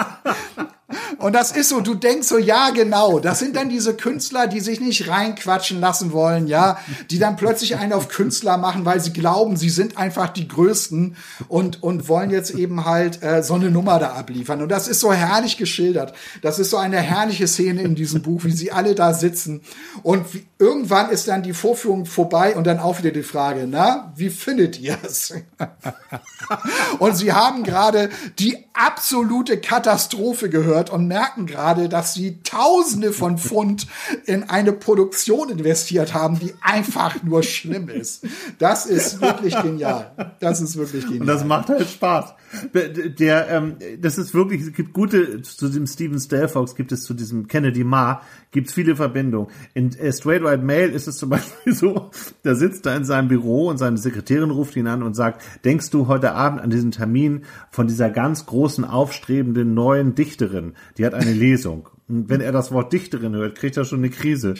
und 1.18 1.33
das 1.35 1.51
ist 1.51 1.70
so, 1.70 1.81
du 1.81 1.94
denkst 1.94 2.29
so, 2.29 2.38
ja, 2.38 2.70
genau, 2.70 3.18
das 3.18 3.40
sind 3.40 3.57
dann 3.57 3.68
diese 3.68 3.94
Künstler, 3.94 4.46
die 4.46 4.61
sich 4.61 4.81
nicht 4.81 5.09
reinquatschen 5.09 5.81
lassen 5.81 6.12
wollen, 6.12 6.46
ja, 6.46 6.79
die 7.11 7.18
dann 7.18 7.35
plötzlich 7.35 7.77
einen 7.77 7.92
auf 7.92 8.09
Künstler 8.09 8.57
machen, 8.57 8.85
weil 8.85 9.01
sie 9.01 9.12
glauben, 9.12 9.57
sie 9.57 9.68
sind 9.68 9.99
einfach 9.99 10.29
die 10.29 10.46
Größten 10.46 11.16
und, 11.49 11.83
und 11.83 12.09
wollen 12.09 12.31
jetzt 12.31 12.51
eben 12.51 12.85
halt 12.85 13.20
äh, 13.22 13.42
so 13.42 13.55
eine 13.55 13.70
Nummer 13.70 13.99
da 13.99 14.12
abliefern. 14.12 14.62
Und 14.62 14.68
das 14.68 14.87
ist 14.87 15.01
so 15.01 15.12
herrlich 15.12 15.57
geschildert. 15.57 16.14
Das 16.40 16.61
ist 16.61 16.70
so 16.70 16.77
eine 16.77 16.99
herrliche 16.99 17.49
Szene 17.49 17.83
in 17.83 17.96
diesem 17.96 18.22
Buch, 18.22 18.44
wie 18.44 18.53
sie 18.53 18.70
alle 18.70 18.94
da 18.94 19.12
sitzen. 19.12 19.62
Und 20.05 20.35
wie, 20.35 20.46
irgendwann 20.61 21.11
ist 21.11 21.27
dann 21.27 21.42
die 21.42 21.53
Vorführung 21.55 22.07
vorbei 22.07 22.55
und 22.55 22.64
dann 22.64 22.79
auch 22.79 22.99
wieder 22.99 23.11
die 23.11 23.25
Frage, 23.25 23.66
na, 23.68 24.12
wie 24.14 24.31
findet 24.31 24.79
ihr 24.79 24.96
es? 25.03 25.35
und 27.01 27.16
sie 27.16 27.33
haben 27.33 27.64
gerade 27.64 28.09
die 28.38 28.66
absolute 28.72 29.59
Katastrophe 29.61 30.49
gehört 30.49 30.75
und 30.90 31.08
merken 31.08 31.46
gerade, 31.46 31.88
dass 31.88 32.14
sie 32.14 32.40
Tausende 32.42 33.12
von 33.12 33.38
Pfund 33.46 33.86
in 34.26 34.44
eine 34.44 34.72
Produktion 34.72 35.50
investiert 35.50 36.14
haben, 36.14 36.38
die 36.38 36.54
einfach 36.60 37.22
nur 37.22 37.42
schlimm 37.42 37.88
ist. 37.88 38.26
Das 38.58 38.86
ist 38.86 39.20
wirklich 39.20 39.60
genial. 39.62 40.12
Das 40.40 40.60
ist 40.60 40.76
wirklich 40.76 41.04
genial. 41.04 41.20
Und 41.22 41.26
das 41.26 41.44
macht 41.44 41.68
halt 41.68 41.88
Spaß. 41.88 42.34
Der, 43.18 43.48
ähm, 43.48 43.76
das 44.00 44.18
ist 44.18 44.34
wirklich, 44.34 44.62
es 44.62 44.72
gibt 44.72 44.92
gute, 44.92 45.42
zu 45.42 45.68
dem 45.68 45.86
Steven 45.86 46.18
Stelfox 46.18 46.74
gibt 46.74 46.92
es 46.92 47.02
zu 47.02 47.14
diesem 47.14 47.48
Kennedy 47.48 47.84
Ma, 47.84 48.22
gibt 48.50 48.68
es 48.68 48.74
viele 48.74 48.96
Verbindungen. 48.96 49.48
In 49.74 49.92
äh, 49.98 50.12
Straight 50.12 50.42
White 50.42 50.62
Mail 50.62 50.90
ist 50.90 51.08
es 51.08 51.18
zum 51.18 51.28
Beispiel 51.30 51.74
so, 51.74 52.10
da 52.42 52.54
sitzt 52.54 52.86
er 52.86 52.96
in 52.96 53.04
seinem 53.04 53.28
Büro 53.28 53.68
und 53.68 53.78
seine 53.78 53.98
Sekretärin 53.98 54.50
ruft 54.50 54.76
ihn 54.76 54.86
an 54.86 55.02
und 55.02 55.14
sagt, 55.14 55.42
denkst 55.64 55.90
du 55.90 56.06
heute 56.06 56.32
Abend 56.32 56.60
an 56.60 56.70
diesen 56.70 56.90
Termin 56.90 57.44
von 57.70 57.86
dieser 57.86 58.10
ganz 58.10 58.46
großen, 58.46 58.84
aufstrebenden 58.84 59.74
neuen 59.74 60.14
Dichterin? 60.14 60.65
Die 60.98 61.05
hat 61.05 61.14
eine 61.14 61.33
Lesung. 61.33 61.88
Und 62.09 62.29
wenn 62.29 62.40
er 62.40 62.52
das 62.52 62.70
Wort 62.70 62.92
Dichterin 62.92 63.35
hört, 63.35 63.57
kriegt 63.57 63.76
er 63.76 63.85
schon 63.85 63.98
eine 63.98 64.11
Krise 64.11 64.55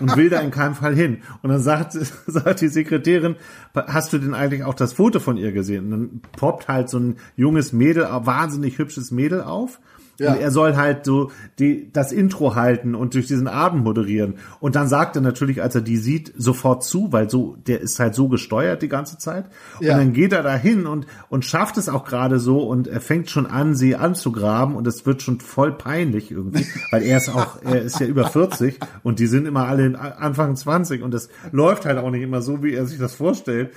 und 0.00 0.16
will 0.16 0.30
da 0.30 0.40
in 0.40 0.50
keinem 0.50 0.74
Fall 0.74 0.94
hin. 0.94 1.22
Und 1.42 1.50
dann 1.50 1.60
sagt, 1.60 1.92
sagt 2.26 2.60
die 2.60 2.68
Sekretärin, 2.68 3.36
hast 3.74 4.12
du 4.12 4.18
denn 4.18 4.34
eigentlich 4.34 4.64
auch 4.64 4.74
das 4.74 4.92
Foto 4.92 5.18
von 5.18 5.36
ihr 5.36 5.52
gesehen? 5.52 5.84
Und 5.84 5.90
dann 5.90 6.20
poppt 6.36 6.68
halt 6.68 6.88
so 6.88 6.98
ein 6.98 7.16
junges 7.36 7.72
Mädel, 7.72 8.06
wahnsinnig 8.08 8.78
hübsches 8.78 9.10
Mädel 9.10 9.42
auf 9.42 9.80
ja. 10.18 10.32
Und 10.32 10.40
er 10.40 10.50
soll 10.50 10.76
halt 10.76 11.04
so 11.04 11.30
die, 11.58 11.90
das 11.92 12.12
Intro 12.12 12.54
halten 12.54 12.94
und 12.94 13.14
durch 13.14 13.26
diesen 13.26 13.48
Abend 13.48 13.84
moderieren. 13.84 14.34
Und 14.60 14.76
dann 14.76 14.88
sagt 14.88 15.16
er 15.16 15.22
natürlich, 15.22 15.62
als 15.62 15.74
er 15.74 15.80
die 15.80 15.96
sieht, 15.96 16.32
sofort 16.36 16.84
zu, 16.84 17.12
weil 17.12 17.28
so, 17.28 17.56
der 17.66 17.80
ist 17.80 17.98
halt 17.98 18.14
so 18.14 18.28
gesteuert 18.28 18.82
die 18.82 18.88
ganze 18.88 19.18
Zeit. 19.18 19.46
Und 19.80 19.86
ja. 19.86 19.96
dann 19.96 20.12
geht 20.12 20.32
er 20.32 20.42
da 20.42 20.54
hin 20.54 20.86
und, 20.86 21.06
und 21.28 21.44
schafft 21.44 21.78
es 21.78 21.88
auch 21.88 22.04
gerade 22.04 22.38
so 22.38 22.62
und 22.62 22.86
er 22.86 23.00
fängt 23.00 23.30
schon 23.30 23.46
an, 23.46 23.74
sie 23.74 23.96
anzugraben 23.96 24.76
und 24.76 24.86
es 24.86 25.04
wird 25.04 25.22
schon 25.22 25.40
voll 25.40 25.72
peinlich 25.72 26.30
irgendwie, 26.30 26.66
weil 26.90 27.02
er 27.02 27.18
ist 27.18 27.34
auch, 27.34 27.62
er 27.62 27.82
ist 27.82 27.98
ja 27.98 28.06
über 28.06 28.26
40 28.26 28.78
und 29.02 29.18
die 29.18 29.26
sind 29.26 29.46
immer 29.46 29.66
alle 29.66 29.98
Anfang 29.98 30.54
20 30.54 31.02
und 31.02 31.12
das 31.12 31.28
läuft 31.50 31.86
halt 31.86 31.98
auch 31.98 32.10
nicht 32.10 32.22
immer 32.22 32.42
so, 32.42 32.62
wie 32.62 32.74
er 32.74 32.86
sich 32.86 32.98
das 32.98 33.14
vorstellt. 33.14 33.72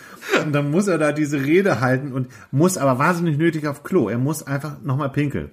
Und 0.45 0.54
dann 0.54 0.71
muss 0.71 0.88
er 0.88 0.97
da 0.97 1.12
diese 1.12 1.43
Rede 1.43 1.82
halten 1.82 2.12
und 2.13 2.28
muss 2.52 2.78
aber 2.78 3.00
wahnsinnig 3.00 3.38
nötig 3.38 3.67
auf 3.67 3.84
Klo. 3.84 4.10
Er 4.10 4.17
muss 4.17 4.45
einfach 4.45 4.82
nochmal 4.84 5.10
pinkeln. 5.10 5.50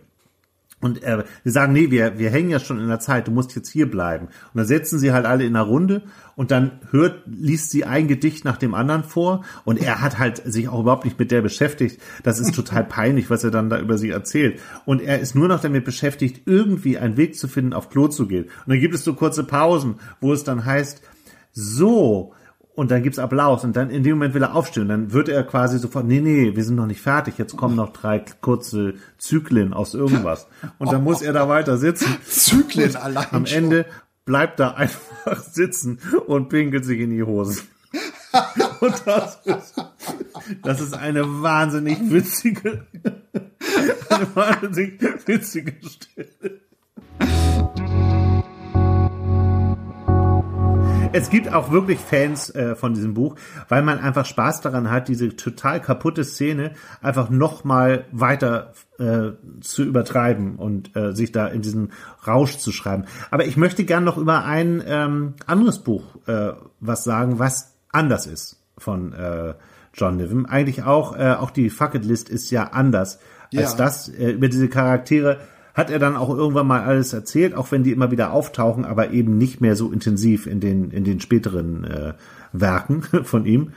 Und 0.84 1.02
äh, 1.02 1.24
sie 1.44 1.50
sagen, 1.50 1.72
nee, 1.72 1.90
wir, 1.90 2.18
wir 2.18 2.28
hängen 2.28 2.50
ja 2.50 2.60
schon 2.60 2.78
in 2.78 2.88
der 2.88 3.00
Zeit, 3.00 3.26
du 3.26 3.30
musst 3.30 3.56
jetzt 3.56 3.70
hier 3.70 3.90
bleiben. 3.90 4.26
Und 4.26 4.58
dann 4.58 4.66
setzen 4.66 4.98
sie 4.98 5.14
halt 5.14 5.24
alle 5.24 5.44
in 5.44 5.56
einer 5.56 5.64
Runde 5.64 6.02
und 6.36 6.50
dann 6.50 6.72
hört, 6.90 7.22
liest 7.24 7.70
sie 7.70 7.86
ein 7.86 8.06
Gedicht 8.06 8.44
nach 8.44 8.58
dem 8.58 8.74
anderen 8.74 9.02
vor 9.02 9.46
und 9.64 9.80
er 9.80 10.02
hat 10.02 10.18
halt 10.18 10.42
sich 10.44 10.68
auch 10.68 10.80
überhaupt 10.80 11.06
nicht 11.06 11.18
mit 11.18 11.30
der 11.30 11.40
beschäftigt. 11.40 12.02
Das 12.22 12.38
ist 12.38 12.54
total 12.54 12.84
peinlich, 12.88 13.30
was 13.30 13.44
er 13.44 13.50
dann 13.50 13.70
da 13.70 13.80
über 13.80 13.96
sie 13.96 14.10
erzählt. 14.10 14.60
Und 14.84 15.00
er 15.00 15.20
ist 15.20 15.34
nur 15.34 15.48
noch 15.48 15.62
damit 15.62 15.86
beschäftigt, 15.86 16.42
irgendwie 16.44 16.98
einen 16.98 17.16
Weg 17.16 17.38
zu 17.38 17.48
finden, 17.48 17.72
auf 17.72 17.88
Klo 17.88 18.08
zu 18.08 18.28
gehen. 18.28 18.44
Und 18.44 18.68
dann 18.68 18.80
gibt 18.80 18.94
es 18.94 19.04
so 19.04 19.14
kurze 19.14 19.44
Pausen, 19.44 19.94
wo 20.20 20.34
es 20.34 20.44
dann 20.44 20.66
heißt, 20.66 21.00
so, 21.52 22.34
und 22.74 22.90
dann 22.90 23.02
gibt's 23.02 23.18
Applaus 23.18 23.64
und 23.64 23.76
dann 23.76 23.90
in 23.90 24.02
dem 24.02 24.14
Moment 24.14 24.34
will 24.34 24.42
er 24.42 24.54
aufstehen. 24.54 24.88
Dann 24.88 25.12
wird 25.12 25.28
er 25.28 25.44
quasi 25.44 25.78
sofort, 25.78 26.06
nee, 26.06 26.20
nee, 26.20 26.56
wir 26.56 26.64
sind 26.64 26.74
noch 26.74 26.86
nicht 26.86 27.00
fertig, 27.00 27.38
jetzt 27.38 27.56
kommen 27.56 27.76
noch 27.76 27.92
drei 27.92 28.24
kurze 28.40 28.94
Zyklen 29.16 29.72
aus 29.72 29.94
irgendwas. 29.94 30.48
Und 30.78 30.92
dann 30.92 31.04
muss 31.04 31.22
er 31.22 31.32
da 31.32 31.48
weiter 31.48 31.76
sitzen. 31.78 32.16
Zyklen 32.26 32.96
allein. 32.96 33.26
Am 33.30 33.44
Ende 33.46 33.86
bleibt 34.24 34.58
er 34.60 34.76
einfach 34.76 35.42
sitzen 35.52 36.00
und 36.26 36.48
pinkelt 36.48 36.84
sich 36.84 36.98
in 37.00 37.10
die 37.10 37.22
Hosen. 37.22 37.60
Und 38.80 39.02
das 39.06 39.38
ist, 39.44 39.74
das 40.62 40.80
ist 40.80 40.94
eine 40.94 41.22
wahnsinnig 41.42 41.98
witzige, 42.10 42.84
eine 44.10 44.34
wahnsinnig 44.34 45.00
witzige 45.26 45.74
Stelle. 45.88 46.60
Es 51.14 51.30
gibt 51.30 51.52
auch 51.52 51.70
wirklich 51.70 51.98
Fans 52.00 52.50
äh, 52.50 52.74
von 52.74 52.94
diesem 52.94 53.14
Buch, 53.14 53.36
weil 53.68 53.82
man 53.82 54.00
einfach 54.00 54.26
Spaß 54.26 54.60
daran 54.60 54.90
hat, 54.90 55.08
diese 55.08 55.36
total 55.36 55.80
kaputte 55.80 56.24
Szene 56.24 56.72
einfach 57.00 57.30
noch 57.30 57.62
mal 57.62 58.04
weiter 58.10 58.72
äh, 58.98 59.30
zu 59.60 59.84
übertreiben 59.84 60.56
und 60.56 60.94
äh, 60.96 61.12
sich 61.12 61.30
da 61.30 61.46
in 61.46 61.62
diesen 61.62 61.92
Rausch 62.26 62.58
zu 62.58 62.72
schreiben. 62.72 63.04
Aber 63.30 63.46
ich 63.46 63.56
möchte 63.56 63.84
gern 63.84 64.02
noch 64.04 64.18
über 64.18 64.44
ein 64.44 64.82
ähm, 64.86 65.34
anderes 65.46 65.78
Buch 65.78 66.02
äh, 66.26 66.52
was 66.80 67.04
sagen, 67.04 67.38
was 67.38 67.74
anders 67.92 68.26
ist 68.26 68.60
von 68.76 69.12
äh, 69.12 69.54
John 69.94 70.16
Niven. 70.16 70.46
Eigentlich 70.46 70.82
auch, 70.82 71.16
äh, 71.16 71.34
auch 71.34 71.50
die 71.50 71.70
Fuck 71.70 71.94
It 71.94 72.04
List 72.04 72.28
ist 72.28 72.50
ja 72.50 72.64
anders 72.64 73.20
als 73.54 73.72
ja. 73.72 73.76
das. 73.76 74.08
Äh, 74.08 74.32
über 74.32 74.48
diese 74.48 74.68
Charaktere 74.68 75.38
hat 75.74 75.90
er 75.90 75.98
dann 75.98 76.16
auch 76.16 76.30
irgendwann 76.30 76.68
mal 76.68 76.82
alles 76.82 77.12
erzählt, 77.12 77.54
auch 77.54 77.72
wenn 77.72 77.82
die 77.82 77.92
immer 77.92 78.10
wieder 78.10 78.32
auftauchen, 78.32 78.84
aber 78.84 79.10
eben 79.10 79.36
nicht 79.36 79.60
mehr 79.60 79.76
so 79.76 79.90
intensiv 79.90 80.46
in 80.46 80.60
den, 80.60 80.90
in 80.90 81.04
den 81.04 81.20
späteren 81.20 81.84
äh, 81.84 82.14
Werken 82.52 83.02
von 83.24 83.44
ihm. 83.44 83.72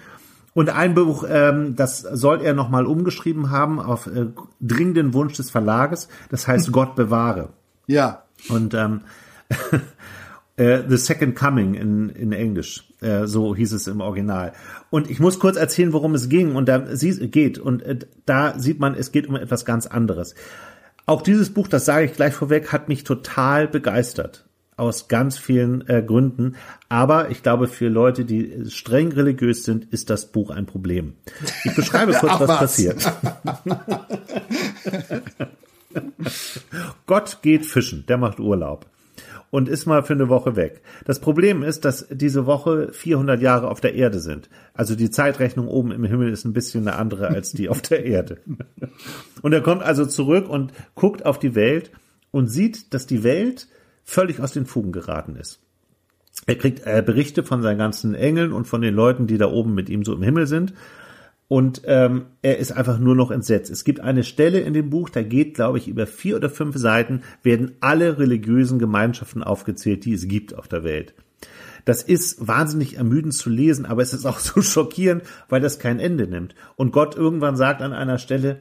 Und 0.53 0.69
ein 0.69 0.95
Buch, 0.95 1.23
ähm, 1.29 1.75
das 1.75 2.01
soll 2.01 2.41
er 2.41 2.53
nochmal 2.53 2.85
umgeschrieben 2.85 3.51
haben 3.51 3.79
auf 3.79 4.07
äh, 4.07 4.27
dringenden 4.59 5.13
Wunsch 5.13 5.33
des 5.33 5.51
Verlages, 5.51 6.07
das 6.29 6.47
heißt 6.47 6.71
Gott 6.71 6.95
bewahre. 6.95 7.49
Ja. 7.85 8.23
Und 8.49 8.73
ähm, 8.73 9.01
äh, 10.57 10.81
The 10.87 10.97
Second 10.97 11.35
Coming 11.35 11.75
in, 11.75 12.09
in 12.09 12.31
Englisch, 12.31 12.91
äh, 13.01 13.25
so 13.25 13.55
hieß 13.55 13.73
es 13.73 13.87
im 13.87 14.01
Original. 14.01 14.53
Und 14.89 15.09
ich 15.09 15.19
muss 15.19 15.39
kurz 15.39 15.57
erzählen, 15.57 15.93
worum 15.93 16.15
es 16.15 16.29
ging 16.29 16.55
und 16.55 16.67
da 16.67 16.95
sie 16.95 17.27
geht. 17.29 17.59
Und 17.59 17.83
äh, 17.83 17.99
da 18.25 18.57
sieht 18.57 18.79
man, 18.79 18.95
es 18.95 19.11
geht 19.11 19.27
um 19.27 19.35
etwas 19.35 19.65
ganz 19.65 19.85
anderes. 19.85 20.33
Auch 21.07 21.21
dieses 21.21 21.51
Buch, 21.53 21.67
das 21.69 21.85
sage 21.85 22.05
ich 22.05 22.13
gleich 22.13 22.33
vorweg, 22.33 22.71
hat 22.73 22.89
mich 22.89 23.03
total 23.03 23.67
begeistert. 23.67 24.45
Aus 24.75 25.07
ganz 25.07 25.37
vielen 25.39 25.87
äh, 25.87 26.03
Gründen. 26.05 26.55
Aber 26.89 27.31
ich 27.31 27.41
glaube, 27.41 27.67
für 27.67 27.87
Leute, 27.87 28.25
die 28.25 28.69
streng 28.69 29.11
religiös 29.13 29.63
sind, 29.63 29.85
ist 29.85 30.11
das 30.11 30.31
Buch 30.31 30.51
ein 30.51 30.67
Problem. 30.67 31.15
Ich 31.63 31.73
beschreibe 31.73 32.11
kurz, 32.19 32.39
was, 32.39 32.47
was 32.49 32.59
passiert. 32.59 33.11
Gott 37.07 37.39
geht 37.41 37.65
fischen, 37.65 38.05
der 38.05 38.17
macht 38.17 38.39
Urlaub 38.39 38.85
und 39.49 39.69
ist 39.69 39.85
mal 39.85 40.03
für 40.03 40.13
eine 40.13 40.29
Woche 40.29 40.55
weg. 40.55 40.81
Das 41.05 41.19
Problem 41.19 41.63
ist, 41.63 41.85
dass 41.85 42.07
diese 42.09 42.45
Woche 42.45 42.89
400 42.91 43.41
Jahre 43.41 43.69
auf 43.69 43.81
der 43.81 43.95
Erde 43.95 44.19
sind. 44.19 44.49
Also 44.73 44.95
die 44.95 45.09
Zeitrechnung 45.09 45.67
oben 45.67 45.91
im 45.91 46.03
Himmel 46.03 46.31
ist 46.31 46.45
ein 46.45 46.53
bisschen 46.53 46.87
eine 46.87 46.97
andere 46.97 47.29
als 47.29 47.51
die 47.51 47.69
auf 47.69 47.81
der 47.81 48.05
Erde. 48.05 48.39
Und 49.41 49.53
er 49.53 49.61
kommt 49.61 49.83
also 49.83 50.05
zurück 50.05 50.49
und 50.49 50.73
guckt 50.95 51.25
auf 51.25 51.39
die 51.39 51.55
Welt 51.55 51.91
und 52.31 52.47
sieht, 52.47 52.93
dass 52.93 53.07
die 53.07 53.23
Welt 53.23 53.67
völlig 54.03 54.39
aus 54.39 54.51
den 54.51 54.65
Fugen 54.65 54.91
geraten 54.91 55.35
ist. 55.35 55.59
Er 56.45 56.55
kriegt 56.55 56.85
äh, 56.85 57.01
Berichte 57.05 57.43
von 57.43 57.61
seinen 57.61 57.77
ganzen 57.77 58.13
Engeln 58.13 58.51
und 58.51 58.67
von 58.67 58.81
den 58.81 58.93
Leuten, 58.93 59.27
die 59.27 59.37
da 59.37 59.49
oben 59.49 59.73
mit 59.73 59.89
ihm 59.89 60.03
so 60.03 60.13
im 60.13 60.21
Himmel 60.21 60.47
sind. 60.47 60.73
Und 61.49 61.83
ähm, 61.85 62.25
er 62.41 62.57
ist 62.57 62.73
einfach 62.73 62.99
nur 62.99 63.15
noch 63.15 63.31
entsetzt. 63.31 63.71
Es 63.71 63.85
gibt 63.85 64.01
eine 64.01 64.23
Stelle 64.23 64.59
in 64.59 64.73
dem 64.73 64.89
Buch, 64.89 65.09
da 65.09 65.23
geht, 65.23 65.53
glaube 65.53 65.77
ich, 65.77 65.87
über 65.87 66.05
vier 66.05 66.35
oder 66.35 66.49
fünf 66.49 66.75
Seiten, 66.75 67.21
werden 67.41 67.73
alle 67.79 68.19
religiösen 68.19 68.79
Gemeinschaften 68.79 69.43
aufgezählt, 69.43 70.03
die 70.03 70.13
es 70.13 70.27
gibt 70.27 70.53
auf 70.53 70.67
der 70.67 70.83
Welt. 70.83 71.13
Das 71.85 72.03
ist 72.03 72.45
wahnsinnig 72.45 72.97
ermüdend 72.97 73.33
zu 73.33 73.49
lesen, 73.49 73.85
aber 73.85 74.01
es 74.01 74.13
ist 74.13 74.25
auch 74.25 74.39
so 74.39 74.61
schockierend, 74.61 75.23
weil 75.47 75.61
das 75.61 75.79
kein 75.79 75.99
Ende 75.99 76.27
nimmt. 76.27 76.53
Und 76.75 76.91
Gott 76.91 77.15
irgendwann 77.15 77.55
sagt 77.55 77.81
an 77.81 77.93
einer 77.93 78.17
Stelle, 78.17 78.59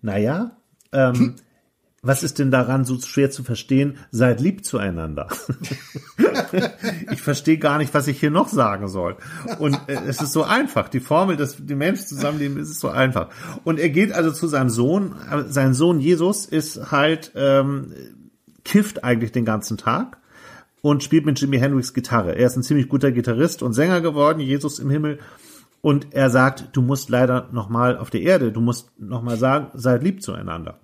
naja, 0.00 0.56
ähm, 0.92 1.14
hm. 1.14 1.34
was 2.08 2.22
ist 2.22 2.38
denn 2.38 2.50
daran 2.50 2.86
so 2.86 2.98
schwer 2.98 3.30
zu 3.30 3.44
verstehen? 3.44 3.98
Seid 4.10 4.40
lieb 4.40 4.64
zueinander. 4.64 5.28
ich 7.12 7.20
verstehe 7.20 7.58
gar 7.58 7.76
nicht, 7.76 7.92
was 7.92 8.08
ich 8.08 8.18
hier 8.18 8.30
noch 8.30 8.48
sagen 8.48 8.88
soll. 8.88 9.16
Und 9.58 9.74
äh, 9.88 10.00
es 10.06 10.22
ist 10.22 10.32
so 10.32 10.42
einfach. 10.42 10.88
Die 10.88 11.00
Formel, 11.00 11.36
dass 11.36 11.58
die 11.58 11.74
Menschen 11.74 12.06
zusammenleben, 12.06 12.58
ist 12.58 12.80
so 12.80 12.88
einfach. 12.88 13.28
Und 13.62 13.78
er 13.78 13.90
geht 13.90 14.12
also 14.12 14.32
zu 14.32 14.46
seinem 14.46 14.70
Sohn. 14.70 15.16
Sein 15.48 15.74
Sohn 15.74 16.00
Jesus 16.00 16.46
ist 16.46 16.90
halt 16.90 17.32
ähm, 17.34 17.92
kifft 18.64 19.04
eigentlich 19.04 19.32
den 19.32 19.44
ganzen 19.44 19.76
Tag 19.76 20.16
und 20.80 21.04
spielt 21.04 21.26
mit 21.26 21.38
Jimi 21.38 21.58
Hendrix 21.58 21.92
Gitarre. 21.92 22.34
Er 22.36 22.46
ist 22.46 22.56
ein 22.56 22.62
ziemlich 22.62 22.88
guter 22.88 23.12
Gitarrist 23.12 23.62
und 23.62 23.74
Sänger 23.74 24.00
geworden, 24.00 24.40
Jesus 24.40 24.78
im 24.78 24.88
Himmel. 24.88 25.18
Und 25.82 26.14
er 26.14 26.30
sagt, 26.30 26.70
du 26.72 26.80
musst 26.80 27.10
leider 27.10 27.50
nochmal 27.52 27.98
auf 27.98 28.08
der 28.08 28.22
Erde, 28.22 28.50
du 28.50 28.62
musst 28.62 28.98
nochmal 28.98 29.36
sagen, 29.36 29.66
seid 29.74 30.02
lieb 30.02 30.22
zueinander. 30.22 30.80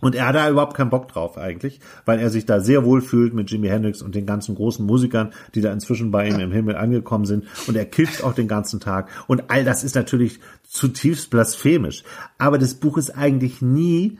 Und 0.00 0.14
er 0.14 0.26
hat 0.26 0.34
da 0.34 0.48
überhaupt 0.48 0.76
keinen 0.76 0.90
Bock 0.90 1.08
drauf 1.08 1.36
eigentlich, 1.36 1.80
weil 2.04 2.18
er 2.18 2.30
sich 2.30 2.46
da 2.46 2.60
sehr 2.60 2.84
wohl 2.84 3.02
fühlt 3.02 3.34
mit 3.34 3.50
Jimi 3.50 3.68
Hendrix 3.68 4.02
und 4.02 4.14
den 4.14 4.26
ganzen 4.26 4.54
großen 4.54 4.84
Musikern, 4.84 5.32
die 5.54 5.60
da 5.60 5.72
inzwischen 5.72 6.10
bei 6.10 6.28
ihm 6.28 6.40
im 6.40 6.52
Himmel 6.52 6.76
angekommen 6.76 7.26
sind. 7.26 7.44
Und 7.66 7.76
er 7.76 7.84
kifft 7.84 8.24
auch 8.24 8.32
den 8.32 8.48
ganzen 8.48 8.80
Tag. 8.80 9.08
Und 9.26 9.50
all 9.50 9.64
das 9.64 9.84
ist 9.84 9.94
natürlich 9.94 10.40
zutiefst 10.64 11.30
blasphemisch. 11.30 12.02
Aber 12.38 12.58
das 12.58 12.74
Buch 12.74 12.96
ist 12.96 13.10
eigentlich 13.10 13.60
nie 13.60 14.18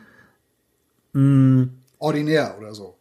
mh, 1.13 1.23
mm, 1.23 1.71
ordinär 1.99 2.57
oder 2.59 2.75
so. 2.75 2.97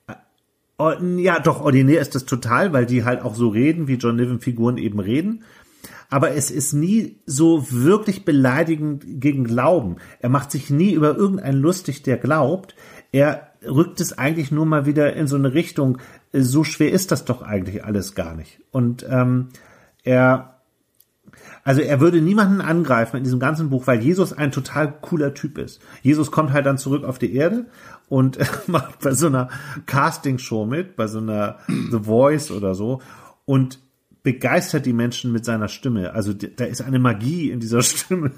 Ja, 1.18 1.40
doch, 1.42 1.60
ordinär 1.60 2.00
ist 2.00 2.16
das 2.16 2.24
total, 2.24 2.72
weil 2.72 2.86
die 2.86 3.04
halt 3.04 3.22
auch 3.22 3.36
so 3.36 3.50
reden, 3.50 3.90
wie 3.90 3.96
John 3.96 4.16
Niven-Figuren 4.16 4.78
eben 4.78 5.02
reden. 5.02 5.44
Aber 6.10 6.32
es 6.32 6.50
ist 6.50 6.74
nie 6.74 7.20
so 7.26 7.72
wirklich 7.72 8.26
beleidigend 8.26 9.04
gegen 9.06 9.44
Glauben. 9.44 9.98
Er 10.20 10.30
macht 10.30 10.52
sich 10.52 10.70
nie 10.70 10.94
über 10.94 11.16
irgendeinen 11.16 11.62
lustig, 11.62 12.02
der 12.02 12.18
glaubt. 12.18 12.76
Er 13.12 13.50
rückt 13.64 14.02
es 14.02 14.18
eigentlich 14.18 14.52
nur 14.52 14.66
mal 14.66 14.86
wieder 14.86 15.14
in 15.14 15.28
so 15.28 15.36
eine 15.36 15.54
Richtung, 15.54 16.00
so 16.34 16.64
schwer 16.64 16.92
ist 16.92 17.12
das 17.12 17.26
doch 17.26 17.42
eigentlich 17.42 17.84
alles 17.84 18.16
gar 18.16 18.36
nicht. 18.36 18.60
Und 18.72 19.06
ähm, 19.10 19.50
er 20.04 20.60
also 21.64 21.82
er 21.82 22.00
würde 22.00 22.22
niemanden 22.22 22.62
angreifen 22.62 23.18
in 23.18 23.24
diesem 23.24 23.40
ganzen 23.40 23.70
Buch, 23.70 23.86
weil 23.86 24.02
Jesus 24.02 24.34
ein 24.34 24.52
total 24.52 24.92
cooler 25.02 25.34
Typ 25.34 25.58
ist. 25.58 25.82
Jesus 26.02 26.32
kommt 26.32 26.52
halt 26.52 26.66
dann 26.66 26.78
zurück 26.78 27.04
auf 27.04 27.20
die 27.20 27.36
Erde 27.36 27.68
und 28.08 28.40
macht 28.68 29.00
bei 29.02 29.14
so 29.14 29.28
einer 29.28 29.50
Castingshow 29.86 30.66
mit, 30.66 30.96
bei 30.96 31.08
so 31.08 31.20
einer 31.20 31.58
The 31.68 32.00
Voice 32.00 32.52
oder 32.52 32.76
so 32.76 33.02
und 33.46 33.80
begeistert 34.24 34.86
die 34.86 34.94
Menschen 34.94 35.32
mit 35.32 35.46
seiner 35.46 35.68
Stimme. 35.68 36.14
Also 36.14 36.34
da 36.34 36.66
ist 36.66 36.82
eine 36.82 37.00
Magie 37.00 37.52
in 37.52 37.60
dieser 37.60 37.82
Stimme. 37.84 38.32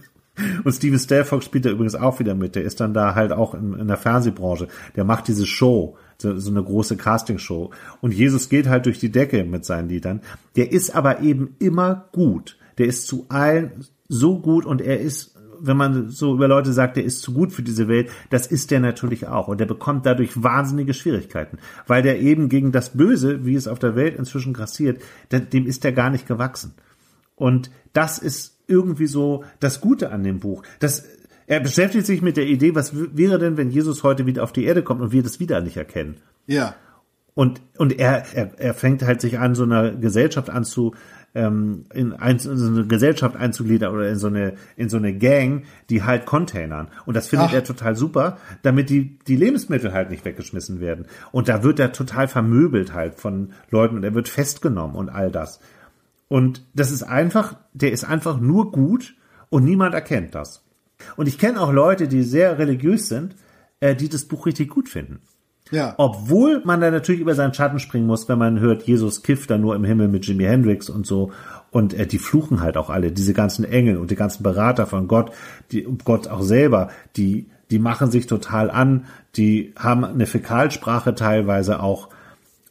Und 0.64 0.72
Steven 0.72 0.98
Stelfox 0.98 1.46
spielt 1.46 1.66
da 1.66 1.70
übrigens 1.70 1.96
auch 1.96 2.20
wieder 2.20 2.36
mit. 2.36 2.56
Der 2.56 2.64
ist 2.64 2.80
dann 2.80 2.94
da 2.94 3.16
halt 3.16 3.32
auch 3.32 3.54
in, 3.54 3.74
in 3.74 3.88
der 3.88 3.98
Fernsehbranche. 3.98 4.68
Der 4.96 5.04
macht 5.04 5.28
diese 5.28 5.46
Show, 5.46 5.98
so, 6.18 6.38
so 6.38 6.52
eine 6.52 6.64
große 6.64 6.96
Castingshow. 6.96 7.72
Und 8.00 8.14
Jesus 8.14 8.48
geht 8.50 8.68
halt 8.68 8.86
durch 8.86 9.00
die 9.00 9.12
Decke 9.12 9.44
mit 9.44 9.66
seinen 9.66 9.90
Liedern. 9.90 10.22
Der 10.56 10.72
ist 10.72 10.96
aber 10.96 11.20
eben 11.22 11.56
immer 11.60 12.10
gut. 12.14 12.58
Der 12.78 12.88
ist 12.88 13.08
zu 13.08 13.26
allen 13.30 13.86
so 14.08 14.40
gut 14.40 14.66
und 14.66 14.82
er 14.82 15.00
ist 15.00 15.31
wenn 15.62 15.78
man 15.78 16.10
so 16.10 16.34
über 16.34 16.48
Leute 16.48 16.74
sagt, 16.74 16.98
der 16.98 17.04
ist 17.04 17.22
zu 17.22 17.34
gut 17.34 17.52
für 17.52 17.64
diese 17.64 17.88
Welt, 17.88 18.10
das 18.30 18.48
ist 18.48 18.72
der 18.72 18.80
natürlich 18.80 19.28
auch. 19.28 19.48
Und 19.48 19.60
der 19.60 19.66
bekommt 19.66 20.06
dadurch 20.06 20.42
wahnsinnige 20.42 20.94
Schwierigkeiten, 20.94 21.58
weil 21.88 22.02
der 22.02 22.20
eben 22.20 22.50
gegen 22.50 22.72
das 22.72 22.92
Böse, 22.92 23.46
wie 23.46 23.56
es 23.56 23.68
auf 23.68 23.80
der 23.80 23.96
Welt 23.96 24.18
inzwischen 24.18 24.54
grassiert, 24.54 25.02
dem 25.32 25.66
ist 25.66 25.84
der 25.84 25.92
gar 25.92 26.10
nicht 26.10 26.28
gewachsen. 26.28 26.74
Und 27.36 27.72
das 27.94 28.18
ist 28.18 28.60
irgendwie 28.68 29.08
so 29.08 29.44
das 29.60 29.82
Gute 29.82 30.12
an 30.12 30.24
dem 30.24 30.40
Buch. 30.40 30.64
Das, 30.80 31.06
er 31.48 31.60
beschäftigt 31.60 32.06
sich 32.06 32.22
mit 32.22 32.38
der 32.38 32.48
Idee, 32.48 32.76
was 32.76 32.94
wäre 32.96 33.40
denn, 33.40 33.58
wenn 33.58 33.72
Jesus 33.72 34.04
heute 34.04 34.26
wieder 34.26 34.44
auf 34.44 34.54
die 34.54 34.64
Erde 34.64 34.84
kommt 34.84 35.02
und 35.02 35.12
wir 35.12 35.24
das 35.24 35.40
wieder 35.40 35.60
nicht 35.62 35.78
erkennen? 35.78 36.18
Ja. 36.48 36.76
Und, 37.34 37.62
und 37.78 37.98
er, 37.98 38.26
er, 38.34 38.60
er 38.60 38.74
fängt 38.74 39.04
halt 39.04 39.22
sich 39.22 39.40
an, 39.40 39.56
so 39.56 39.64
einer 39.64 39.92
Gesellschaft 39.92 40.50
anzu, 40.50 40.94
ähm, 41.34 41.86
in, 41.94 42.14
ein, 42.14 42.38
in 42.38 42.58
so 42.58 42.68
eine 42.68 42.86
Gesellschaft 42.86 43.36
einzugliedern 43.36 43.94
oder 43.94 44.10
in 44.10 44.18
so 44.18 44.28
eine 44.28 44.56
in 44.76 44.90
so 44.90 44.98
eine 44.98 45.18
Gang, 45.18 45.64
die 45.90 46.04
halt 46.04 46.26
containern. 46.26 46.88
Und 47.06 47.16
das 47.16 47.28
findet 47.28 47.50
Ach. 47.50 47.54
er 47.54 47.64
total 47.64 47.96
super, 47.96 48.38
damit 48.64 48.90
die 48.90 49.18
die 49.28 49.36
Lebensmittel 49.36 49.94
halt 49.94 50.10
nicht 50.10 50.26
weggeschmissen 50.26 50.80
werden. 50.80 51.06
Und 51.32 51.48
da 51.48 51.64
wird 51.64 51.80
er 51.80 51.92
total 51.92 52.28
vermöbelt 52.28 52.94
halt 52.94 53.16
von 53.16 53.54
Leuten 53.70 53.96
und 53.96 54.04
er 54.04 54.14
wird 54.14 54.28
festgenommen 54.28 54.96
und 54.96 55.10
all 55.10 55.32
das. 55.32 55.60
Und 56.28 56.66
das 56.74 56.92
ist 56.92 57.04
einfach, 57.04 57.56
der 57.74 57.92
ist 57.92 58.04
einfach 58.04 58.40
nur 58.40 58.72
gut 58.72 59.16
und 59.50 59.66
niemand 59.66 59.94
erkennt 59.94 60.34
das. 60.36 60.64
Und 61.16 61.28
ich 61.28 61.38
kenne 61.38 61.60
auch 61.60 61.72
Leute, 61.72 62.08
die 62.08 62.24
sehr 62.24 62.58
religiös 62.58 63.10
sind, 63.10 63.36
äh, 63.80 63.96
die 63.96 64.10
das 64.10 64.26
Buch 64.26 64.46
richtig 64.46 64.70
gut 64.70 64.88
finden. 64.88 65.20
Ja. 65.72 65.96
Obwohl 65.98 66.62
man 66.66 66.82
da 66.82 66.92
natürlich 66.92 67.22
über 67.22 67.34
seinen 67.34 67.54
Schatten 67.54 67.80
springen 67.80 68.06
muss, 68.06 68.28
wenn 68.28 68.38
man 68.38 68.60
hört, 68.60 68.84
Jesus 68.84 69.24
kifft 69.24 69.50
da 69.50 69.58
nur 69.58 69.76
im 69.76 69.86
Himmel 69.86 70.10
mit 70.10 70.26
Jimi 70.26 70.44
Hendrix 70.44 70.90
und 70.90 71.08
so. 71.08 71.32
Und 71.72 71.94
äh, 71.94 72.06
die 72.06 72.20
fluchen 72.20 72.62
halt 72.62 72.78
auch 72.78 72.90
alle, 72.90 73.12
diese 73.12 73.34
ganzen 73.34 73.64
Engel 73.64 73.98
und 73.98 74.12
die 74.12 74.16
ganzen 74.16 74.44
Berater 74.44 74.86
von 74.86 75.08
Gott, 75.08 75.32
die 75.72 75.88
Gott 76.04 76.28
auch 76.28 76.42
selber, 76.42 76.90
die, 77.16 77.48
die 77.72 77.80
machen 77.80 78.12
sich 78.12 78.28
total 78.28 78.70
an, 78.70 79.06
die 79.38 79.74
haben 79.78 80.04
eine 80.04 80.26
Fäkalsprache 80.26 81.16
teilweise 81.16 81.82
auch, 81.82 82.10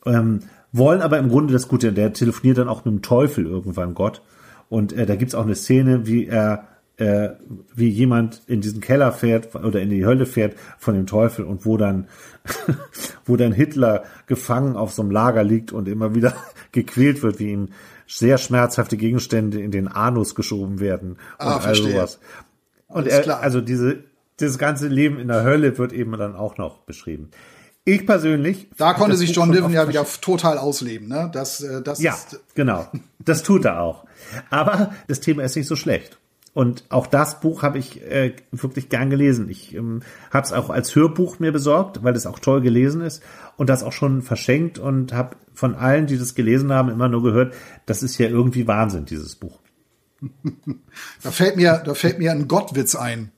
ähm, 0.05 0.41
wollen 0.73 1.01
aber 1.01 1.19
im 1.19 1.31
Grunde 1.31 1.55
das 1.55 1.69
Gute. 1.69 1.93
Der 1.93 2.13
telefoniert 2.13 2.59
dann 2.59 2.69
auch 2.69 2.85
mit 2.85 2.95
dem 2.95 3.03
Teufel 3.03 3.47
irgendwann 3.47 3.95
Gott. 3.95 4.21
Und 4.69 4.93
äh, 4.93 5.07
da 5.07 5.17
gibt's 5.17 5.35
auch 5.35 5.45
eine 5.45 5.55
Szene, 5.55 6.07
wie 6.07 6.27
er 6.27 6.69
äh, 7.01 7.31
wie 7.75 7.89
jemand 7.89 8.43
in 8.47 8.61
diesen 8.61 8.81
Keller 8.81 9.11
fährt 9.13 9.55
oder 9.55 9.81
in 9.81 9.89
die 9.89 10.05
Hölle 10.05 10.27
fährt 10.27 10.55
von 10.79 10.95
dem 10.95 11.07
Teufel 11.07 11.45
und 11.47 11.65
wo 11.65 11.77
dann 11.77 12.09
wo 13.25 13.37
dann 13.37 13.53
Hitler 13.53 14.05
gefangen 14.27 14.77
auf 14.77 14.93
so 14.93 15.03
einem 15.03 15.11
Lager 15.11 15.43
liegt 15.43 15.73
und 15.73 15.89
immer 15.89 16.15
wieder 16.15 16.35
gequält 16.73 17.23
wird, 17.23 17.39
wie 17.39 17.53
ihm 17.53 17.69
sehr 18.07 18.39
schmerzhafte 18.39 18.97
Gegenstände 18.97 19.61
in 19.61 19.71
den 19.71 19.89
Anus 19.89 20.35
geschoben 20.35 20.81
werden 20.81 21.17
ah, 21.39 21.57
und 21.57 21.67
all 21.67 21.75
sowas. 21.75 22.19
Und 22.89 23.07
er, 23.07 23.41
also 23.41 23.61
diese, 23.61 24.05
dieses 24.39 24.59
ganze 24.59 24.89
Leben 24.89 25.19
in 25.19 25.29
der 25.29 25.45
Hölle 25.45 25.79
wird 25.79 25.93
eben 25.93 26.13
dann 26.13 26.35
auch 26.35 26.59
noch 26.59 26.81
beschrieben. 26.81 27.31
Ich 27.85 28.05
persönlich. 28.07 28.69
Da 28.77 28.95
konnte 28.95 29.17
sich 29.17 29.35
John 29.35 29.51
Niven 29.51 29.73
ja 29.73 29.89
wieder 29.89 30.05
total 30.21 30.59
ausleben, 30.59 31.09
ne? 31.09 31.31
Das, 31.33 31.61
äh, 31.63 31.83
das 31.83 32.03
ja, 32.03 32.13
ist 32.13 32.41
genau. 32.55 32.87
Das 33.21 33.43
tut 33.43 33.65
er 33.65 33.81
auch. 33.81 34.05
Aber 34.51 34.93
das 35.09 35.21
Thema 35.21 35.45
ist 35.45 35.57
nicht 35.57 35.67
so 35.67 35.77
schlecht. 35.77 36.19
Und 36.53 36.85
auch 36.89 37.07
das 37.07 37.41
Buch 37.41 37.63
habe 37.63 37.79
ich 37.79 38.03
äh, 38.03 38.35
wirklich 38.51 38.89
gern 38.89 39.09
gelesen. 39.09 39.49
Ich 39.49 39.75
ähm, 39.75 40.03
habe 40.33 40.45
es 40.45 40.53
auch 40.53 40.69
als 40.69 40.97
Hörbuch 40.97 41.39
mir 41.39 41.53
besorgt, 41.53 42.03
weil 42.03 42.17
es 42.17 42.27
auch 42.27 42.41
toll 42.41 42.61
gelesen 42.61 43.03
ist 43.03 43.23
und 43.57 43.71
das 43.71 43.85
auch 43.85 43.93
schon 43.93 44.23
verschenkt 44.23 44.79
und 44.79 45.13
habe 45.13 45.37
von 45.55 45.77
allen, 45.77 46.07
die 46.07 46.19
das 46.19 46.35
gelesen 46.35 46.73
haben, 46.73 46.89
immer 46.89 47.09
nur 47.09 47.23
gehört, 47.23 47.55
das 47.87 48.03
ist 48.03 48.19
ja 48.19 48.29
irgendwie 48.29 48.67
Wahnsinn, 48.67 49.05
dieses 49.05 49.37
Buch. 49.37 49.61
da 51.23 51.31
fällt 51.31 51.57
mir, 51.57 51.83
da 51.85 51.95
fällt 51.95 52.19
mir 52.19 52.33
ein 52.33 52.49
Gottwitz 52.49 52.97
ein. 52.97 53.31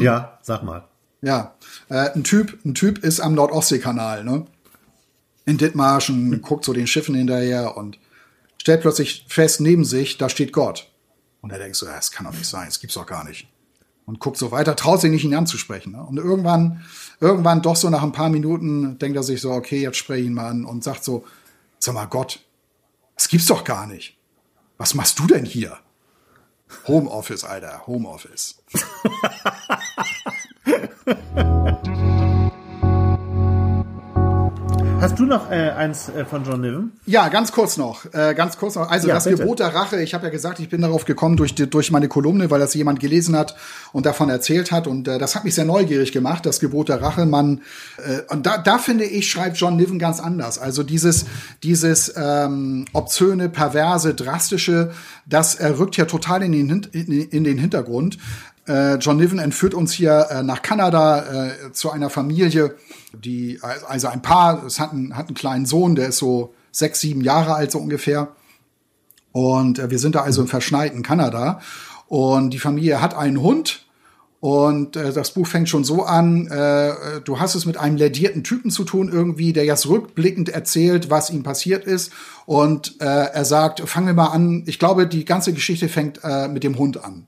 Ja, 0.00 0.38
sag 0.42 0.62
mal. 0.62 0.88
Ja, 1.22 1.54
äh, 1.88 2.10
ein 2.10 2.24
Typ, 2.24 2.58
ein 2.64 2.74
Typ 2.74 2.98
ist 2.98 3.20
am 3.20 3.34
Nordostseekanal, 3.34 4.24
ne? 4.24 4.44
In 5.44 5.56
Dithmarschen, 5.56 6.42
guckt 6.42 6.64
so 6.64 6.72
den 6.72 6.86
Schiffen 6.86 7.14
hinterher 7.14 7.76
und 7.76 7.98
stellt 8.58 8.82
plötzlich 8.82 9.24
fest 9.28 9.60
neben 9.60 9.84
sich, 9.84 10.18
da 10.18 10.28
steht 10.28 10.52
Gott. 10.52 10.91
Und 11.42 11.50
er 11.50 11.58
denkt 11.58 11.76
so, 11.76 11.86
das 11.86 12.10
kann 12.10 12.24
doch 12.24 12.32
nicht 12.32 12.46
sein, 12.46 12.66
das 12.66 12.80
gibt's 12.80 12.94
doch 12.94 13.06
gar 13.06 13.24
nicht. 13.24 13.48
Und 14.06 14.18
guckt 14.18 14.38
so 14.38 14.50
weiter, 14.50 14.74
traut 14.74 15.00
sich 15.00 15.10
nicht, 15.10 15.24
ihn 15.24 15.34
anzusprechen. 15.34 15.92
Ne? 15.92 16.02
Und 16.02 16.16
irgendwann, 16.16 16.82
irgendwann 17.20 17.62
doch 17.62 17.76
so 17.76 17.90
nach 17.90 18.02
ein 18.02 18.12
paar 18.12 18.30
Minuten 18.30 18.98
denkt 18.98 19.16
er 19.16 19.22
sich 19.22 19.40
so, 19.40 19.52
okay, 19.52 19.82
jetzt 19.82 19.98
spreche 19.98 20.22
ich 20.22 20.26
ihn 20.26 20.34
mal 20.34 20.48
an 20.48 20.64
und 20.64 20.82
sagt 20.82 21.04
so, 21.04 21.24
sag 21.78 21.94
mal, 21.94 22.06
Gott, 22.06 22.40
das 23.16 23.28
gibt's 23.28 23.46
doch 23.46 23.64
gar 23.64 23.86
nicht. 23.86 24.16
Was 24.78 24.94
machst 24.94 25.18
du 25.18 25.26
denn 25.26 25.44
hier? 25.44 25.78
Homeoffice, 26.86 27.44
Alter, 27.44 27.86
Homeoffice. 27.86 28.62
Hast 35.02 35.18
du 35.18 35.24
noch 35.24 35.50
äh, 35.50 35.70
eins 35.70 36.08
äh, 36.10 36.24
von 36.24 36.44
John 36.44 36.60
Niven? 36.60 36.92
Ja, 37.06 37.28
ganz 37.28 37.50
kurz 37.50 37.76
noch. 37.76 38.04
Äh, 38.14 38.34
ganz 38.36 38.56
kurz 38.56 38.76
noch. 38.76 38.88
Also 38.88 39.08
Ja, 39.08 39.14
das 39.14 39.24
bitte. 39.24 39.38
Gebot 39.38 39.58
der 39.58 39.74
Rache, 39.74 40.00
ich 40.00 40.14
habe 40.14 40.26
ja 40.26 40.30
gesagt, 40.30 40.60
ich 40.60 40.68
bin 40.68 40.80
darauf 40.80 41.06
gekommen 41.06 41.36
durch, 41.36 41.56
die, 41.56 41.68
durch 41.68 41.90
meine 41.90 42.06
Kolumne, 42.06 42.52
weil 42.52 42.60
das 42.60 42.72
jemand 42.74 43.00
gelesen 43.00 43.36
hat 43.36 43.56
und 43.92 44.06
davon 44.06 44.30
erzählt 44.30 44.70
hat. 44.70 44.86
Und 44.86 45.08
äh, 45.08 45.18
das 45.18 45.34
hat 45.34 45.42
mich 45.42 45.56
sehr 45.56 45.64
neugierig 45.64 46.12
gemacht, 46.12 46.46
das 46.46 46.60
Gebot 46.60 46.88
der 46.88 47.02
Rache. 47.02 47.26
Man, 47.26 47.62
äh, 47.98 48.32
und 48.32 48.46
da, 48.46 48.58
da 48.58 48.78
finde 48.78 49.04
ich, 49.04 49.28
schreibt 49.28 49.56
John 49.56 49.74
Niven 49.74 49.98
ganz 49.98 50.20
anders. 50.20 50.60
Also 50.60 50.84
dieses, 50.84 51.26
dieses 51.64 52.14
ähm, 52.16 52.84
obszöne, 52.92 53.48
perverse, 53.48 54.14
drastische, 54.14 54.92
das 55.26 55.56
äh, 55.56 55.66
rückt 55.66 55.96
ja 55.96 56.04
total 56.04 56.44
in 56.44 56.52
den, 56.52 56.86
in, 56.92 57.22
in 57.28 57.42
den 57.42 57.58
Hintergrund. 57.58 58.18
Äh, 58.66 58.94
John 58.96 59.16
Niven 59.16 59.38
entführt 59.38 59.74
uns 59.74 59.92
hier 59.92 60.28
äh, 60.30 60.42
nach 60.42 60.62
Kanada 60.62 61.48
äh, 61.48 61.72
zu 61.72 61.90
einer 61.90 62.10
Familie, 62.10 62.76
die 63.12 63.58
also 63.62 64.08
ein 64.08 64.22
Paar, 64.22 64.64
es 64.64 64.78
hat 64.78 64.92
einen, 64.92 65.16
hat 65.16 65.26
einen 65.26 65.34
kleinen 65.34 65.66
Sohn, 65.66 65.94
der 65.94 66.08
ist 66.08 66.18
so 66.18 66.54
sechs, 66.70 67.00
sieben 67.00 67.22
Jahre 67.22 67.54
alt 67.54 67.72
so 67.72 67.78
ungefähr. 67.78 68.28
Und 69.32 69.78
äh, 69.78 69.90
wir 69.90 69.98
sind 69.98 70.14
da 70.14 70.22
also 70.22 70.42
im 70.42 70.48
verschneiten 70.48 71.02
Kanada. 71.02 71.60
Und 72.06 72.50
die 72.50 72.58
Familie 72.58 73.00
hat 73.00 73.16
einen 73.16 73.40
Hund. 73.40 73.86
Und 74.40 74.96
äh, 74.96 75.12
das 75.12 75.32
Buch 75.32 75.46
fängt 75.46 75.68
schon 75.68 75.84
so 75.84 76.02
an, 76.02 76.48
äh, 76.48 77.20
du 77.24 77.38
hast 77.38 77.54
es 77.54 77.64
mit 77.64 77.76
einem 77.76 77.96
ledierten 77.96 78.42
Typen 78.42 78.70
zu 78.70 78.84
tun 78.84 79.08
irgendwie, 79.10 79.52
der 79.52 79.64
jetzt 79.64 79.88
rückblickend 79.88 80.48
erzählt, 80.48 81.10
was 81.10 81.30
ihm 81.30 81.42
passiert 81.42 81.84
ist. 81.84 82.12
Und 82.44 83.00
äh, 83.00 83.04
er 83.04 83.44
sagt, 83.44 83.80
fangen 83.88 84.08
wir 84.08 84.14
mal 84.14 84.26
an, 84.26 84.64
ich 84.66 84.78
glaube, 84.78 85.06
die 85.06 85.24
ganze 85.24 85.52
Geschichte 85.52 85.88
fängt 85.88 86.20
äh, 86.24 86.48
mit 86.48 86.64
dem 86.64 86.76
Hund 86.76 87.02
an. 87.04 87.26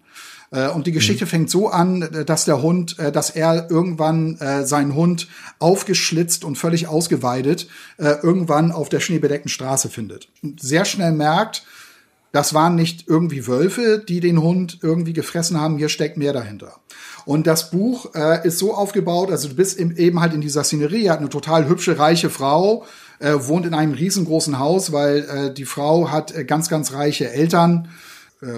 Äh, 0.55 0.69
Und 0.69 0.87
die 0.87 0.93
Geschichte 0.93 1.27
fängt 1.27 1.51
so 1.51 1.69
an, 1.69 2.03
äh, 2.03 2.25
dass 2.25 2.45
der 2.45 2.63
Hund, 2.63 2.99
äh, 2.99 3.11
dass 3.11 3.31
er 3.31 3.71
irgendwann 3.71 4.39
seinen 4.65 4.95
Hund 4.95 5.29
aufgeschlitzt 5.59 6.45
und 6.45 6.57
völlig 6.57 6.87
ausgeweidet 6.87 7.69
irgendwann 7.99 8.73
auf 8.73 8.89
der 8.89 9.01
schneebedeckten 9.01 9.49
Straße 9.49 9.89
findet. 9.89 10.29
Und 10.43 10.61
sehr 10.61 10.85
schnell 10.85 11.13
merkt, 11.13 11.65
das 12.33 12.53
waren 12.53 12.75
nicht 12.75 13.07
irgendwie 13.09 13.47
Wölfe, 13.47 14.03
die 14.07 14.21
den 14.21 14.43
Hund 14.43 14.79
irgendwie 14.83 15.13
gefressen 15.13 15.61
haben. 15.61 15.79
Hier 15.79 15.89
steckt 15.89 16.17
mehr 16.17 16.33
dahinter. 16.33 16.81
Und 17.25 17.47
das 17.47 17.71
Buch 17.71 18.15
äh, 18.15 18.47
ist 18.47 18.59
so 18.59 18.75
aufgebaut, 18.75 19.31
also 19.31 19.49
du 19.49 19.55
bist 19.55 19.79
im, 19.79 19.97
eben 19.97 20.21
halt 20.21 20.35
in 20.35 20.41
dieser 20.41 20.65
Szenerie, 20.65 21.07
er 21.07 21.15
hat 21.15 21.21
eine 21.21 21.29
total 21.29 21.69
hübsche, 21.69 21.99
reiche 21.99 22.31
Frau, 22.31 22.85
äh, 23.19 23.35
wohnt 23.39 23.67
in 23.67 23.75
einem 23.75 23.93
riesengroßen 23.93 24.59
Haus, 24.59 24.93
weil 24.93 25.19
äh, 25.19 25.55
die 25.55 25.65
Frau 25.65 26.11
hat 26.11 26.35
ganz, 26.47 26.69
ganz 26.69 26.93
reiche 26.93 27.31
Eltern, 27.31 27.89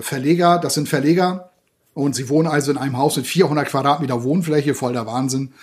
Verleger, 0.01 0.59
das 0.59 0.75
sind 0.75 0.89
Verleger. 0.89 1.51
Und 1.97 2.15
sie 2.15 2.29
wohnen 2.29 2.47
also 2.47 2.71
in 2.71 2.77
einem 2.77 2.99
Haus 2.99 3.17
mit 3.17 3.27
400 3.27 3.69
Quadratmeter 3.69 4.23
Wohnfläche, 4.23 4.75
voll 4.75 4.93
der 4.93 5.07
Wahnsinn 5.07 5.55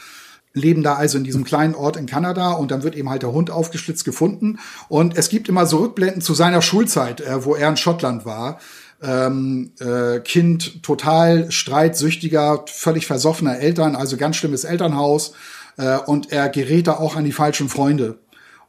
leben 0.53 0.83
da 0.83 0.93
also 0.93 1.17
in 1.17 1.23
diesem 1.23 1.43
kleinen 1.43 1.75
Ort 1.75 1.97
in 1.97 2.05
Kanada 2.05 2.51
und 2.51 2.71
dann 2.71 2.83
wird 2.83 2.95
eben 2.95 3.09
halt 3.09 3.23
der 3.23 3.31
Hund 3.31 3.49
aufgeschlitzt 3.49 4.05
gefunden. 4.05 4.59
Und 4.87 5.17
es 5.17 5.29
gibt 5.29 5.49
immer 5.49 5.65
so 5.65 5.77
Rückblenden 5.77 6.21
zu 6.21 6.33
seiner 6.33 6.61
Schulzeit, 6.61 7.21
äh, 7.21 7.43
wo 7.43 7.55
er 7.55 7.69
in 7.69 7.77
Schottland 7.77 8.25
war. 8.25 8.59
Ähm, 9.01 9.71
äh, 9.79 10.19
kind 10.19 10.83
total 10.83 11.51
streitsüchtiger, 11.51 12.65
völlig 12.67 13.07
versoffener 13.07 13.57
Eltern, 13.59 13.95
also 13.95 14.15
ganz 14.15 14.35
schlimmes 14.35 14.63
Elternhaus. 14.63 15.33
Äh, 15.77 15.97
und 15.97 16.31
er 16.31 16.49
gerät 16.49 16.85
da 16.85 16.93
auch 16.93 17.15
an 17.15 17.25
die 17.25 17.31
falschen 17.31 17.67
Freunde. 17.67 18.19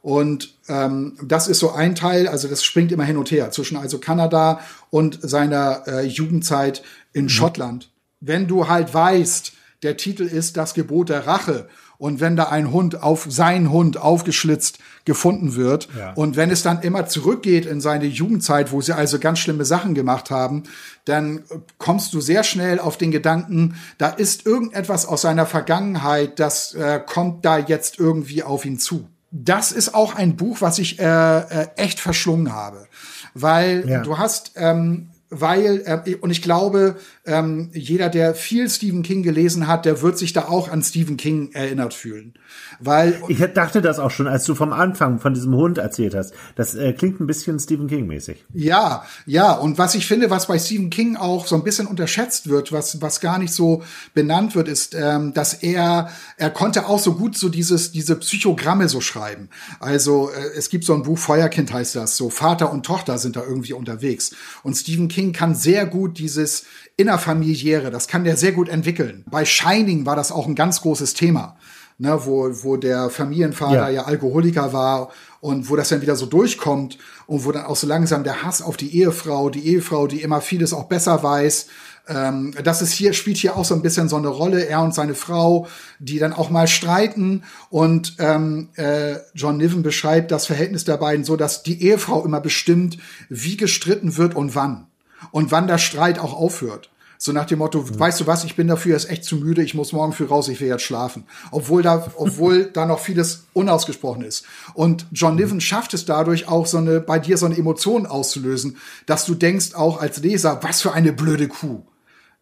Und 0.05 0.53
ähm, 0.67 1.17
das 1.23 1.47
ist 1.47 1.57
so 1.57 1.71
ein 1.71 1.95
Teil, 1.95 2.27
also 2.27 2.47
das 2.47 2.63
springt 2.63 2.91
immer 2.91 3.05
hin 3.05 3.17
und 3.17 3.31
her 3.31 3.49
zwischen 3.49 3.75
also 3.75 3.97
Kanada 3.97 4.59
und 4.91 5.17
seiner 5.19 5.81
äh, 5.87 6.05
Jugendzeit 6.05 6.83
in 7.15 7.29
Schottland. 7.29 7.91
Wenn 8.19 8.47
du 8.47 8.67
halt 8.67 8.93
weißt, 8.93 9.53
der 9.83 9.97
Titel 9.97 10.23
ist 10.23 10.57
Das 10.57 10.73
Gebot 10.73 11.09
der 11.09 11.25
Rache. 11.27 11.67
Und 11.97 12.19
wenn 12.19 12.35
da 12.35 12.45
ein 12.49 12.71
Hund 12.73 13.01
auf 13.03 13.25
sein 13.29 13.71
Hund 13.71 13.95
aufgeschlitzt 13.95 14.79
gefunden 15.05 15.55
wird 15.55 15.87
Ja. 15.97 16.11
und 16.13 16.35
wenn 16.35 16.51
es 16.51 16.61
dann 16.61 16.81
immer 16.81 17.05
zurückgeht 17.05 17.65
in 17.65 17.79
seine 17.79 18.03
Jugendzeit, 18.05 18.73
wo 18.73 18.81
sie 18.81 18.91
also 18.93 19.17
ganz 19.17 19.39
schlimme 19.39 19.63
Sachen 19.63 19.93
gemacht 19.95 20.29
haben, 20.29 20.63
dann 21.05 21.43
kommst 21.77 22.13
du 22.13 22.19
sehr 22.19 22.43
schnell 22.43 22.79
auf 22.79 22.97
den 22.97 23.11
Gedanken, 23.11 23.75
da 23.97 24.09
ist 24.09 24.45
irgendetwas 24.45 25.05
aus 25.05 25.21
seiner 25.21 25.45
Vergangenheit, 25.45 26.37
das 26.39 26.73
äh, 26.73 26.99
kommt 27.05 27.45
da 27.45 27.59
jetzt 27.59 27.97
irgendwie 27.97 28.43
auf 28.43 28.65
ihn 28.65 28.77
zu. 28.77 29.07
Das 29.31 29.71
ist 29.71 29.93
auch 29.95 30.15
ein 30.15 30.35
Buch, 30.35 30.57
was 30.59 30.79
ich 30.79 30.99
äh, 30.99 31.03
äh, 31.39 31.67
echt 31.77 32.01
verschlungen 32.01 32.51
habe, 32.51 32.87
weil 33.33 33.87
Ja. 33.87 34.01
du 34.01 34.17
hast 34.17 34.51
ähm, 34.55 35.11
weil, 35.29 35.81
äh, 35.85 36.15
und 36.15 36.29
ich 36.29 36.41
glaube, 36.41 36.97
ähm, 37.25 37.69
jeder, 37.73 38.09
der 38.09 38.35
viel 38.35 38.69
Stephen 38.69 39.03
King 39.03 39.23
gelesen 39.23 39.67
hat, 39.67 39.85
der 39.85 40.01
wird 40.01 40.17
sich 40.17 40.33
da 40.33 40.47
auch 40.47 40.69
an 40.69 40.83
Stephen 40.83 41.17
King 41.17 41.51
erinnert 41.53 41.93
fühlen. 41.93 42.33
Weil, 42.79 43.21
Ich 43.27 43.39
dachte 43.53 43.81
das 43.81 43.99
auch 43.99 44.11
schon, 44.11 44.27
als 44.27 44.45
du 44.45 44.55
vom 44.55 44.73
Anfang 44.73 45.19
von 45.19 45.33
diesem 45.33 45.55
Hund 45.55 45.77
erzählt 45.77 46.15
hast. 46.15 46.33
Das 46.55 46.75
äh, 46.75 46.93
klingt 46.93 47.19
ein 47.19 47.27
bisschen 47.27 47.59
Stephen 47.59 47.87
King-mäßig. 47.87 48.43
ja, 48.53 49.05
ja, 49.25 49.53
und 49.53 49.77
was 49.77 49.95
ich 49.95 50.07
finde, 50.07 50.29
was 50.29 50.47
bei 50.47 50.59
Stephen 50.59 50.89
King 50.89 51.15
auch 51.15 51.47
so 51.47 51.55
ein 51.55 51.63
bisschen 51.63 51.87
unterschätzt 51.87 52.49
wird, 52.49 52.71
was, 52.71 53.01
was 53.01 53.19
gar 53.19 53.39
nicht 53.39 53.53
so 53.53 53.83
benannt 54.13 54.55
wird, 54.55 54.67
ist, 54.67 54.95
ähm, 54.95 55.33
dass 55.33 55.53
er, 55.53 56.09
er 56.37 56.49
konnte 56.49 56.87
auch 56.87 56.99
so 56.99 57.13
gut 57.13 57.37
so 57.37 57.49
dieses, 57.49 57.91
diese 57.91 58.15
Psychogramme 58.15 58.89
so 58.89 59.01
schreiben. 59.01 59.49
Also, 59.79 60.29
äh, 60.29 60.57
es 60.57 60.69
gibt 60.69 60.83
so 60.83 60.93
ein 60.93 61.03
Buch, 61.03 61.17
Feuerkind 61.17 61.71
heißt 61.71 61.95
das, 61.95 62.17
so 62.17 62.29
Vater 62.29 62.71
und 62.71 62.85
Tochter 62.85 63.17
sind 63.17 63.35
da 63.35 63.43
irgendwie 63.43 63.73
unterwegs. 63.73 64.31
Und 64.63 64.75
Stephen 64.75 65.07
King 65.07 65.33
kann 65.33 65.55
sehr 65.55 65.85
gut 65.85 66.17
dieses 66.17 66.65
innerfamiliäre, 66.97 67.91
das 67.91 68.07
kann 68.07 68.23
der 68.23 68.37
sehr 68.37 68.51
gut 68.51 68.69
entwickeln. 68.69 69.25
Bei 69.29 69.45
Shining 69.45 70.05
war 70.05 70.15
das 70.15 70.31
auch 70.31 70.47
ein 70.47 70.55
ganz 70.55 70.81
großes 70.81 71.13
Thema. 71.13 71.57
Ne, 71.97 72.19
wo, 72.25 72.49
wo 72.63 72.75
der 72.75 73.09
Familienvater 73.09 73.73
Ja. 73.73 73.89
ja 73.89 74.03
Alkoholiker 74.03 74.73
war 74.73 75.11
und 75.39 75.69
wo 75.69 75.77
das 75.77 75.87
dann 75.87 76.01
wieder 76.01 76.17
so 76.17 76.25
durchkommt 76.25 76.97
und 77.25 77.45
wo 77.45 77.53
dann 77.53 77.63
auch 77.65 77.77
so 77.77 77.87
langsam 77.87 78.25
der 78.25 78.43
Hass 78.43 78.61
auf 78.61 78.75
die 78.75 78.99
Ehefrau, 78.99 79.49
die 79.49 79.65
Ehefrau, 79.65 80.05
die 80.05 80.21
immer 80.21 80.41
vieles 80.41 80.73
auch 80.73 80.85
besser 80.89 81.23
weiß. 81.23 81.67
Ähm, 82.07 82.53
das 82.63 82.81
ist 82.81 82.91
hier, 82.91 83.13
spielt 83.13 83.37
hier 83.37 83.55
auch 83.55 83.63
so 83.63 83.73
ein 83.75 83.81
bisschen 83.81 84.09
so 84.09 84.17
eine 84.17 84.27
Rolle, 84.27 84.65
er 84.65 84.81
und 84.81 84.93
seine 84.93 85.15
Frau, 85.15 85.67
die 85.99 86.19
dann 86.19 86.33
auch 86.33 86.49
mal 86.49 86.67
streiten 86.67 87.43
und 87.69 88.15
ähm, 88.19 88.69
äh, 88.75 89.15
John 89.33 89.57
Niven 89.57 89.81
beschreibt 89.81 90.31
das 90.31 90.45
Verhältnis 90.45 90.83
der 90.83 90.97
beiden 90.97 91.23
so, 91.23 91.37
dass 91.37 91.63
die 91.63 91.81
Ehefrau 91.81 92.25
immer 92.25 92.41
bestimmt, 92.41 92.97
wie 93.29 93.55
gestritten 93.55 94.17
wird 94.17 94.35
und 94.35 94.53
wann. 94.53 94.87
Und 95.31 95.51
wann 95.51 95.67
der 95.67 95.77
Streit 95.77 96.19
auch 96.19 96.33
aufhört. 96.33 96.89
So 97.25 97.31
nach 97.31 97.45
dem 97.45 97.57
Motto, 97.57 97.83
weißt 97.99 98.21
du 98.21 98.27
was, 98.27 98.43
ich 98.43 98.55
bin 98.55 98.67
dafür 98.67 98.93
jetzt 98.93 99.09
echt 99.09 99.23
zu 99.23 99.37
müde, 99.37 99.63
ich 99.63 99.73
muss 99.73 99.93
morgen 99.93 100.13
früh 100.13 100.25
raus, 100.25 100.47
ich 100.47 100.61
will 100.61 100.67
jetzt 100.67 100.83
schlafen. 100.83 101.23
Obwohl 101.49 101.81
da, 101.81 102.11
obwohl 102.17 102.65
da 102.65 102.85
noch 102.85 102.99
vieles 102.99 103.45
unausgesprochen 103.53 104.23
ist. 104.23 104.45
Und 104.75 105.07
John 105.11 105.35
Niven 105.35 105.59
schafft 105.59 105.95
es 105.95 106.05
dadurch 106.05 106.47
auch 106.47 106.67
so 106.67 106.77
eine, 106.77 106.99
bei 106.99 107.17
dir 107.17 107.39
so 107.39 107.47
eine 107.47 107.57
Emotion 107.57 108.05
auszulösen, 108.05 108.77
dass 109.07 109.25
du 109.25 109.33
denkst 109.33 109.73
auch 109.73 109.99
als 109.99 110.21
Leser, 110.21 110.59
was 110.61 110.83
für 110.83 110.93
eine 110.93 111.13
blöde 111.13 111.47
Kuh. 111.47 111.81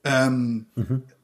Ähm, 0.03 0.65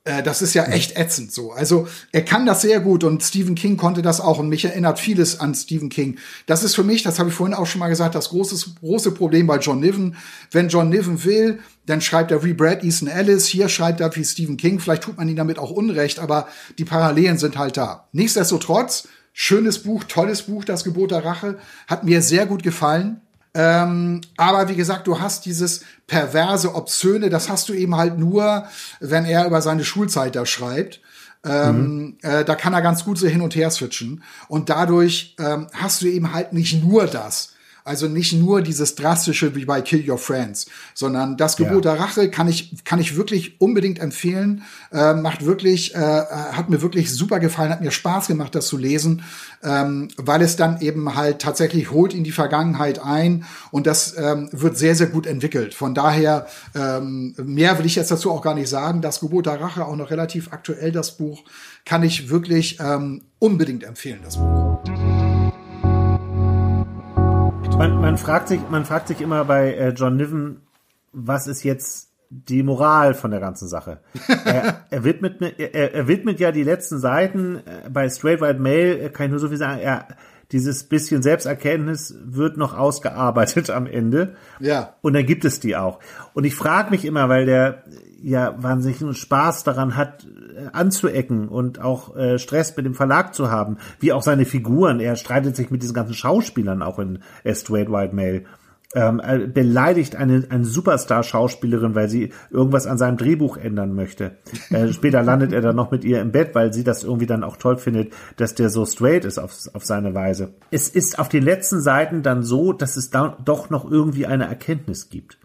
äh, 0.10 0.24
das 0.24 0.42
ist 0.42 0.56
ja 0.56 0.64
echt 0.66 0.98
ätzend 0.98 1.32
so. 1.32 1.52
Also 1.52 1.88
er 2.12 2.26
kann 2.26 2.46
das 2.46 2.62
sehr 2.62 2.80
gut 2.80 3.04
und 3.04 3.22
Stephen 3.22 3.54
King 3.54 3.78
konnte 3.78 4.02
das 4.02 4.20
auch 4.20 4.40
und 4.40 4.50
mich 4.50 4.66
erinnert 4.66 5.00
vieles 5.00 5.40
an 5.40 5.54
Stephen 5.54 5.90
King. 5.90 6.18
Das 6.48 6.64
ist 6.64 6.76
für 6.76 6.84
mich, 6.84 7.04
das 7.04 7.20
habe 7.20 7.30
ich 7.30 7.36
vorhin 7.36 7.54
auch 7.54 7.68
schon 7.68 7.80
mal 7.80 7.90
gesagt, 7.90 8.16
das 8.16 8.30
große, 8.30 8.72
große 8.80 9.12
Problem 9.12 9.46
bei 9.46 9.58
John 9.60 9.80
Niven. 9.80 10.16
Wenn 10.52 10.70
John 10.70 10.90
Niven 10.90 11.24
will, 11.24 11.60
dann 11.86 12.02
schreibt 12.02 12.32
er 12.32 12.44
wie 12.44 12.54
Brad 12.54 12.84
Easton 12.84 13.08
Ellis, 13.08 13.46
hier 13.46 13.70
schreibt 13.70 14.02
er 14.02 14.16
wie 14.16 14.26
Stephen 14.26 14.58
King. 14.58 14.80
Vielleicht 14.80 15.04
tut 15.04 15.18
man 15.18 15.30
ihm 15.30 15.36
damit 15.36 15.60
auch 15.60 15.72
Unrecht, 15.72 16.20
aber 16.20 16.48
die 16.78 16.86
Parallelen 16.86 17.38
sind 17.38 17.58
halt 17.58 17.78
da. 17.78 18.08
Nichtsdestotrotz, 18.12 19.08
schönes 19.34 19.84
Buch, 19.84 20.04
tolles 20.06 20.44
Buch, 20.44 20.66
Das 20.66 20.84
Gebot 20.84 21.12
der 21.12 21.24
Rache, 21.24 21.60
hat 21.88 22.04
mir 22.04 22.22
sehr 22.24 22.48
gut 22.48 22.64
gefallen. 22.64 23.22
Ähm, 23.54 24.22
aber 24.38 24.70
wie 24.70 24.76
gesagt, 24.76 25.08
du 25.08 25.20
hast 25.20 25.46
dieses 25.46 25.82
perverse, 26.08 26.76
obszöne, 26.76 27.30
das 27.30 27.50
hast 27.50 27.70
du 27.70 27.74
eben 27.74 27.96
halt 27.96 28.18
nur, 28.18 28.66
wenn 29.00 29.26
er 29.26 29.46
über 29.46 29.62
seine 29.62 29.84
Schulzeit 29.84 30.36
da 30.36 30.46
schreibt. 30.46 31.02
Ähm, 31.46 32.18
äh, 32.22 32.44
da 32.44 32.56
kann 32.56 32.74
er 32.74 32.82
ganz 32.82 33.06
gut 33.06 33.18
so 33.18 33.28
hin 33.28 33.42
und 33.42 33.56
her 33.56 33.72
switchen. 33.72 34.24
Und 34.50 34.70
dadurch 34.70 35.36
ähm, 35.40 35.68
hast 35.74 36.02
du 36.02 36.08
eben 36.08 36.34
halt 36.34 36.54
nicht 36.54 36.84
nur 36.84 37.08
das. 37.08 37.54
Also 37.90 38.08
nicht 38.08 38.34
nur 38.34 38.62
dieses 38.62 38.94
drastische 38.94 39.56
wie 39.56 39.66
bei 39.66 39.82
Kill 39.82 40.08
Your 40.08 40.20
Friends, 40.20 40.68
sondern 40.94 41.38
das 41.38 41.58
Gebot 41.58 41.86
Ja. 41.86 41.96
der 41.96 42.00
Rache 42.00 42.30
kann 42.30 42.48
ich 42.48 42.84
kann 42.84 43.00
ich 43.00 43.16
wirklich 43.16 43.60
unbedingt 43.60 43.98
empfehlen. 43.98 44.62
Äh, 44.92 45.16
macht 45.16 45.44
wirklich 45.44 45.96
äh, 45.96 45.98
hat 45.98 46.70
mir 46.70 46.84
wirklich 46.84 47.12
super 47.12 47.40
gefallen, 47.40 47.72
hat 47.72 47.82
mir 47.82 47.90
Spaß 47.90 48.28
gemacht, 48.28 48.54
das 48.54 48.68
zu 48.68 48.78
lesen, 48.78 49.24
ähm, 49.64 50.10
weil 50.18 50.44
es 50.44 50.56
dann 50.56 50.82
eben 50.82 51.16
halt 51.16 51.40
tatsächlich 51.42 51.90
holt 51.90 52.14
in 52.14 52.24
die 52.24 52.32
Vergangenheit 52.32 53.04
ein 53.04 53.46
und 53.72 53.88
das 53.88 54.16
ähm, 54.16 54.50
wird 54.52 54.78
sehr 54.78 54.94
sehr 54.94 55.08
gut 55.08 55.26
entwickelt. 55.26 55.74
Von 55.74 55.96
daher 55.96 56.46
ähm, 56.76 57.34
mehr 57.44 57.80
will 57.80 57.88
ich 57.88 57.96
jetzt 57.96 58.12
dazu 58.12 58.30
auch 58.30 58.44
gar 58.44 58.54
nicht 58.54 58.70
sagen. 58.70 59.02
Das 59.02 59.20
Gebot 59.20 59.48
der 59.48 59.60
Rache 59.60 59.84
auch 59.84 59.96
noch 59.96 60.12
relativ 60.12 60.54
aktuell 60.54 60.92
das 60.92 61.18
Buch 61.18 61.44
kann 61.86 62.04
ich 62.04 62.30
wirklich 62.30 62.78
ähm, 62.80 63.24
unbedingt 63.40 63.84
empfehlen. 63.84 64.20
Das 64.24 64.38
Buch. 64.38 64.78
Man, 67.80 68.02
man, 68.02 68.18
fragt 68.18 68.50
sich, 68.50 68.60
man 68.70 68.84
fragt 68.84 69.08
sich 69.08 69.22
immer 69.22 69.46
bei 69.46 69.74
äh, 69.74 69.90
John 69.92 70.18
Niven, 70.18 70.68
was 71.14 71.48
ist 71.48 71.64
jetzt 71.64 72.12
die 72.30 72.62
Moral 72.62 73.14
von 73.14 73.32
der 73.32 73.40
ganzen 73.40 73.70
Sache? 73.70 74.02
er, 74.44 74.86
er, 74.90 75.04
widmet, 75.06 75.42
er, 75.42 75.94
er 75.94 76.08
widmet 76.10 76.42
ja 76.42 76.52
die 76.52 76.64
letzten 76.64 77.00
Seiten 77.00 77.60
äh, 77.66 77.90
bei 77.90 78.10
Straight 78.10 78.42
White 78.42 78.60
Mail, 78.60 79.00
äh, 79.00 79.10
kann 79.10 79.28
ich 79.28 79.32
nur 79.32 79.40
so 79.40 79.48
viel 79.48 79.56
sagen, 79.56 79.80
er, 79.80 80.10
dieses 80.52 80.84
bisschen 80.84 81.22
Selbsterkenntnis 81.22 82.16
wird 82.24 82.58
noch 82.58 82.76
ausgearbeitet 82.76 83.70
am 83.70 83.86
Ende. 83.86 84.36
Ja. 84.60 84.96
Und 85.02 85.14
dann 85.14 85.26
gibt 85.26 85.46
es 85.46 85.60
die 85.60 85.76
auch. 85.76 86.00
Und 86.34 86.44
ich 86.44 86.56
frage 86.56 86.90
mich 86.90 87.06
immer, 87.06 87.30
weil 87.30 87.46
der 87.46 87.84
ja 88.22 88.56
wahnsinnigen 88.62 89.14
Spaß 89.14 89.64
daran 89.64 89.96
hat, 89.96 90.26
äh, 90.26 90.68
anzuecken 90.74 91.48
und 91.48 91.80
auch 91.80 92.16
äh, 92.16 92.38
Stress 92.38 92.76
mit 92.76 92.86
dem 92.86 92.96
Verlag 92.96 93.34
zu 93.34 93.50
haben, 93.52 93.78
wie 94.00 94.12
auch 94.12 94.24
seine 94.24 94.46
Figuren. 94.46 95.00
Er 95.00 95.16
streitet 95.16 95.56
sich 95.56 95.72
mit 95.72 95.84
diesen 95.84 95.94
ganzen 95.94 96.14
Schauspielern 96.14 96.82
auch 96.82 97.00
in 97.00 97.20
A 97.46 97.54
Straight 97.54 97.92
White 97.92 98.16
Male 98.16 98.44
ähm, 98.96 99.22
äh, 99.24 99.40
beleidigt 99.48 100.16
eine, 100.16 100.46
eine 100.50 100.66
Superstar-Schauspielerin, 100.66 101.94
weil 101.94 102.10
sie 102.10 102.32
irgendwas 102.50 102.88
an 102.88 102.98
seinem 102.98 103.18
Drehbuch 103.18 103.58
ändern 103.58 103.94
möchte. 103.94 104.38
Äh, 104.72 104.88
später 104.94 105.22
landet 105.22 105.54
er 105.54 105.62
dann 105.62 105.76
noch 105.76 105.92
mit 105.92 106.04
ihr 106.04 106.22
im 106.22 106.32
Bett, 106.32 106.56
weil 106.56 106.74
sie 106.74 106.84
das 106.84 107.04
irgendwie 107.04 107.28
dann 107.28 107.44
auch 107.44 107.58
toll 107.58 107.78
findet, 107.78 108.14
dass 108.38 108.56
der 108.56 108.70
so 108.70 108.86
straight 108.86 109.26
ist 109.26 109.38
auf, 109.38 109.56
auf 109.74 109.86
seine 109.86 110.16
Weise. 110.16 110.54
Es 110.72 110.90
ist 110.90 111.20
auf 111.20 111.30
den 111.30 111.44
letzten 111.44 111.82
Seiten 111.82 112.24
dann 112.24 112.42
so, 112.42 112.74
dass 112.74 112.98
es 112.98 113.12
da 113.12 113.38
doch 113.46 113.70
noch 113.70 113.90
irgendwie 113.90 114.26
eine 114.26 114.46
Erkenntnis 114.46 115.10
gibt. 115.10 115.38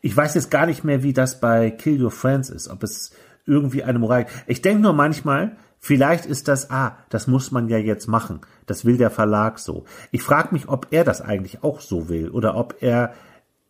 Ich 0.00 0.16
weiß 0.16 0.34
jetzt 0.34 0.50
gar 0.50 0.66
nicht 0.66 0.82
mehr, 0.82 1.04
wie 1.04 1.12
das 1.12 1.38
bei 1.38 1.70
Kill 1.70 2.02
Your 2.02 2.10
Friends 2.10 2.50
ist, 2.50 2.68
ob 2.68 2.82
es 2.82 3.12
irgendwie 3.46 3.84
eine 3.84 4.00
Moral. 4.00 4.26
Ich 4.48 4.60
denke 4.60 4.82
nur 4.82 4.92
manchmal, 4.92 5.56
Vielleicht 5.84 6.26
ist 6.26 6.46
das, 6.46 6.70
ah, 6.70 6.96
das 7.10 7.26
muss 7.26 7.50
man 7.50 7.68
ja 7.68 7.76
jetzt 7.76 8.06
machen. 8.06 8.40
Das 8.66 8.84
will 8.84 8.98
der 8.98 9.10
Verlag 9.10 9.58
so. 9.58 9.84
Ich 10.12 10.22
frage 10.22 10.50
mich, 10.52 10.68
ob 10.68 10.86
er 10.90 11.02
das 11.02 11.20
eigentlich 11.20 11.64
auch 11.64 11.80
so 11.80 12.08
will 12.08 12.30
oder 12.30 12.56
ob 12.56 12.76
er 12.80 13.14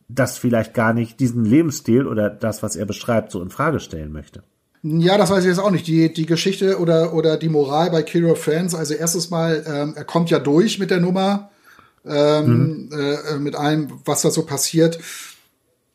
das 0.09 0.37
vielleicht 0.37 0.75
gar 0.75 0.93
nicht, 0.93 1.21
diesen 1.21 1.47
Lebensstil 1.47 2.07
oder 2.07 2.29
das, 2.29 2.63
was 2.63 2.77
er 2.77 2.85
beschreibt, 2.85 3.33
so 3.33 3.41
in 3.41 3.49
Frage 3.49 3.81
stellen 3.81 4.13
möchte. 4.13 4.43
Ja, 4.83 5.17
das 5.17 5.31
weiß 5.31 5.43
ich 5.45 5.49
jetzt 5.49 5.59
auch 5.59 5.71
nicht. 5.71 5.87
Die, 5.87 6.13
die 6.13 6.27
Geschichte 6.27 6.79
oder, 6.79 7.15
oder 7.15 7.39
die 7.39 7.49
Moral 7.49 7.91
bei 7.91 8.03
Kill 8.03 8.27
Your 8.27 8.37
Friends, 8.37 8.75
also 8.75 8.93
erstes 8.93 9.31
Mal, 9.31 9.65
ähm, 9.67 9.95
er 9.97 10.05
kommt 10.05 10.29
ja 10.29 10.39
durch 10.39 10.79
mit 10.79 10.91
der 10.91 11.01
Nummer, 11.01 11.51
ähm, 12.05 12.91
mhm. 12.91 12.91
äh, 12.93 13.39
mit 13.39 13.55
allem, 13.55 13.89
was 14.05 14.21
da 14.21 14.31
so 14.31 14.45
passiert. 14.45 14.99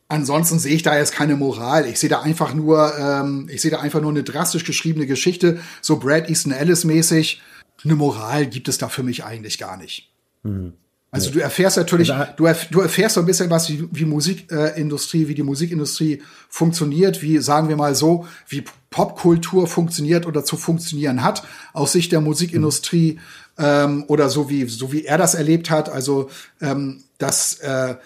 Ansonsten 0.08 0.58
sehe 0.58 0.74
ich 0.74 0.82
da 0.82 0.96
jetzt 0.96 1.12
keine 1.12 1.36
Moral. 1.36 1.86
Ich 1.86 1.98
sehe 1.98 2.08
da 2.08 2.22
einfach 2.22 2.54
nur, 2.54 2.96
ähm, 2.98 3.48
ich 3.52 3.60
sehe 3.60 3.70
da 3.70 3.80
einfach 3.80 4.00
nur 4.00 4.10
eine 4.10 4.22
drastisch 4.22 4.64
geschriebene 4.64 5.06
Geschichte, 5.06 5.60
so 5.82 5.98
Brad 5.98 6.30
Easton 6.30 6.52
Ellis 6.52 6.84
mäßig. 6.84 7.42
Eine 7.84 7.94
Moral 7.94 8.46
gibt 8.46 8.68
es 8.68 8.78
da 8.78 8.88
für 8.88 9.02
mich 9.02 9.24
eigentlich 9.24 9.58
gar 9.58 9.76
nicht. 9.76 10.10
Mhm. 10.42 10.72
Also 11.10 11.30
du 11.30 11.40
erfährst 11.40 11.78
natürlich, 11.78 12.12
also, 12.12 12.32
du, 12.36 12.46
erf 12.46 12.68
du 12.70 12.80
erfährst 12.80 13.14
so 13.14 13.20
ein 13.20 13.26
bisschen 13.26 13.48
was, 13.48 13.70
wie, 13.70 13.88
wie 13.92 14.04
Musikindustrie, 14.04 15.22
äh, 15.22 15.28
wie 15.28 15.34
die 15.34 15.42
Musikindustrie 15.42 16.22
funktioniert, 16.50 17.22
wie, 17.22 17.38
sagen 17.38 17.68
wir 17.68 17.76
mal 17.76 17.94
so, 17.94 18.26
wie 18.46 18.64
Popkultur 18.90 19.66
funktioniert 19.66 20.26
oder 20.26 20.44
zu 20.44 20.58
funktionieren 20.58 21.22
hat, 21.22 21.44
aus 21.72 21.92
Sicht 21.92 22.12
der 22.12 22.20
Musikindustrie, 22.20 23.18
mhm. 23.56 23.64
ähm, 23.64 24.04
oder 24.08 24.28
so 24.28 24.50
wie, 24.50 24.68
so 24.68 24.92
wie 24.92 25.06
er 25.06 25.16
das 25.16 25.34
erlebt 25.34 25.70
hat. 25.70 25.88
Also, 25.88 26.28
ähm, 26.60 27.04
dass, 27.16 27.54
äh, 27.54 27.96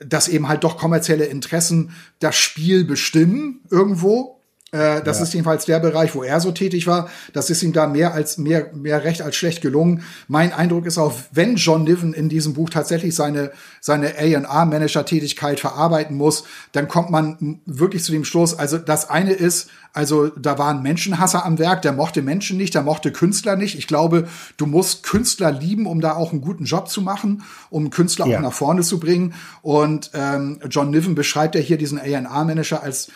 dass 0.00 0.28
eben 0.28 0.48
halt 0.48 0.64
doch 0.64 0.76
kommerzielle 0.76 1.26
Interessen 1.26 1.90
das 2.20 2.36
Spiel 2.36 2.84
bestimmen 2.84 3.60
irgendwo. 3.70 4.37
Äh, 4.70 5.02
das 5.02 5.18
ja. 5.18 5.24
ist 5.24 5.32
jedenfalls 5.32 5.64
der 5.64 5.80
Bereich, 5.80 6.14
wo 6.14 6.22
er 6.22 6.40
so 6.40 6.52
tätig 6.52 6.86
war. 6.86 7.08
Das 7.32 7.48
ist 7.48 7.62
ihm 7.62 7.72
da 7.72 7.86
mehr 7.86 8.12
als 8.12 8.36
mehr 8.36 8.70
mehr 8.74 9.02
recht 9.02 9.22
als 9.22 9.36
schlecht 9.36 9.62
gelungen. 9.62 10.02
Mein 10.26 10.52
Eindruck 10.52 10.84
ist 10.84 10.98
auch, 10.98 11.14
wenn 11.32 11.56
John 11.56 11.84
Niven 11.84 12.12
in 12.12 12.28
diesem 12.28 12.52
Buch 12.52 12.68
tatsächlich 12.68 13.14
seine 13.14 13.50
seine 13.80 14.18
A&R 14.18 14.66
Manager 14.66 15.06
Tätigkeit 15.06 15.58
verarbeiten 15.58 16.16
muss, 16.16 16.44
dann 16.72 16.86
kommt 16.86 17.08
man 17.08 17.60
wirklich 17.64 18.04
zu 18.04 18.12
dem 18.12 18.24
Schluss. 18.24 18.58
Also 18.58 18.76
das 18.76 19.08
eine 19.08 19.32
ist, 19.32 19.70
also 19.94 20.28
da 20.28 20.58
war 20.58 20.68
ein 20.68 20.82
Menschenhasser 20.82 21.46
am 21.46 21.58
Werk, 21.58 21.80
der 21.80 21.92
mochte 21.92 22.20
Menschen 22.20 22.58
nicht, 22.58 22.74
der 22.74 22.82
mochte 22.82 23.10
Künstler 23.10 23.56
nicht. 23.56 23.78
Ich 23.78 23.86
glaube, 23.86 24.28
du 24.58 24.66
musst 24.66 25.02
Künstler 25.02 25.50
lieben, 25.50 25.86
um 25.86 26.02
da 26.02 26.12
auch 26.12 26.32
einen 26.32 26.42
guten 26.42 26.64
Job 26.64 26.90
zu 26.90 27.00
machen, 27.00 27.42
um 27.70 27.88
Künstler 27.88 28.26
ja. 28.26 28.36
auch 28.36 28.42
nach 28.42 28.52
vorne 28.52 28.82
zu 28.82 29.00
bringen. 29.00 29.32
Und 29.62 30.10
ähm, 30.12 30.60
John 30.68 30.90
Niven 30.90 31.14
beschreibt 31.14 31.54
ja 31.54 31.60
hier 31.62 31.78
diesen 31.78 31.98
A&R 31.98 32.44
Manager 32.44 32.82
als 32.82 33.08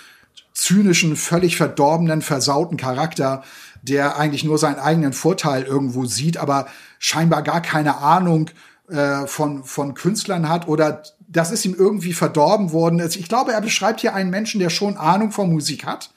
zynischen, 0.62 1.16
völlig 1.16 1.56
verdorbenen, 1.56 2.22
versauten 2.22 2.76
Charakter, 2.76 3.42
der 3.82 4.16
eigentlich 4.16 4.44
nur 4.44 4.58
seinen 4.58 4.78
eigenen 4.78 5.12
Vorteil 5.12 5.64
irgendwo 5.64 6.04
sieht, 6.04 6.36
aber 6.36 6.68
scheinbar 7.00 7.42
gar 7.42 7.60
keine 7.60 7.98
Ahnung 7.98 8.48
äh, 8.88 9.26
von, 9.26 9.64
von 9.64 9.94
Künstlern 9.94 10.48
hat 10.48 10.68
oder 10.68 11.02
das 11.26 11.50
ist 11.50 11.64
ihm 11.64 11.74
irgendwie 11.74 12.12
verdorben 12.12 12.72
worden. 12.72 13.00
Ich 13.00 13.28
glaube, 13.28 13.52
er 13.52 13.60
beschreibt 13.60 14.00
hier 14.00 14.14
einen 14.14 14.30
Menschen, 14.30 14.60
der 14.60 14.70
schon 14.70 14.96
Ahnung 14.96 15.32
von 15.32 15.52
Musik 15.52 15.84
hat, 15.84 16.10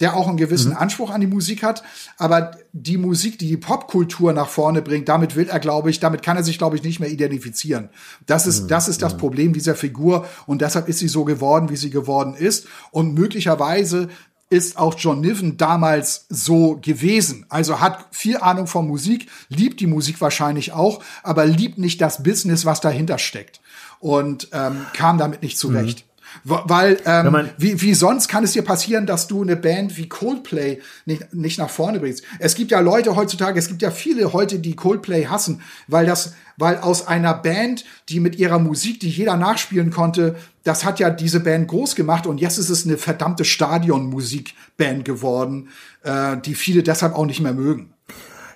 der 0.00 0.16
auch 0.16 0.28
einen 0.28 0.36
gewissen 0.36 0.72
mhm. 0.72 0.78
Anspruch 0.78 1.10
an 1.10 1.20
die 1.20 1.26
Musik 1.26 1.62
hat. 1.62 1.82
Aber 2.16 2.52
die 2.72 2.96
Musik, 2.96 3.38
die 3.38 3.48
die 3.48 3.56
Popkultur 3.56 4.32
nach 4.32 4.48
vorne 4.48 4.82
bringt, 4.82 5.08
damit 5.08 5.36
will 5.36 5.48
er, 5.48 5.60
glaube 5.60 5.90
ich, 5.90 6.00
damit 6.00 6.22
kann 6.22 6.36
er 6.36 6.42
sich, 6.42 6.58
glaube 6.58 6.76
ich, 6.76 6.82
nicht 6.82 7.00
mehr 7.00 7.10
identifizieren. 7.10 7.90
Das 8.26 8.46
ist, 8.46 8.64
mhm. 8.64 8.68
das 8.68 8.88
ist 8.88 9.02
das 9.02 9.14
mhm. 9.14 9.18
Problem 9.18 9.52
dieser 9.52 9.74
Figur 9.74 10.26
und 10.46 10.62
deshalb 10.62 10.88
ist 10.88 10.98
sie 10.98 11.08
so 11.08 11.24
geworden, 11.24 11.68
wie 11.68 11.76
sie 11.76 11.90
geworden 11.90 12.34
ist. 12.34 12.66
Und 12.90 13.14
möglicherweise 13.14 14.08
ist 14.50 14.78
auch 14.78 14.96
John 14.98 15.20
Niven 15.20 15.56
damals 15.56 16.26
so 16.28 16.78
gewesen. 16.82 17.46
Also 17.48 17.80
hat 17.80 18.06
viel 18.10 18.36
Ahnung 18.36 18.66
von 18.66 18.86
Musik, 18.86 19.28
liebt 19.48 19.78
die 19.80 19.86
Musik 19.86 20.20
wahrscheinlich 20.20 20.72
auch, 20.72 21.02
aber 21.22 21.46
liebt 21.46 21.78
nicht 21.78 22.00
das 22.00 22.24
Business, 22.24 22.64
was 22.64 22.80
dahinter 22.80 23.18
steckt. 23.18 23.60
Und 24.00 24.48
ähm, 24.52 24.86
kam 24.92 25.18
damit 25.18 25.42
nicht 25.42 25.58
zurecht. 25.58 26.04
Mhm. 26.04 26.09
Weil, 26.44 26.98
ähm, 27.04 27.50
wie, 27.58 27.80
wie 27.82 27.94
sonst 27.94 28.28
kann 28.28 28.44
es 28.44 28.52
dir 28.52 28.62
passieren, 28.62 29.06
dass 29.06 29.26
du 29.26 29.42
eine 29.42 29.56
Band 29.56 29.96
wie 29.96 30.08
Coldplay 30.08 30.80
nicht, 31.04 31.34
nicht 31.34 31.58
nach 31.58 31.70
vorne 31.70 32.00
bringst? 32.00 32.24
Es 32.38 32.54
gibt 32.54 32.70
ja 32.70 32.80
Leute 32.80 33.16
heutzutage, 33.16 33.58
es 33.58 33.68
gibt 33.68 33.82
ja 33.82 33.90
viele 33.90 34.32
heute, 34.32 34.58
die 34.58 34.76
Coldplay 34.76 35.26
hassen, 35.26 35.62
weil 35.86 36.06
das, 36.06 36.34
weil 36.56 36.78
aus 36.78 37.06
einer 37.06 37.34
Band, 37.34 37.84
die 38.08 38.20
mit 38.20 38.36
ihrer 38.36 38.58
Musik, 38.58 39.00
die 39.00 39.10
jeder 39.10 39.36
nachspielen 39.36 39.90
konnte, 39.90 40.36
das 40.64 40.84
hat 40.84 40.98
ja 40.98 41.10
diese 41.10 41.40
Band 41.40 41.68
groß 41.68 41.94
gemacht 41.94 42.26
und 42.26 42.40
jetzt 42.40 42.58
ist 42.58 42.70
es 42.70 42.86
eine 42.86 42.98
verdammte 42.98 43.44
Stadionmusikband 43.44 45.04
geworden, 45.04 45.68
äh, 46.02 46.36
die 46.38 46.54
viele 46.54 46.82
deshalb 46.82 47.14
auch 47.14 47.26
nicht 47.26 47.40
mehr 47.40 47.54
mögen. 47.54 47.92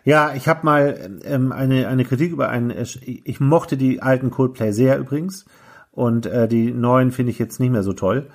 Ja, 0.04 0.34
ich 0.34 0.48
habe 0.48 0.60
mal 0.64 1.20
ähm, 1.24 1.50
eine, 1.50 1.88
eine 1.88 2.04
Kritik 2.04 2.30
über 2.30 2.50
einen, 2.50 2.74
ich 3.04 3.40
mochte 3.40 3.78
die 3.78 4.02
alten 4.02 4.30
Coldplay 4.30 4.70
sehr 4.70 4.98
übrigens. 4.98 5.46
Und 5.94 6.26
äh, 6.26 6.48
die 6.48 6.72
neuen 6.72 7.12
finde 7.12 7.30
ich 7.30 7.38
jetzt 7.38 7.60
nicht 7.60 7.70
mehr 7.70 7.84
so 7.84 7.92
toll, 7.92 8.26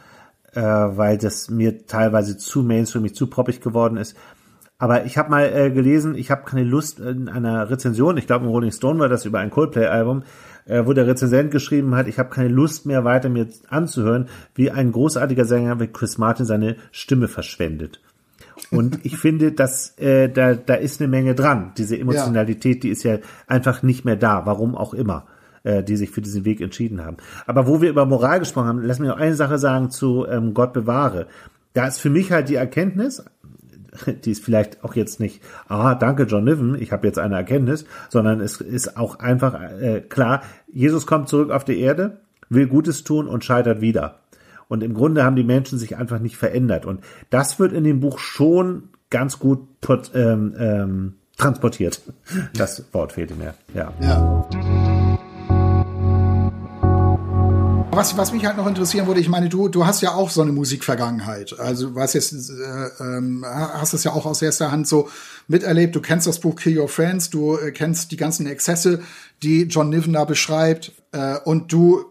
äh, 0.53 0.62
weil 0.62 1.18
das 1.18 1.49
mir 1.49 1.86
teilweise 1.86 2.38
zu 2.38 2.64
mainstreamig, 2.64 3.16
zu 3.16 3.28
poppig 3.28 3.62
geworden 3.62 3.97
ist. 3.97 4.16
Aber 4.78 5.03
ich 5.03 5.18
habe 5.18 5.30
mal 5.30 5.43
äh, 5.43 5.72
gelesen, 5.72 6.16
ich 6.16 6.32
habe 6.32 6.45
keine 6.45 6.64
Lust 6.64 7.01
in 7.01 7.28
einer 7.28 7.70
Rezension, 7.70 8.16
ich 8.16 8.28
glaube 8.28 8.45
im 8.45 8.51
Rolling 8.51 8.72
Stone 8.72 8.97
war 8.99 9.10
das 9.10 9.26
über 9.26 9.39
ein 9.39 9.49
Coldplay-Album, 9.49 10.24
äh, 10.66 10.86
wo 10.86 10.93
der 10.93 11.05
Rezensent 11.05 11.51
geschrieben 11.51 11.95
hat, 11.95 12.07
ich 12.07 12.18
habe 12.18 12.30
keine 12.30 12.47
Lust 12.47 12.86
mehr 12.86 13.03
weiter 13.03 13.28
mir 13.28 13.47
anzuhören, 13.68 14.30
wie 14.55 14.72
ein 14.72 14.93
großartiger 14.93 15.43
Sänger 15.43 15.82
wie 15.82 15.88
Chris 15.88 16.18
Martin 16.18 16.45
seine 16.45 16.78
Stimme 16.91 17.28
verschwendet. 17.28 17.99
Und 18.72 19.05
ich 19.05 19.18
finde, 19.18 19.51
dass 19.51 19.97
äh, 19.97 20.30
da, 20.30 20.53
da 20.53 20.76
ist 20.76 21.01
eine 21.01 21.10
Menge 21.10 21.36
dran. 21.36 21.74
Diese 21.78 21.99
Emotionalität, 21.99 22.76
ja. 22.76 22.82
die 22.82 22.89
ist 22.89 23.03
ja 23.03 23.18
einfach 23.47 23.84
nicht 23.84 24.05
mehr 24.05 24.16
da, 24.16 24.45
warum 24.45 24.76
auch 24.76 24.93
immer 24.93 25.28
äh, 25.64 25.84
die 25.84 25.97
sich 25.97 26.10
für 26.10 26.22
diesen 26.22 26.45
Weg 26.45 26.62
entschieden 26.62 27.03
haben. 27.05 27.18
Aber 27.45 27.68
wo 27.68 27.82
wir 27.82 27.89
über 27.89 28.05
Moral 28.05 28.39
gesprochen 28.39 28.68
haben, 28.68 28.84
lass 28.84 28.99
mich 28.99 29.10
noch 29.10 29.18
eine 29.18 29.36
Sache 29.36 29.57
sagen 29.57 29.89
zu 29.89 30.26
ähm, 30.28 30.53
Gott 30.53 30.74
bewahre. 30.74 31.28
Da 31.74 31.88
ist 31.88 31.99
für 31.99 32.10
mich 32.10 32.32
halt 32.32 32.49
die 32.49 32.55
Erkenntnis, 32.55 33.24
die 34.26 34.32
ist 34.32 34.43
vielleicht 34.43 34.84
auch 34.84 34.95
jetzt 34.95 35.20
nicht, 35.20 35.41
ah, 35.68 35.95
danke 35.95 36.24
John 36.24 36.43
Niven, 36.43 36.76
ich 36.80 36.91
habe 36.91 37.07
jetzt 37.07 37.20
eine 37.20 37.36
Erkenntnis, 37.36 37.86
sondern 38.10 38.41
es 38.41 38.62
ist 38.62 38.97
auch 38.97 39.20
einfach 39.20 39.60
äh, 39.80 40.01
klar, 40.01 40.41
Jesus 40.72 41.05
kommt 41.05 41.30
zurück 41.30 41.51
auf 41.51 41.66
die 41.66 41.80
Erde, 41.80 42.20
will 42.49 42.68
Gutes 42.68 43.03
tun 43.03 43.28
und 43.28 43.43
scheitert 43.43 43.82
wieder. 43.82 44.20
Und 44.68 44.84
im 44.84 44.93
Grunde 44.93 45.24
haben 45.24 45.36
die 45.36 45.43
Menschen 45.43 45.80
sich 45.80 45.97
einfach 45.97 46.20
nicht 46.20 46.38
verändert. 46.38 46.86
Und 46.86 47.01
das 47.32 47.60
wird 47.60 47.74
in 47.74 47.84
dem 47.84 47.99
Buch 47.99 48.20
schon 48.20 48.89
ganz 49.10 49.39
gut 49.39 49.68
ähm, 50.14 50.53
ähm, 50.57 51.14
transportiert. 51.38 52.01
Das 52.55 52.86
Wort 52.93 53.14
fehlte 53.14 53.34
mir. 53.34 53.55
Ja. 53.74 53.91
ja. 53.99 54.88
Was, 57.99 58.15
was 58.15 58.31
mich 58.31 58.45
halt 58.45 58.55
noch 58.55 58.65
interessieren 58.65 59.07
würde, 59.07 59.19
ich 59.19 59.27
meine, 59.27 59.49
du, 59.49 59.67
du 59.67 59.85
hast 59.85 59.99
ja 59.99 60.13
auch 60.13 60.29
so 60.29 60.41
eine 60.41 60.53
Musikvergangenheit. 60.53 61.59
Also 61.59 61.95
was 61.95 62.13
jetzt, 62.13 62.31
äh, 62.49 63.03
ähm, 63.03 63.43
hast 63.45 63.91
es 63.91 64.05
ja 64.05 64.13
auch 64.13 64.25
aus 64.25 64.41
erster 64.41 64.71
Hand 64.71 64.87
so 64.87 65.09
miterlebt. 65.49 65.97
Du 65.97 65.99
kennst 65.99 66.25
das 66.25 66.39
Buch 66.39 66.55
Kill 66.55 66.79
Your 66.79 66.87
Friends, 66.87 67.29
du 67.29 67.57
äh, 67.57 67.73
kennst 67.73 68.13
die 68.13 68.15
ganzen 68.15 68.47
Exzesse, 68.47 69.01
die 69.43 69.63
John 69.63 69.89
Niven 69.89 70.13
da 70.13 70.23
beschreibt. 70.23 70.93
Äh, 71.11 71.39
und 71.43 71.73
du 71.73 72.05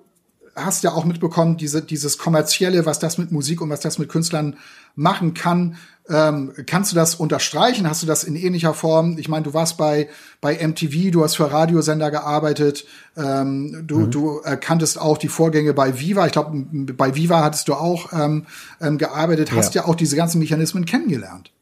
hast 0.65 0.85
ja 0.85 0.93
auch 0.93 1.05
mitbekommen, 1.05 1.57
diese, 1.57 1.83
dieses 1.83 2.19
kommerzielle, 2.19 2.87
was 2.87 2.99
das 2.99 3.19
mit 3.19 3.33
Musik 3.33 3.61
und 3.61 3.71
was 3.71 3.81
das 3.81 3.99
mit 3.99 4.09
Künstlern 4.09 4.57
machen 4.95 5.35
kann. 5.35 5.77
Ähm, 6.09 6.53
kannst 6.67 6.93
du 6.93 6.97
das 6.97 7.15
unterstreichen? 7.15 7.89
Hast 7.89 8.03
du 8.03 8.07
das 8.07 8.25
in 8.25 8.35
ähnlicher 8.35 8.75
Form? 8.75 9.19
Ich 9.19 9.29
meine, 9.29 9.45
du 9.45 9.55
warst 9.55 9.77
bei, 9.77 10.09
bei 10.41 10.67
MTV, 10.67 11.13
du 11.13 11.23
hast 11.23 11.37
für 11.37 11.53
Radiosender 11.53 12.11
gearbeitet, 12.11 12.87
ähm, 13.17 13.85
du, 13.87 14.01
mhm. 14.01 14.11
du 14.11 14.41
äh, 14.43 14.57
kanntest 14.57 15.01
auch 15.01 15.19
die 15.19 15.29
Vorgänge 15.29 15.75
bei 15.75 16.01
Viva. 16.01 16.27
Ich 16.27 16.33
glaube, 16.33 16.67
bei 16.97 17.15
Viva 17.15 17.43
hattest 17.43 17.69
du 17.69 17.75
auch 17.75 18.13
ähm, 18.13 18.47
ähm, 18.81 18.99
gearbeitet, 18.99 19.53
hast 19.53 19.75
ja. 19.75 19.83
ja 19.83 19.89
auch 19.89 19.95
diese 19.95 20.17
ganzen 20.17 20.39
Mechanismen 20.39 20.87
kennengelernt. 20.87 21.53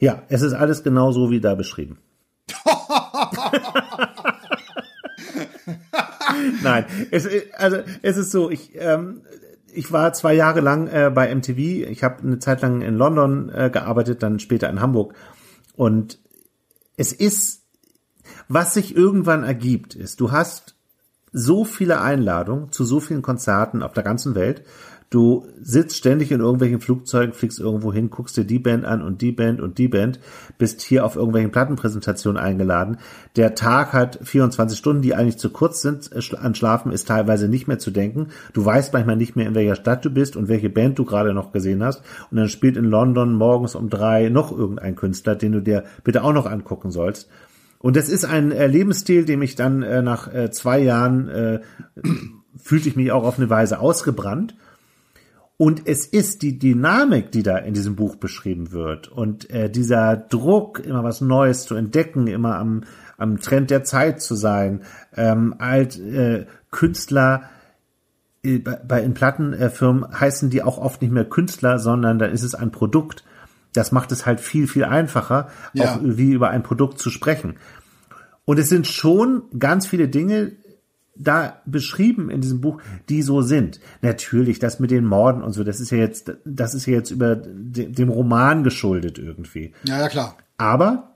Ja, 0.00 0.22
es 0.28 0.42
ist 0.42 0.54
alles 0.54 0.82
genau 0.82 1.12
so 1.12 1.30
wie 1.30 1.40
da 1.40 1.54
beschrieben. 1.54 1.98
Nein, 6.62 6.84
es, 7.10 7.28
also 7.56 7.78
es 8.02 8.16
ist 8.16 8.30
so, 8.30 8.50
ich, 8.50 8.72
ähm, 8.74 9.22
ich 9.72 9.92
war 9.92 10.12
zwei 10.12 10.34
Jahre 10.34 10.60
lang 10.60 10.88
äh, 10.88 11.10
bei 11.14 11.34
MTV. 11.34 11.58
Ich 11.58 12.02
habe 12.02 12.22
eine 12.22 12.38
Zeit 12.38 12.62
lang 12.62 12.82
in 12.82 12.96
London 12.96 13.50
äh, 13.50 13.70
gearbeitet, 13.70 14.22
dann 14.22 14.38
später 14.38 14.68
in 14.68 14.80
Hamburg. 14.80 15.14
Und 15.76 16.18
es 16.96 17.12
ist, 17.12 17.62
was 18.48 18.74
sich 18.74 18.96
irgendwann 18.96 19.44
ergibt, 19.44 19.94
ist, 19.94 20.20
du 20.20 20.32
hast 20.32 20.76
so 21.32 21.64
viele 21.64 22.00
Einladungen 22.00 22.72
zu 22.72 22.84
so 22.84 23.00
vielen 23.00 23.22
Konzerten 23.22 23.82
auf 23.82 23.92
der 23.92 24.02
ganzen 24.02 24.34
Welt. 24.34 24.64
Du 25.10 25.48
sitzt 25.60 25.96
ständig 25.96 26.30
in 26.30 26.38
irgendwelchen 26.38 26.80
Flugzeugen, 26.80 27.34
fliegst 27.34 27.58
irgendwo 27.58 27.92
hin, 27.92 28.10
guckst 28.10 28.36
dir 28.36 28.44
die 28.44 28.60
Band 28.60 28.84
an 28.84 29.02
und 29.02 29.20
die 29.22 29.32
Band 29.32 29.60
und 29.60 29.76
die 29.78 29.88
Band, 29.88 30.20
bist 30.56 30.82
hier 30.82 31.04
auf 31.04 31.16
irgendwelchen 31.16 31.50
Plattenpräsentationen 31.50 32.40
eingeladen. 32.40 32.98
Der 33.34 33.56
Tag 33.56 33.92
hat 33.92 34.20
24 34.22 34.78
Stunden, 34.78 35.02
die 35.02 35.16
eigentlich 35.16 35.38
zu 35.38 35.50
kurz 35.50 35.82
sind. 35.82 36.10
An 36.40 36.54
Schlafen 36.54 36.92
ist 36.92 37.08
teilweise 37.08 37.48
nicht 37.48 37.66
mehr 37.66 37.80
zu 37.80 37.90
denken. 37.90 38.28
Du 38.52 38.64
weißt 38.64 38.92
manchmal 38.92 39.16
nicht 39.16 39.34
mehr, 39.34 39.48
in 39.48 39.56
welcher 39.56 39.74
Stadt 39.74 40.04
du 40.04 40.10
bist 40.10 40.36
und 40.36 40.46
welche 40.46 40.70
Band 40.70 40.96
du 40.96 41.04
gerade 41.04 41.34
noch 41.34 41.50
gesehen 41.50 41.82
hast. 41.82 42.04
Und 42.30 42.36
dann 42.36 42.48
spielt 42.48 42.76
in 42.76 42.84
London 42.84 43.34
morgens 43.34 43.74
um 43.74 43.90
drei 43.90 44.28
noch 44.28 44.56
irgendein 44.56 44.94
Künstler, 44.94 45.34
den 45.34 45.50
du 45.50 45.60
dir 45.60 45.82
bitte 46.04 46.22
auch 46.22 46.32
noch 46.32 46.46
angucken 46.46 46.92
sollst. 46.92 47.28
Und 47.80 47.96
das 47.96 48.08
ist 48.08 48.24
ein 48.24 48.52
äh, 48.52 48.68
Lebensstil, 48.68 49.24
dem 49.24 49.42
ich 49.42 49.56
dann 49.56 49.82
äh, 49.82 50.02
nach 50.02 50.32
äh, 50.32 50.52
zwei 50.52 50.78
Jahren 50.78 51.28
äh, 51.28 51.60
fühlte 52.56 52.88
ich 52.88 52.94
mich 52.94 53.10
auch 53.10 53.24
auf 53.24 53.38
eine 53.38 53.50
Weise 53.50 53.80
ausgebrannt 53.80 54.54
und 55.60 55.86
es 55.86 56.06
ist 56.06 56.40
die 56.40 56.58
Dynamik, 56.58 57.32
die 57.32 57.42
da 57.42 57.58
in 57.58 57.74
diesem 57.74 57.94
Buch 57.94 58.16
beschrieben 58.16 58.72
wird 58.72 59.08
und 59.08 59.50
äh, 59.50 59.68
dieser 59.68 60.16
Druck, 60.16 60.78
immer 60.78 61.04
was 61.04 61.20
Neues 61.20 61.64
zu 61.64 61.74
entdecken, 61.74 62.28
immer 62.28 62.56
am, 62.56 62.84
am 63.18 63.40
Trend 63.40 63.68
der 63.68 63.84
Zeit 63.84 64.22
zu 64.22 64.36
sein, 64.36 64.84
ähm, 65.14 65.54
alt 65.58 65.98
äh, 65.98 66.46
Künstler 66.70 67.42
äh, 68.42 68.58
bei 68.58 69.02
in 69.02 69.12
Plattenfirmen 69.12 70.18
heißen 70.18 70.48
die 70.48 70.62
auch 70.62 70.78
oft 70.78 71.02
nicht 71.02 71.12
mehr 71.12 71.26
Künstler, 71.26 71.78
sondern 71.78 72.18
da 72.18 72.24
ist 72.24 72.42
es 72.42 72.54
ein 72.54 72.70
Produkt. 72.70 73.22
Das 73.74 73.92
macht 73.92 74.12
es 74.12 74.24
halt 74.24 74.40
viel 74.40 74.66
viel 74.66 74.86
einfacher, 74.86 75.48
ja. 75.74 75.96
auch 75.96 75.98
wie 76.02 76.32
über 76.32 76.48
ein 76.48 76.62
Produkt 76.62 76.98
zu 76.98 77.10
sprechen. 77.10 77.58
Und 78.46 78.58
es 78.58 78.70
sind 78.70 78.86
schon 78.86 79.42
ganz 79.58 79.86
viele 79.86 80.08
Dinge, 80.08 80.52
da 81.16 81.60
beschrieben 81.66 82.30
in 82.30 82.40
diesem 82.40 82.60
Buch, 82.60 82.80
die 83.08 83.22
so 83.22 83.42
sind. 83.42 83.80
Natürlich, 84.02 84.58
das 84.58 84.80
mit 84.80 84.90
den 84.90 85.04
Morden 85.04 85.42
und 85.42 85.52
so, 85.52 85.64
das 85.64 85.80
ist 85.80 85.90
ja 85.90 85.98
jetzt, 85.98 86.32
das 86.44 86.74
ist 86.74 86.86
ja 86.86 86.94
jetzt 86.94 87.10
über 87.10 87.36
dem 87.36 88.08
Roman 88.08 88.64
geschuldet 88.64 89.18
irgendwie. 89.18 89.72
Ja, 89.84 90.00
ja, 90.00 90.08
klar. 90.08 90.36
Aber 90.56 91.14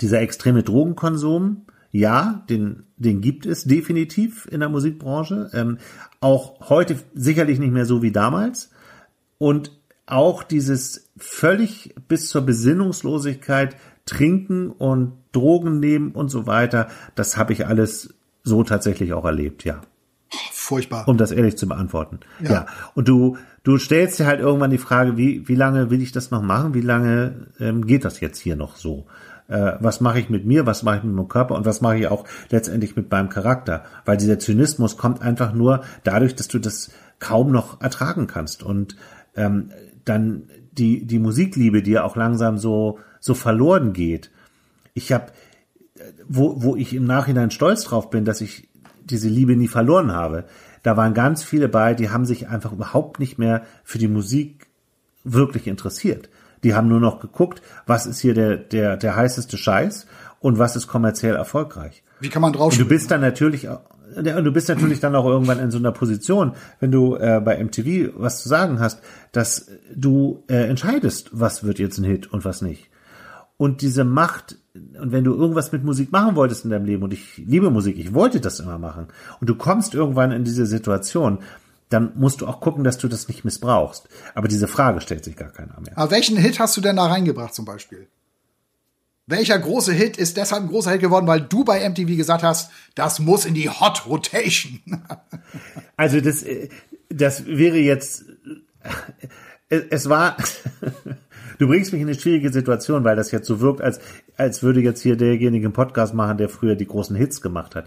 dieser 0.00 0.20
extreme 0.20 0.62
Drogenkonsum, 0.62 1.66
ja, 1.90 2.44
den, 2.48 2.84
den 2.96 3.20
gibt 3.20 3.46
es 3.46 3.64
definitiv 3.64 4.46
in 4.50 4.60
der 4.60 4.68
Musikbranche. 4.68 5.50
Ähm, 5.54 5.78
auch 6.20 6.68
heute 6.68 6.96
sicherlich 7.14 7.58
nicht 7.58 7.72
mehr 7.72 7.86
so 7.86 8.02
wie 8.02 8.12
damals. 8.12 8.70
Und 9.38 9.72
auch 10.06 10.42
dieses 10.42 11.10
völlig 11.16 11.94
bis 12.08 12.28
zur 12.28 12.42
Besinnungslosigkeit 12.42 13.76
trinken 14.06 14.70
und 14.70 15.12
Drogen 15.32 15.80
nehmen 15.80 16.12
und 16.12 16.30
so 16.30 16.46
weiter, 16.46 16.88
das 17.14 17.36
habe 17.36 17.52
ich 17.52 17.66
alles 17.66 18.14
so 18.48 18.64
tatsächlich 18.64 19.12
auch 19.12 19.24
erlebt, 19.24 19.64
ja. 19.64 19.80
Furchtbar. 20.52 21.08
Um 21.08 21.16
das 21.16 21.32
ehrlich 21.32 21.56
zu 21.56 21.66
beantworten. 21.66 22.20
Ja. 22.40 22.50
ja. 22.50 22.66
Und 22.94 23.08
du, 23.08 23.38
du 23.62 23.78
stellst 23.78 24.18
dir 24.18 24.26
halt 24.26 24.40
irgendwann 24.40 24.70
die 24.70 24.78
Frage, 24.78 25.16
wie, 25.16 25.48
wie 25.48 25.54
lange 25.54 25.90
will 25.90 26.02
ich 26.02 26.12
das 26.12 26.30
noch 26.30 26.42
machen? 26.42 26.74
Wie 26.74 26.82
lange 26.82 27.46
ähm, 27.58 27.86
geht 27.86 28.04
das 28.04 28.20
jetzt 28.20 28.38
hier 28.38 28.56
noch 28.56 28.76
so? 28.76 29.06
Äh, 29.48 29.72
was 29.80 30.02
mache 30.02 30.20
ich 30.20 30.28
mit 30.28 30.44
mir? 30.44 30.66
Was 30.66 30.82
mache 30.82 30.98
ich 30.98 31.04
mit 31.04 31.14
meinem 31.14 31.28
Körper? 31.28 31.54
Und 31.54 31.64
was 31.64 31.80
mache 31.80 31.98
ich 31.98 32.08
auch 32.08 32.24
letztendlich 32.50 32.96
mit 32.96 33.10
meinem 33.10 33.30
Charakter? 33.30 33.84
Weil 34.04 34.18
dieser 34.18 34.38
Zynismus 34.38 34.98
kommt 34.98 35.22
einfach 35.22 35.54
nur 35.54 35.82
dadurch, 36.04 36.34
dass 36.34 36.48
du 36.48 36.58
das 36.58 36.90
kaum 37.18 37.50
noch 37.50 37.80
ertragen 37.80 38.26
kannst. 38.26 38.62
Und 38.62 38.96
ähm, 39.34 39.70
dann 40.04 40.50
die, 40.72 41.06
die 41.06 41.18
Musikliebe, 41.18 41.82
die 41.82 41.92
ja 41.92 42.04
auch 42.04 42.16
langsam 42.16 42.58
so, 42.58 42.98
so 43.20 43.34
verloren 43.34 43.94
geht. 43.94 44.30
Ich 44.92 45.12
habe 45.12 45.32
wo, 46.28 46.62
wo 46.62 46.76
ich 46.76 46.94
im 46.94 47.04
Nachhinein 47.04 47.50
stolz 47.50 47.84
drauf 47.84 48.10
bin, 48.10 48.24
dass 48.24 48.40
ich 48.40 48.68
diese 49.04 49.28
Liebe 49.28 49.56
nie 49.56 49.68
verloren 49.68 50.12
habe. 50.12 50.44
Da 50.82 50.96
waren 50.96 51.14
ganz 51.14 51.42
viele 51.42 51.68
bei, 51.68 51.94
die 51.94 52.10
haben 52.10 52.24
sich 52.24 52.48
einfach 52.48 52.72
überhaupt 52.72 53.20
nicht 53.20 53.38
mehr 53.38 53.62
für 53.84 53.98
die 53.98 54.08
Musik 54.08 54.66
wirklich 55.24 55.66
interessiert. 55.66 56.28
Die 56.64 56.74
haben 56.74 56.88
nur 56.88 57.00
noch 57.00 57.20
geguckt, 57.20 57.62
was 57.86 58.06
ist 58.06 58.20
hier 58.20 58.34
der, 58.34 58.56
der, 58.56 58.96
der 58.96 59.16
heißeste 59.16 59.56
Scheiß 59.56 60.06
und 60.40 60.58
was 60.58 60.76
ist 60.76 60.86
kommerziell 60.86 61.36
erfolgreich. 61.36 62.02
Wie 62.20 62.28
kann 62.28 62.42
man 62.42 62.52
drauf? 62.52 62.72
Und 62.72 62.80
du 62.80 62.88
bist 62.88 63.10
dann 63.10 63.20
natürlich, 63.20 63.68
du 64.16 64.52
bist 64.52 64.68
natürlich 64.68 65.00
dann 65.00 65.14
auch 65.14 65.26
irgendwann 65.26 65.60
in 65.60 65.70
so 65.70 65.78
einer 65.78 65.92
Position, 65.92 66.52
wenn 66.80 66.90
du 66.90 67.16
äh, 67.16 67.40
bei 67.44 67.62
MTV 67.62 68.14
was 68.16 68.42
zu 68.42 68.48
sagen 68.48 68.80
hast, 68.80 69.00
dass 69.32 69.70
du 69.94 70.42
äh, 70.48 70.68
entscheidest, 70.68 71.30
was 71.32 71.64
wird 71.64 71.78
jetzt 71.78 71.98
ein 71.98 72.04
Hit 72.04 72.32
und 72.32 72.44
was 72.44 72.62
nicht. 72.62 72.88
Und 73.58 73.82
diese 73.82 74.04
Macht, 74.04 74.56
und 74.74 75.12
wenn 75.12 75.24
du 75.24 75.34
irgendwas 75.34 75.72
mit 75.72 75.84
Musik 75.84 76.12
machen 76.12 76.36
wolltest 76.36 76.64
in 76.64 76.70
deinem 76.70 76.86
Leben, 76.86 77.02
und 77.02 77.12
ich 77.12 77.36
liebe 77.36 77.70
Musik, 77.70 77.98
ich 77.98 78.14
wollte 78.14 78.40
das 78.40 78.60
immer 78.60 78.78
machen, 78.78 79.08
und 79.40 79.50
du 79.50 79.56
kommst 79.56 79.94
irgendwann 79.94 80.32
in 80.32 80.44
diese 80.44 80.64
Situation, 80.64 81.40
dann 81.88 82.12
musst 82.16 82.40
du 82.40 82.46
auch 82.46 82.60
gucken, 82.60 82.84
dass 82.84 82.98
du 82.98 83.08
das 83.08 83.28
nicht 83.28 83.44
missbrauchst. 83.44 84.08
Aber 84.34 84.48
diese 84.48 84.68
Frage 84.68 85.00
stellt 85.00 85.24
sich 85.24 85.36
gar 85.36 85.50
keiner 85.50 85.80
mehr. 85.80 85.96
Aber 85.96 86.10
welchen 86.10 86.36
Hit 86.36 86.60
hast 86.60 86.76
du 86.76 86.80
denn 86.80 86.96
da 86.96 87.06
reingebracht 87.06 87.54
zum 87.54 87.64
Beispiel? 87.64 88.06
Welcher 89.26 89.58
große 89.58 89.92
Hit 89.92 90.16
ist 90.16 90.36
deshalb 90.36 90.62
ein 90.62 90.68
großer 90.68 90.92
Hit 90.92 91.02
geworden, 91.02 91.26
weil 91.26 91.42
du 91.42 91.64
bei 91.64 91.86
MTV 91.86 92.16
gesagt 92.16 92.42
hast, 92.42 92.70
das 92.94 93.18
muss 93.18 93.44
in 93.44 93.54
die 93.54 93.68
Hot 93.68 94.06
Rotation? 94.06 94.80
also 95.96 96.20
das, 96.20 96.42
äh, 96.42 96.68
das 97.10 97.44
wäre 97.46 97.76
jetzt, 97.76 98.24
äh, 99.68 99.80
es 99.90 100.08
war, 100.08 100.36
Du 101.58 101.66
bringst 101.68 101.92
mich 101.92 102.00
in 102.00 102.08
eine 102.08 102.18
schwierige 102.18 102.50
Situation, 102.50 103.04
weil 103.04 103.16
das 103.16 103.30
jetzt 103.30 103.46
so 103.46 103.60
wirkt, 103.60 103.80
als, 103.80 104.00
als 104.36 104.62
würde 104.62 104.80
jetzt 104.80 105.02
hier 105.02 105.16
derjenige 105.16 105.66
einen 105.66 105.72
Podcast 105.72 106.14
machen, 106.14 106.38
der 106.38 106.48
früher 106.48 106.76
die 106.76 106.86
großen 106.86 107.16
Hits 107.16 107.40
gemacht 107.40 107.74
hat. 107.74 107.86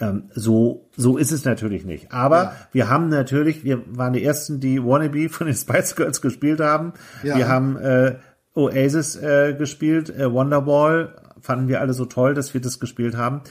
Ähm, 0.00 0.24
so, 0.34 0.88
so 0.96 1.16
ist 1.16 1.32
es 1.32 1.44
natürlich 1.44 1.84
nicht. 1.84 2.12
Aber 2.12 2.42
ja. 2.42 2.56
wir 2.72 2.88
haben 2.88 3.08
natürlich, 3.08 3.64
wir 3.64 3.82
waren 3.86 4.12
die 4.12 4.24
ersten, 4.24 4.60
die 4.60 4.82
Wannabe 4.82 5.28
von 5.28 5.46
den 5.46 5.56
Spice 5.56 5.96
Girls 5.96 6.20
gespielt 6.20 6.60
haben. 6.60 6.92
Ja. 7.22 7.36
Wir 7.36 7.48
haben 7.48 7.76
äh, 7.76 8.16
Oasis 8.54 9.16
äh, 9.16 9.54
gespielt, 9.54 10.10
äh, 10.10 10.32
Wonderwall 10.32 11.16
fanden 11.42 11.68
wir 11.68 11.80
alle 11.80 11.92
so 11.92 12.04
toll, 12.04 12.34
dass 12.34 12.54
wir 12.54 12.60
das 12.60 12.80
gespielt 12.80 13.16
haben. 13.16 13.42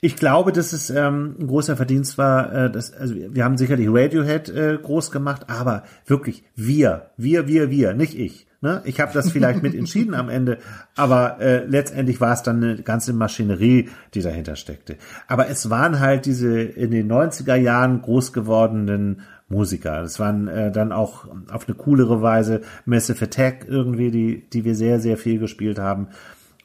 Ich 0.00 0.16
glaube, 0.16 0.52
dass 0.52 0.72
es 0.72 0.90
ähm, 0.90 1.36
ein 1.38 1.46
großer 1.46 1.76
Verdienst 1.76 2.18
war. 2.18 2.52
Äh, 2.52 2.70
dass, 2.70 2.92
also 2.92 3.14
wir 3.14 3.44
haben 3.44 3.58
sicherlich 3.58 3.88
Radiohead 3.90 4.48
äh, 4.48 4.78
groß 4.80 5.10
gemacht, 5.10 5.48
aber 5.48 5.84
wirklich 6.06 6.44
wir, 6.54 7.10
wir, 7.16 7.48
wir, 7.48 7.70
wir, 7.70 7.94
nicht 7.94 8.18
ich. 8.18 8.47
Ne? 8.60 8.82
Ich 8.84 8.98
habe 9.00 9.12
das 9.12 9.30
vielleicht 9.30 9.62
mit 9.62 9.74
entschieden 9.74 10.14
am 10.14 10.28
Ende, 10.28 10.58
aber 10.96 11.40
äh, 11.40 11.64
letztendlich 11.64 12.20
war 12.20 12.32
es 12.32 12.42
dann 12.42 12.62
eine 12.62 12.82
ganze 12.82 13.12
Maschinerie, 13.12 13.88
die 14.14 14.20
dahinter 14.22 14.56
steckte. 14.56 14.96
Aber 15.28 15.48
es 15.48 15.70
waren 15.70 16.00
halt 16.00 16.26
diese 16.26 16.60
in 16.60 16.90
den 16.90 17.10
90er 17.10 17.54
Jahren 17.54 18.02
groß 18.02 18.32
gewordenen 18.32 19.22
Musiker. 19.48 20.02
Das 20.02 20.18
waren 20.18 20.48
äh, 20.48 20.72
dann 20.72 20.92
auch 20.92 21.26
auf 21.50 21.68
eine 21.68 21.76
coolere 21.76 22.20
Weise 22.20 22.62
Massive 22.84 23.24
Attack 23.24 23.66
irgendwie, 23.68 24.10
die, 24.10 24.50
die 24.50 24.64
wir 24.64 24.74
sehr, 24.74 25.00
sehr 25.00 25.16
viel 25.16 25.38
gespielt 25.38 25.78
haben. 25.78 26.08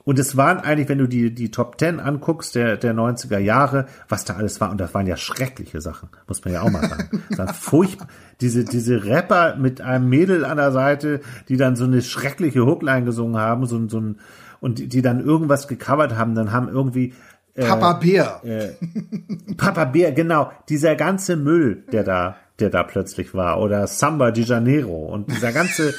Und 0.06 0.20
es 0.20 0.36
waren 0.36 0.60
eigentlich, 0.60 0.89
wenn 0.89 0.97
du 0.97 1.08
die, 1.08 1.34
die 1.34 1.49
Top 1.49 1.78
Ten 1.78 1.99
anguckst, 1.99 2.56
der, 2.56 2.76
der 2.78 2.93
90er 2.93 3.38
Jahre, 3.38 3.86
was 4.10 4.26
da 4.26 4.36
alles 4.36 4.60
war, 4.60 4.70
und 4.70 4.80
das 4.80 4.93
waren 4.93 5.08
ja 5.08 5.16
schreckliche 5.16 5.80
Sachen, 5.80 6.10
muss 6.28 6.43
man 6.43 6.54
ja 6.54 6.62
auch 6.62 6.70
mal 6.70 6.88
sagen. 6.88 7.24
Das 7.30 7.39
waren 7.39 7.54
furchtbar. 7.54 8.08
Diese, 8.41 8.66
diese 8.66 9.06
Rapper 9.06 9.56
mit 9.56 9.80
einem 9.80 10.10
Mädel 10.10 10.43
an 10.43 10.58
der 10.58 10.72
Seite, 10.74 11.22
die 11.47 11.56
dann 11.56 11.76
so 11.76 11.86
eine 11.86 12.01
schreckliche 12.01 12.66
Hookline 12.66 13.06
gesungen 13.06 13.39
haben, 13.39 13.66
so, 13.66 13.88
so 13.88 13.99
ein, 13.99 14.20
und 14.60 14.80
die, 14.80 14.89
die 14.89 15.01
dann 15.01 15.22
irgendwas 15.22 15.68
gecovert 15.68 16.18
haben, 16.18 16.36
dann 16.36 16.51
haben 16.51 16.68
irgendwie, 16.68 17.14
äh, 17.56 17.66
Papa 17.66 17.93
Bär. 17.93 18.41
Äh, 18.43 18.70
Papa 19.58 19.86
Bär, 19.86 20.12
genau. 20.12 20.51
Dieser 20.70 20.95
ganze 20.95 21.38
Müll, 21.38 21.84
der 21.91 22.04
da, 22.04 22.36
der 22.60 22.70
da 22.70 22.84
plötzlich 22.84 23.34
war. 23.34 23.60
Oder 23.60 23.88
Samba 23.88 24.32
de 24.32 24.43
Janeiro. 24.43 25.06
Und 25.06 25.32
dieser 25.32 25.51
ganze, 25.51 25.93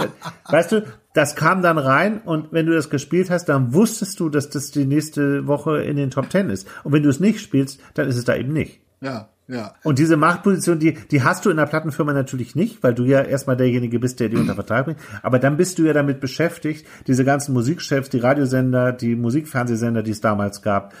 weißt 0.48 0.72
du, 0.72 0.84
das 1.14 1.34
kam 1.34 1.62
dann 1.62 1.78
rein 1.78 2.20
und 2.20 2.52
wenn 2.52 2.66
du 2.66 2.72
das 2.72 2.90
gespielt 2.90 3.30
hast, 3.30 3.46
dann 3.48 3.74
wusstest 3.74 4.20
du, 4.20 4.28
dass 4.28 4.48
das 4.48 4.70
die 4.70 4.84
nächste 4.84 5.46
Woche 5.46 5.82
in 5.82 5.96
den 5.96 6.10
Top 6.10 6.30
Ten 6.30 6.50
ist. 6.50 6.68
Und 6.84 6.92
wenn 6.92 7.02
du 7.02 7.08
es 7.08 7.20
nicht 7.20 7.40
spielst, 7.40 7.80
dann 7.94 8.08
ist 8.08 8.16
es 8.16 8.24
da 8.24 8.36
eben 8.36 8.52
nicht. 8.52 8.80
Ja, 9.00 9.28
ja. 9.48 9.74
Und 9.82 9.98
diese 9.98 10.16
Machtposition, 10.16 10.78
die, 10.78 10.94
die 10.94 11.24
hast 11.24 11.44
du 11.44 11.50
in 11.50 11.56
der 11.56 11.66
Plattenfirma 11.66 12.12
natürlich 12.12 12.54
nicht, 12.54 12.82
weil 12.84 12.94
du 12.94 13.04
ja 13.04 13.22
erstmal 13.22 13.56
derjenige 13.56 13.98
bist, 13.98 14.20
der 14.20 14.28
die 14.28 14.36
unter 14.36 14.54
Vertrag 14.54 14.84
bringt. 14.84 15.00
Aber 15.22 15.40
dann 15.40 15.56
bist 15.56 15.78
du 15.78 15.82
ja 15.82 15.92
damit 15.92 16.20
beschäftigt, 16.20 16.86
diese 17.08 17.24
ganzen 17.24 17.52
Musikchefs, 17.52 18.10
die 18.10 18.18
Radiosender, 18.18 18.92
die 18.92 19.16
Musikfernsehsender, 19.16 20.04
die 20.04 20.12
es 20.12 20.20
damals 20.20 20.62
gab, 20.62 20.94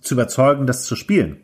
zu 0.00 0.14
überzeugen, 0.14 0.66
das 0.66 0.84
zu 0.84 0.96
spielen. 0.96 1.42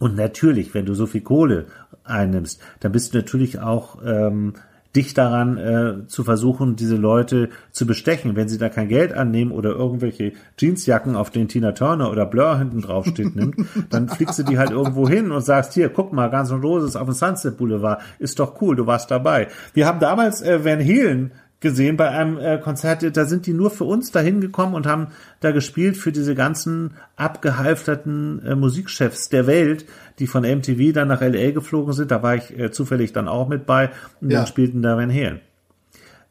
Und 0.00 0.16
natürlich, 0.16 0.74
wenn 0.74 0.86
du 0.86 0.94
so 0.94 1.06
viel 1.06 1.20
Kohle 1.20 1.66
einnimmst, 2.02 2.60
dann 2.80 2.90
bist 2.90 3.12
du 3.12 3.18
natürlich 3.18 3.60
auch 3.60 3.98
ähm, 4.04 4.54
dich 4.96 5.14
daran 5.14 5.56
äh, 5.56 6.06
zu 6.08 6.24
versuchen, 6.24 6.74
diese 6.74 6.96
Leute 6.96 7.50
zu 7.70 7.86
bestechen. 7.86 8.34
Wenn 8.34 8.48
sie 8.48 8.58
da 8.58 8.70
kein 8.70 8.88
Geld 8.88 9.12
annehmen 9.12 9.52
oder 9.52 9.70
irgendwelche 9.70 10.32
Jeansjacken, 10.58 11.14
auf 11.14 11.30
denen 11.30 11.48
Tina 11.48 11.72
Turner 11.72 12.10
oder 12.10 12.26
Blur 12.26 12.58
hinten 12.58 12.80
drauf 12.80 13.06
steht, 13.06 13.36
nimmt, 13.36 13.56
dann 13.90 14.08
fliegst 14.08 14.38
du 14.38 14.42
die 14.42 14.58
halt 14.58 14.70
irgendwo 14.70 15.08
hin 15.08 15.30
und 15.30 15.42
sagst, 15.42 15.74
hier, 15.74 15.90
guck 15.90 16.12
mal, 16.12 16.28
ganz 16.28 16.50
und 16.50 16.64
Roses 16.64 16.96
auf 16.96 17.06
dem 17.06 17.14
Sunset 17.14 17.56
Boulevard, 17.56 18.00
ist 18.18 18.40
doch 18.40 18.60
cool, 18.62 18.76
du 18.76 18.86
warst 18.86 19.10
dabei. 19.10 19.48
Wir 19.74 19.86
haben 19.86 20.00
damals 20.00 20.42
äh, 20.42 20.64
Van 20.64 20.80
Halen 20.80 21.30
gesehen 21.60 21.96
bei 21.96 22.08
einem 22.08 22.38
äh, 22.38 22.58
Konzert, 22.58 23.16
da 23.16 23.26
sind 23.26 23.46
die 23.46 23.52
nur 23.52 23.70
für 23.70 23.84
uns 23.84 24.10
dahin 24.10 24.40
gekommen 24.40 24.74
und 24.74 24.86
haben 24.86 25.08
da 25.40 25.50
gespielt 25.50 25.96
für 25.96 26.10
diese 26.10 26.34
ganzen 26.34 26.94
abgehalfterten 27.16 28.44
äh, 28.44 28.54
Musikchefs 28.54 29.28
der 29.28 29.46
Welt, 29.46 29.84
die 30.18 30.26
von 30.26 30.42
MTV 30.42 30.92
dann 30.94 31.08
nach 31.08 31.20
LA 31.20 31.50
geflogen 31.50 31.92
sind. 31.92 32.10
Da 32.10 32.22
war 32.22 32.34
ich 32.34 32.58
äh, 32.58 32.70
zufällig 32.70 33.12
dann 33.12 33.28
auch 33.28 33.48
mit 33.48 33.66
bei 33.66 33.90
und 34.20 34.30
ja. 34.30 34.38
dann 34.38 34.46
spielten 34.46 34.80
da 34.80 34.96
Van 34.96 35.12
Halen. 35.12 35.40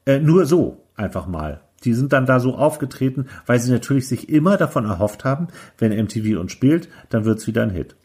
Äh, 0.06 0.20
nur 0.20 0.46
so 0.46 0.84
einfach 0.96 1.28
mal. 1.28 1.62
Die 1.84 1.94
sind 1.94 2.12
dann 2.12 2.26
da 2.26 2.40
so 2.40 2.56
aufgetreten, 2.56 3.28
weil 3.46 3.60
sie 3.60 3.72
natürlich 3.72 4.08
sich 4.08 4.30
immer 4.30 4.58
davon 4.58 4.86
erhofft 4.86 5.24
haben, 5.24 5.48
wenn 5.78 5.96
MTV 5.96 6.40
uns 6.40 6.52
spielt, 6.52 6.90
dann 7.10 7.24
wird's 7.24 7.48
wieder 7.48 7.62
ein 7.62 7.70
Hit. 7.70 7.96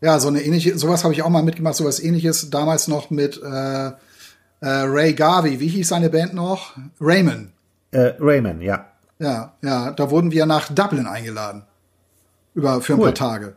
Ja, 0.00 0.20
so 0.20 0.28
eine 0.28 0.42
ähnliche, 0.42 0.78
sowas 0.78 1.02
habe 1.02 1.14
ich 1.14 1.22
auch 1.22 1.30
mal 1.30 1.42
mitgemacht, 1.42 1.74
sowas 1.74 1.98
ähnliches 1.98 2.50
damals 2.50 2.86
noch 2.86 3.10
mit 3.10 3.40
äh 3.42 3.92
äh, 4.64 4.84
Ray 4.86 5.12
Garvey, 5.12 5.60
wie 5.60 5.68
hieß 5.68 5.88
seine 5.88 6.08
Band 6.08 6.34
noch? 6.34 6.72
Raymond. 7.00 7.50
Äh, 7.90 8.14
Raymond, 8.18 8.62
ja. 8.62 8.86
Ja, 9.18 9.52
ja, 9.62 9.90
da 9.92 10.10
wurden 10.10 10.32
wir 10.32 10.46
nach 10.46 10.72
Dublin 10.72 11.06
eingeladen. 11.06 11.62
Über, 12.54 12.80
für 12.80 12.94
ein 12.94 12.98
cool. 12.98 13.06
paar 13.06 13.14
Tage. 13.14 13.56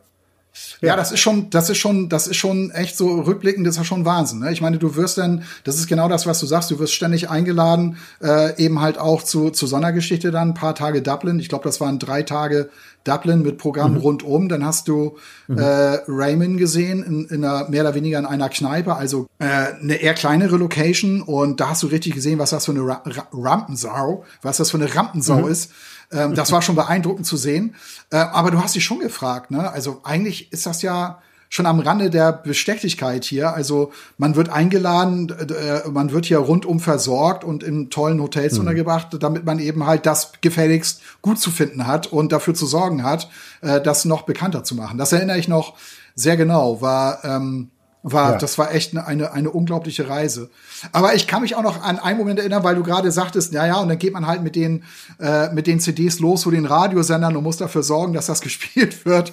Ja. 0.82 0.89
ja, 0.89 0.95
das 0.95 1.12
ist 1.12 1.20
schon, 1.20 1.49
das 1.49 1.70
ist 1.70 1.78
schon, 1.78 2.08
das 2.08 2.28
ist 2.28 2.36
schon 2.36 2.70
echt 2.72 2.97
so 2.97 3.22
rückblickend, 3.22 3.66
das 3.66 3.78
ist 3.78 3.88
schon 3.88 4.05
Wahnsinn. 4.05 4.39
Ne? 4.39 4.51
Ich 4.51 4.62
meine, 4.62 4.78
du 4.78 4.95
wirst 4.95 5.18
dann, 5.18 5.43
das 5.64 5.76
ist 5.78 5.88
genau 5.88 6.08
das, 6.08 6.28
was 6.28 6.39
du 6.39 6.45
sagst, 6.45 6.70
du 6.70 6.78
wirst 6.78 6.93
ständig 6.93 7.30
eingeladen, 7.30 7.97
äh, 8.22 8.55
eben 8.64 8.80
halt 8.80 8.99
auch 8.99 9.24
zu, 9.24 9.49
zu 9.49 9.66
Sondergeschichte 9.66 10.30
dann, 10.32 10.49
ein 10.49 10.53
paar 10.53 10.76
Tage 10.76 11.01
Dublin. 11.01 11.39
Ich 11.39 11.49
glaube, 11.49 11.64
das 11.64 11.82
waren 11.82 11.97
drei 11.97 12.22
Tage 12.22 12.70
Dublin 13.08 13.41
mit 13.41 13.58
Programm 13.58 13.93
mhm. 13.93 13.97
rundum. 13.99 14.49
Dann 14.49 14.66
hast 14.66 14.88
du 14.88 15.18
mhm. 15.47 15.58
äh, 15.58 15.99
Raymond 16.08 16.58
gesehen, 16.58 17.03
in, 17.03 17.26
in 17.26 17.43
einer, 17.43 17.70
mehr 17.70 17.82
oder 17.82 17.95
weniger 17.95 18.20
in 18.20 18.26
einer 18.26 18.49
Kneipe, 18.49 18.95
also 18.95 19.28
äh, 19.39 19.45
eine 19.45 19.95
eher 19.95 20.14
kleinere 20.14 20.58
Location. 20.58 21.22
Und 21.22 21.60
da 21.60 21.70
hast 21.70 21.84
du 21.84 21.88
richtig 21.88 22.14
gesehen, 22.14 22.39
was 22.39 22.51
das 22.51 22.66
für 22.66 22.72
eine 22.72 22.82
Ra 22.82 23.01
Ra 23.05 23.28
Rampensau, 23.32 24.26
was 24.41 24.58
das 24.58 24.72
für 24.72 24.78
eine 24.78 24.93
Rampensau 24.93 25.43
mhm. 25.43 25.51
ist. 25.51 25.72
Ähm, 26.12 26.36
das 26.36 26.51
war 26.51 26.62
schon 26.62 26.76
beeindruckend 26.76 27.26
zu 27.26 27.38
sehen. 27.38 27.76
Äh, 28.12 28.18
aber 28.18 28.51
du 28.51 28.62
hast 28.62 28.76
dich 28.76 28.84
schon 28.84 28.99
gefragt, 28.99 29.51
ne? 29.51 29.72
Also 29.72 30.01
eigentlich 30.03 30.51
ist 30.51 30.66
das 30.66 30.82
ja 30.82 31.22
schon 31.49 31.66
am 31.66 31.80
Rande 31.80 32.10
der 32.10 32.34
Bestechlichkeit 32.34 33.24
hier. 33.24 33.53
Also 33.53 33.91
man 34.18 34.36
wird 34.36 34.49
eingeladen, 34.49 35.30
äh, 35.30 35.88
man 35.89 36.12
wird 36.12 36.26
hier 36.26 36.39
rundum 36.39 36.80
versorgt 36.80 37.43
und 37.43 37.64
in 37.64 37.89
tollen 37.89 38.22
Hotels 38.22 38.53
mhm. 38.53 38.62
untergebracht, 38.62 39.08
damit 39.20 39.45
man 39.45 39.60
eben 39.60 39.86
halt 39.86 40.05
das 40.05 40.34
gefälligst 40.41 41.01
gut 41.22 41.39
zu 41.39 41.51
finden 41.51 41.88
hat 41.88 42.08
und 42.08 42.32
dafür 42.32 42.53
zu 42.53 42.66
sorgen 42.66 43.03
hat, 43.03 43.30
äh, 43.62 43.82
das 43.82 44.05
noch 44.05 44.24
bekannter 44.24 44.64
zu 44.64 44.76
machen. 44.76 44.97
Das 44.97 45.14
erinnere 45.14 45.38
ich 45.38 45.47
noch 45.47 45.76
sehr 46.16 46.36
genau, 46.36 46.82
war 46.82 47.24
ähm, 47.24 47.70
war, 48.12 48.34
ja. 48.34 48.38
das 48.38 48.58
war 48.58 48.74
echt 48.74 48.91
eine, 48.91 49.05
eine, 49.05 49.32
eine 49.32 49.49
unglaubliche 49.49 50.10
Reise. 50.10 50.49
Aber 50.91 51.16
ich 51.16 51.28
kann 51.28 51.41
mich 51.41 51.55
auch 51.55 51.64
noch 51.64 51.84
an 51.84 51.99
einen 51.99 52.18
Moment 52.18 52.39
erinnern, 52.39 52.64
weil 52.64 52.76
du 52.76 52.84
gerade 52.84 53.12
sagtest, 53.12 53.53
ja, 53.53 53.66
ja, 53.66 53.78
und 53.78 53.89
dann 53.89 53.99
geht 53.99 54.14
man 54.14 54.28
halt 54.28 54.43
mit 54.43 54.55
den, 54.55 54.84
äh, 55.20 55.49
mit 55.53 55.68
den 55.68 55.80
CDs 55.80 56.20
los 56.20 56.41
zu 56.41 56.51
den 56.51 56.66
Radiosendern 56.66 57.36
und 57.36 57.43
muss 57.43 57.58
dafür 57.58 57.84
sorgen, 57.84 58.14
dass 58.14 58.28
das 58.28 58.41
gespielt 58.47 59.05
wird. 59.05 59.32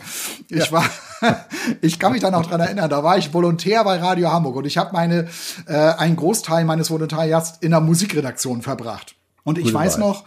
Ich 0.49 0.71
ja. 0.71 0.73
war, 0.73 0.85
ich 1.81 1.99
kann 1.99 2.13
mich 2.13 2.21
da 2.21 2.31
noch 2.31 2.47
dran 2.47 2.61
erinnern, 2.61 2.91
da 2.91 3.03
war 3.03 3.19
ich 3.19 3.33
Volontär 3.33 3.85
bei 3.85 3.99
Radio 3.99 4.31
Hamburg 4.31 4.57
und 4.57 4.67
ich 4.67 4.79
habe 4.79 4.93
meine, 4.93 5.29
äh, 5.67 5.75
einen 5.75 6.17
Großteil 6.17 6.65
meines 6.65 6.91
Volontariats 6.91 7.55
in 7.61 7.71
der 7.71 7.81
Musikredaktion 7.81 8.63
verbracht. 8.63 9.15
Und 9.45 9.59
ich 9.59 9.65
Gute 9.65 9.75
weiß 9.77 10.01
Wahl. 10.01 10.09
noch, 10.09 10.25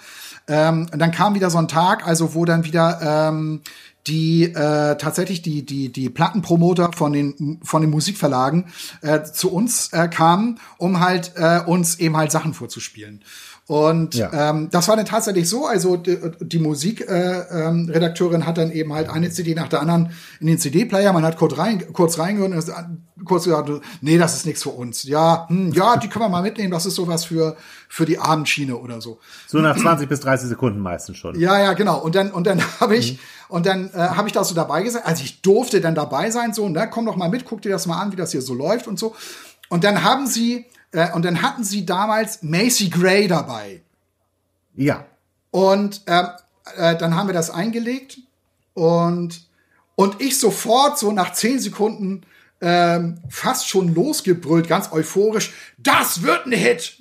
ähm, 0.47 0.87
dann 0.91 1.11
kam 1.11 1.35
wieder 1.35 1.49
so 1.49 1.57
ein 1.57 1.67
Tag, 1.67 2.07
also 2.07 2.33
wo 2.33 2.45
dann 2.45 2.63
wieder 2.63 3.29
ähm, 3.29 3.61
die 4.07 4.43
äh, 4.43 4.97
tatsächlich 4.97 5.41
die 5.41 5.65
die 5.65 5.91
die 5.91 6.09
Plattenpromoter 6.09 6.91
von 6.93 7.13
den 7.13 7.59
von 7.63 7.81
den 7.81 7.91
Musikverlagen 7.91 8.65
äh, 9.01 9.23
zu 9.23 9.51
uns 9.51 9.91
äh, 9.93 10.07
kamen, 10.07 10.59
um 10.77 10.99
halt 10.99 11.33
äh, 11.35 11.61
uns 11.65 11.99
eben 11.99 12.17
halt 12.17 12.31
Sachen 12.31 12.53
vorzuspielen. 12.53 13.21
Und 13.67 14.15
ja. 14.15 14.49
ähm, 14.49 14.69
das 14.71 14.87
war 14.87 14.95
dann 14.95 15.05
tatsächlich 15.05 15.49
so, 15.49 15.65
also 15.65 15.97
die, 15.97 16.17
die 16.39 16.59
Musikredakteurin 16.59 18.41
äh, 18.41 18.43
ähm, 18.43 18.47
hat 18.47 18.57
dann 18.57 18.71
eben 18.71 18.93
halt 18.93 19.09
eine 19.09 19.29
CD 19.29 19.55
nach 19.55 19.67
der 19.67 19.81
anderen 19.81 20.13
in 20.39 20.47
den 20.47 20.57
CD-Player, 20.57 21.11
man 21.11 21.25
hat 21.25 21.35
kurz, 21.35 21.57
rein, 21.57 21.83
kurz 21.91 22.17
reingehört 22.17 22.53
und 22.53 23.25
kurz 23.25 23.43
gesagt, 23.43 23.69
nee, 23.99 24.17
das 24.17 24.35
ist 24.35 24.45
nichts 24.45 24.63
für 24.63 24.69
uns. 24.69 25.03
Ja, 25.03 25.47
hm, 25.49 25.73
ja, 25.73 25.97
die 25.97 26.07
können 26.07 26.23
wir 26.23 26.29
mal 26.29 26.43
mitnehmen, 26.43 26.71
das 26.71 26.85
ist 26.85 26.95
sowas 26.95 27.25
für, 27.25 27.57
für 27.89 28.05
die 28.05 28.19
Abendschiene 28.19 28.77
oder 28.77 29.01
so. 29.01 29.19
So 29.47 29.57
nach 29.57 29.77
20 29.77 30.07
bis 30.07 30.21
30 30.21 30.47
Sekunden 30.47 30.79
meistens 30.79 31.17
schon. 31.17 31.37
Ja, 31.37 31.61
ja, 31.61 31.73
genau. 31.73 31.99
Und 31.99 32.15
dann, 32.15 32.31
und 32.31 32.47
dann 32.47 32.61
habe 32.79 32.95
ich, 32.95 33.13
mhm. 33.13 33.19
und 33.49 33.65
dann 33.65 33.89
äh, 33.93 33.97
habe 33.97 34.29
ich 34.29 34.33
da 34.33 34.45
so 34.45 34.55
dabei 34.55 34.83
gesagt, 34.83 35.05
also 35.05 35.21
ich 35.25 35.41
durfte 35.41 35.81
dann 35.81 35.93
dabei 35.93 36.31
sein, 36.31 36.53
so, 36.53 36.69
ne, 36.69 36.87
komm 36.89 37.05
doch 37.05 37.17
mal 37.17 37.29
mit, 37.29 37.43
guck 37.43 37.61
dir 37.63 37.73
das 37.73 37.85
mal 37.85 37.99
an, 37.99 38.13
wie 38.13 38.17
das 38.17 38.31
hier 38.31 38.41
so 38.41 38.53
läuft 38.53 38.87
und 38.87 38.97
so. 38.97 39.13
Und 39.67 39.83
dann 39.83 40.05
haben 40.05 40.25
sie 40.25 40.65
äh, 40.91 41.11
und 41.13 41.25
dann 41.25 41.41
hatten 41.41 41.63
sie 41.63 41.85
damals 41.85 42.43
Macy 42.43 42.89
Gray 42.89 43.27
dabei. 43.27 43.81
Ja. 44.75 45.05
Und 45.51 46.01
äh, 46.05 46.23
äh, 46.77 46.95
dann 46.97 47.15
haben 47.15 47.27
wir 47.27 47.33
das 47.33 47.49
eingelegt 47.49 48.19
und, 48.73 49.47
und 49.95 50.21
ich 50.21 50.39
sofort 50.39 50.99
so 50.99 51.11
nach 51.11 51.33
zehn 51.33 51.59
Sekunden 51.59 52.23
ähm, 52.59 53.19
fast 53.29 53.67
schon 53.67 53.93
losgebrüllt, 53.93 54.67
ganz 54.67 54.91
euphorisch. 54.91 55.53
Das 55.77 56.23
wird 56.23 56.47
ein 56.47 56.51
Hit! 56.51 56.97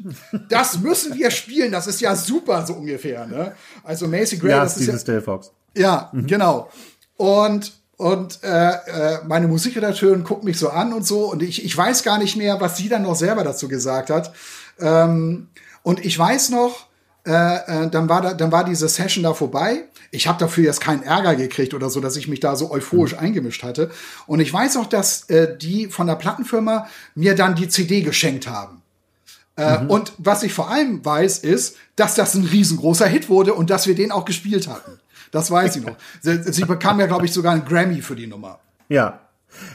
Das 0.48 0.78
müssen 0.80 1.14
wir 1.14 1.30
spielen, 1.30 1.72
das 1.72 1.86
ist 1.86 2.00
ja 2.00 2.14
super, 2.14 2.66
so 2.66 2.74
ungefähr. 2.74 3.26
Ne? 3.26 3.54
Also 3.82 4.06
Macy 4.06 4.36
Gray, 4.36 4.50
ja, 4.50 4.60
das 4.60 4.76
ist 4.76 4.86
dieses 4.86 5.06
ja, 5.06 5.20
Fox. 5.20 5.52
Ja, 5.76 6.10
mhm. 6.12 6.26
genau. 6.26 6.70
Und 7.16 7.72
und 7.96 8.40
äh, 8.42 8.70
äh, 8.70 9.18
meine 9.26 9.48
Musikredakteurin 9.48 10.22
guckt 10.22 10.44
mich 10.44 10.58
so 10.58 10.68
an 10.68 10.92
und 10.92 11.06
so. 11.06 11.30
Und 11.30 11.42
ich, 11.42 11.64
ich 11.64 11.76
weiß 11.76 12.02
gar 12.02 12.18
nicht 12.18 12.36
mehr, 12.36 12.60
was 12.60 12.76
sie 12.76 12.88
dann 12.88 13.02
noch 13.02 13.16
selber 13.16 13.42
dazu 13.42 13.68
gesagt 13.68 14.10
hat. 14.10 14.32
Ähm, 14.78 15.48
und 15.82 16.04
ich 16.04 16.18
weiß 16.18 16.50
noch, 16.50 16.86
äh, 17.26 17.30
äh, 17.32 17.90
dann, 17.90 18.08
war 18.08 18.20
da, 18.20 18.34
dann 18.34 18.52
war 18.52 18.64
diese 18.64 18.88
Session 18.88 19.24
da 19.24 19.32
vorbei. 19.32 19.84
Ich 20.10 20.28
habe 20.28 20.38
dafür 20.38 20.64
jetzt 20.64 20.80
keinen 20.80 21.02
Ärger 21.02 21.36
gekriegt 21.36 21.72
oder 21.72 21.88
so, 21.88 22.00
dass 22.00 22.16
ich 22.16 22.28
mich 22.28 22.40
da 22.40 22.54
so 22.54 22.70
euphorisch 22.70 23.14
mhm. 23.14 23.20
eingemischt 23.20 23.62
hatte. 23.62 23.90
Und 24.26 24.40
ich 24.40 24.52
weiß 24.52 24.76
auch, 24.76 24.86
dass 24.86 25.28
äh, 25.30 25.56
die 25.56 25.86
von 25.86 26.06
der 26.06 26.16
Plattenfirma 26.16 26.86
mir 27.14 27.34
dann 27.34 27.54
die 27.54 27.68
CD 27.68 28.02
geschenkt 28.02 28.46
haben. 28.46 28.82
Äh, 29.56 29.80
mhm. 29.80 29.90
Und 29.90 30.12
was 30.18 30.42
ich 30.42 30.52
vor 30.52 30.70
allem 30.70 31.02
weiß, 31.02 31.38
ist, 31.38 31.76
dass 31.96 32.14
das 32.14 32.34
ein 32.34 32.44
riesengroßer 32.44 33.06
Hit 33.06 33.30
wurde 33.30 33.54
und 33.54 33.70
dass 33.70 33.86
wir 33.86 33.94
den 33.94 34.12
auch 34.12 34.26
gespielt 34.26 34.68
hatten. 34.68 35.00
Das 35.30 35.50
weiß 35.50 35.76
ich 35.76 35.86
noch. 35.86 35.96
Sie, 36.20 36.64
bekam 36.64 37.00
ja, 37.00 37.06
glaube 37.06 37.26
ich, 37.26 37.32
sogar 37.32 37.52
einen 37.52 37.64
Grammy 37.64 38.02
für 38.02 38.16
die 38.16 38.26
Nummer. 38.26 38.58
Ja. 38.88 39.20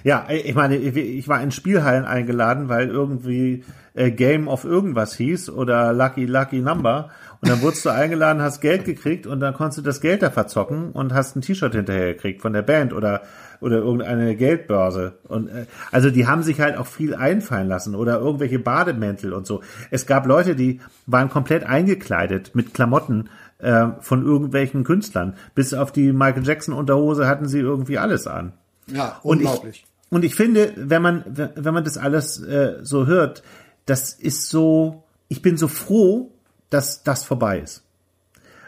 Ja, 0.04 0.28
ich 0.30 0.54
meine, 0.54 0.76
ich 0.76 1.28
war 1.28 1.42
in 1.42 1.50
Spielhallen 1.50 2.06
eingeladen, 2.06 2.70
weil 2.70 2.90
irgendwie 2.90 3.64
äh, 3.94 4.12
Game 4.12 4.48
of 4.48 4.64
irgendwas 4.64 5.16
hieß 5.16 5.50
oder 5.50 5.94
Lucky 5.94 6.26
Lucky 6.26 6.60
Number. 6.60 7.10
Und 7.42 7.50
dann 7.50 7.62
wurdest 7.62 7.86
du 7.86 7.90
eingeladen, 7.90 8.42
hast 8.42 8.62
Geld 8.62 8.86
gekriegt 8.86 9.26
und 9.26 9.40
dann 9.40 9.56
konntest 9.56 9.80
du 9.80 9.82
das 9.82 10.00
Geld 10.00 10.22
da 10.22 10.30
verzocken 10.30 10.92
und 10.92 11.14
hast 11.14 11.36
ein 11.36 11.42
T-Shirt 11.42 11.74
hinterher 11.74 12.14
gekriegt 12.14 12.42
von 12.42 12.54
der 12.54 12.62
Band 12.62 12.94
oder 12.94 13.24
oder 13.62 13.78
irgendeine 13.78 14.36
Geldbörse. 14.36 15.20
Und 15.28 15.48
äh, 15.48 15.66
also 15.92 16.10
die 16.10 16.28
haben 16.28 16.44
sich 16.44 16.60
halt 16.60 16.78
auch 16.78 16.88
viel 16.88 17.16
einfallen 17.16 17.68
lassen 17.68 17.96
oder 17.96 18.20
irgendwelche 18.20 18.60
Bademäntel 18.60 19.34
und 19.34 19.46
so. 19.46 19.62
Es 19.92 20.06
gab 20.06 20.26
Leute, 20.26 20.56
die 20.56 20.82
waren 21.06 21.30
komplett 21.30 21.64
eingekleidet 21.64 22.56
mit 22.56 22.74
Klamotten 22.74 23.30
äh, 23.62 23.88
von 24.00 24.26
irgendwelchen 24.26 24.84
Künstlern. 24.84 25.36
Bis 25.56 25.74
auf 25.74 25.92
die 25.92 26.12
Michael 26.12 26.46
Jackson 26.46 26.74
Unterhose 26.74 27.28
hatten 27.28 27.48
sie 27.48 27.60
irgendwie 27.60 27.98
alles 27.98 28.28
an. 28.28 28.54
Ja, 28.88 29.20
unglaublich. 29.24 29.86
Und 30.10 30.10
ich, 30.10 30.12
und 30.12 30.26
ich 30.26 30.36
finde, 30.36 30.74
wenn 30.76 31.02
man, 31.02 31.24
wenn 31.28 31.74
man 31.74 31.84
das 31.84 31.98
alles 31.98 32.42
äh, 32.42 32.80
so 32.82 33.06
hört, 33.06 33.44
das 33.86 34.14
ist 34.14 34.50
so, 34.50 35.04
ich 35.28 35.42
bin 35.42 35.58
so 35.58 35.68
froh, 35.68 36.32
dass 36.70 37.04
das 37.04 37.24
vorbei 37.24 37.60
ist. 37.60 37.84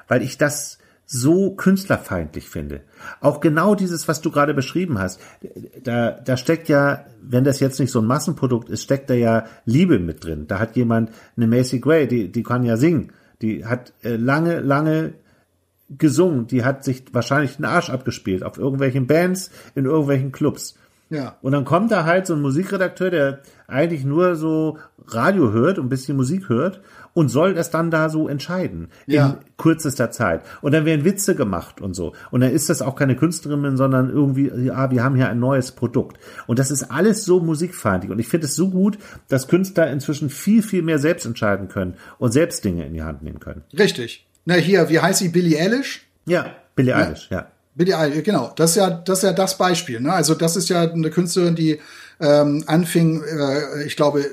Weil 0.08 0.22
ich 0.22 0.38
das 0.38 0.78
so 1.06 1.52
künstlerfeindlich 1.52 2.50
finde. 2.50 2.82
Auch 3.20 3.40
genau 3.40 3.76
dieses, 3.76 4.08
was 4.08 4.22
du 4.22 4.32
gerade 4.32 4.54
beschrieben 4.54 5.00
hast, 5.00 5.20
da, 5.84 6.12
da 6.12 6.38
steckt 6.38 6.70
ja, 6.70 7.06
wenn 7.22 7.44
das 7.44 7.60
jetzt 7.60 7.80
nicht 7.80 7.92
so 7.92 8.00
ein 8.00 8.08
Massenprodukt 8.08 8.70
ist, 8.70 8.84
steckt 8.84 9.10
da 9.10 9.14
ja 9.14 9.46
Liebe 9.66 10.00
mit 10.00 10.24
drin. 10.24 10.48
Da 10.48 10.60
hat 10.60 10.76
jemand 10.76 11.12
eine 11.36 11.48
Macy 11.48 11.80
Gray, 11.80 12.08
die, 12.08 12.32
die 12.32 12.44
kann 12.44 12.64
ja 12.64 12.78
singen. 12.78 13.12
Die 13.44 13.66
hat 13.66 13.94
äh, 14.04 14.16
lange, 14.16 14.62
lange 14.62 15.14
gesungen. 15.90 16.48
Die 16.48 16.64
hat 16.64 16.84
sich 16.84 17.04
wahrscheinlich 17.12 17.58
den 17.58 17.66
Arsch 17.66 17.90
abgespielt 17.90 18.42
auf 18.42 18.58
irgendwelchen 18.58 19.06
Bands, 19.06 19.52
in 19.76 19.86
irgendwelchen 19.86 20.32
Clubs. 20.32 20.76
Ja. 21.10 21.36
Und 21.42 21.52
dann 21.52 21.66
kommt 21.66 21.92
da 21.92 22.06
halt 22.06 22.26
so 22.26 22.34
ein 22.34 22.42
Musikredakteur, 22.42 23.12
der 23.12 23.40
eigentlich 23.68 24.06
nur 24.06 24.36
so 24.36 24.80
Radio 25.06 25.52
hört 25.52 25.78
und 25.78 25.88
ein 25.88 25.90
bisschen 25.90 26.18
Musik 26.18 26.48
hört 26.48 26.82
und 27.14 27.30
soll 27.30 27.54
das 27.54 27.70
dann 27.70 27.92
da 27.92 28.10
so 28.10 28.28
entscheiden 28.28 28.90
Ja. 29.06 29.28
in 29.28 29.36
kürzester 29.58 30.12
Zeit. 30.12 30.42
Und 30.62 30.72
dann 30.74 30.86
werden 30.86 31.06
Witze 31.06 31.36
gemacht 31.36 31.80
und 31.82 31.94
so. 31.94 32.14
Und 32.32 32.42
dann 32.42 32.52
ist 32.52 32.70
das 32.70 32.82
auch 32.82 32.96
keine 32.96 33.16
Künstlerin, 33.16 33.78
sondern 33.78 34.10
irgendwie, 34.10 34.52
ja, 34.66 34.90
wir 34.92 35.04
haben 35.04 35.16
hier 35.16 35.30
ein 35.30 35.40
neues 35.40 35.72
Produkt. 35.72 36.18
Und 36.48 36.60
das 36.60 36.72
ist 36.72 36.92
alles 36.92 37.24
so 37.24 37.40
musikfeindlich. 37.40 38.12
Und 38.12 38.20
ich 38.20 38.28
finde 38.28 38.48
es 38.48 38.56
so 38.56 38.70
gut, 38.70 38.98
dass 39.30 39.48
Künstler 39.48 39.92
inzwischen 39.92 40.30
viel, 40.30 40.64
viel 40.64 40.82
mehr 40.82 41.00
selbst 41.00 41.26
entscheiden 41.26 41.68
können 41.68 41.94
und 42.18 42.32
selbst 42.32 42.64
Dinge 42.66 42.86
in 42.86 42.94
die 42.94 43.04
Hand 43.04 43.22
nehmen 43.24 43.40
können. 43.40 43.64
Richtig. 43.78 44.26
Na, 44.46 44.56
hier, 44.56 44.90
wie 44.90 45.00
heißt 45.00 45.20
sie? 45.20 45.30
Billie 45.30 45.60
Eilish? 45.60 46.06
Ja, 46.26 46.48
Billie 46.76 46.96
Eilish, 46.96 47.30
ja. 47.30 47.48
Billie 47.76 47.98
Eilish, 47.98 48.24
genau. 48.24 48.52
Das 48.56 48.72
ist 48.72 48.76
ja, 48.78 48.90
das 48.90 49.20
ist 49.20 49.24
ja 49.24 49.34
das 49.34 49.58
Beispiel. 49.58 50.00
Ne? 50.02 50.12
Also 50.12 50.36
das 50.36 50.56
ist 50.56 50.70
ja 50.70 50.82
eine 50.92 51.10
Künstlerin, 51.10 51.56
die 51.56 51.80
ähm, 52.20 52.64
anfing, 52.68 53.24
äh, 53.24 53.84
ich 53.86 53.96
glaube, 53.96 54.26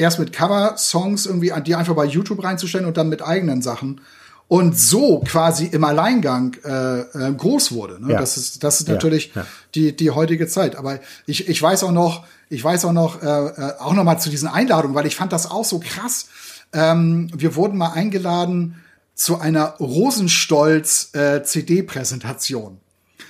erst 0.00 0.18
mit 0.18 0.32
Cover-Songs 0.32 1.26
irgendwie, 1.26 1.52
die 1.64 1.74
einfach 1.74 1.94
bei 1.94 2.04
YouTube 2.04 2.42
reinzustellen 2.42 2.86
und 2.86 2.96
dann 2.96 3.08
mit 3.08 3.22
eigenen 3.22 3.62
Sachen. 3.62 4.00
Und 4.48 4.76
so 4.76 5.20
quasi 5.20 5.66
im 5.66 5.84
Alleingang 5.84 6.56
äh, 6.64 7.00
äh, 7.00 7.32
groß 7.32 7.70
wurde. 7.70 8.04
Ne? 8.04 8.14
Ja. 8.14 8.18
Das 8.18 8.36
ist, 8.36 8.64
das 8.64 8.80
ist 8.80 8.88
Ja, 8.88 8.94
natürlich 8.94 9.32
ja. 9.32 9.46
die 9.76 9.94
die 9.94 10.10
heutige 10.10 10.48
Zeit. 10.48 10.74
Aber 10.74 10.98
ich, 11.26 11.48
ich 11.48 11.62
weiß 11.62 11.84
auch 11.84 11.92
noch, 11.92 12.24
ich 12.48 12.64
weiß 12.64 12.84
auch 12.86 12.92
noch, 12.92 13.22
äh, 13.22 13.26
äh, 13.26 13.78
auch 13.78 13.94
noch 13.94 14.02
mal 14.02 14.18
zu 14.18 14.28
diesen 14.28 14.48
Einladungen, 14.48 14.96
weil 14.96 15.06
ich 15.06 15.14
fand 15.14 15.32
das 15.32 15.48
auch 15.48 15.64
so 15.64 15.78
krass. 15.78 16.26
Ähm, 16.72 17.30
wir 17.32 17.54
wurden 17.54 17.78
mal 17.78 17.92
eingeladen 17.92 18.82
zu 19.14 19.38
einer 19.38 19.76
Rosenstolz 19.78 21.14
äh, 21.14 21.44
CD-Präsentation. 21.44 22.78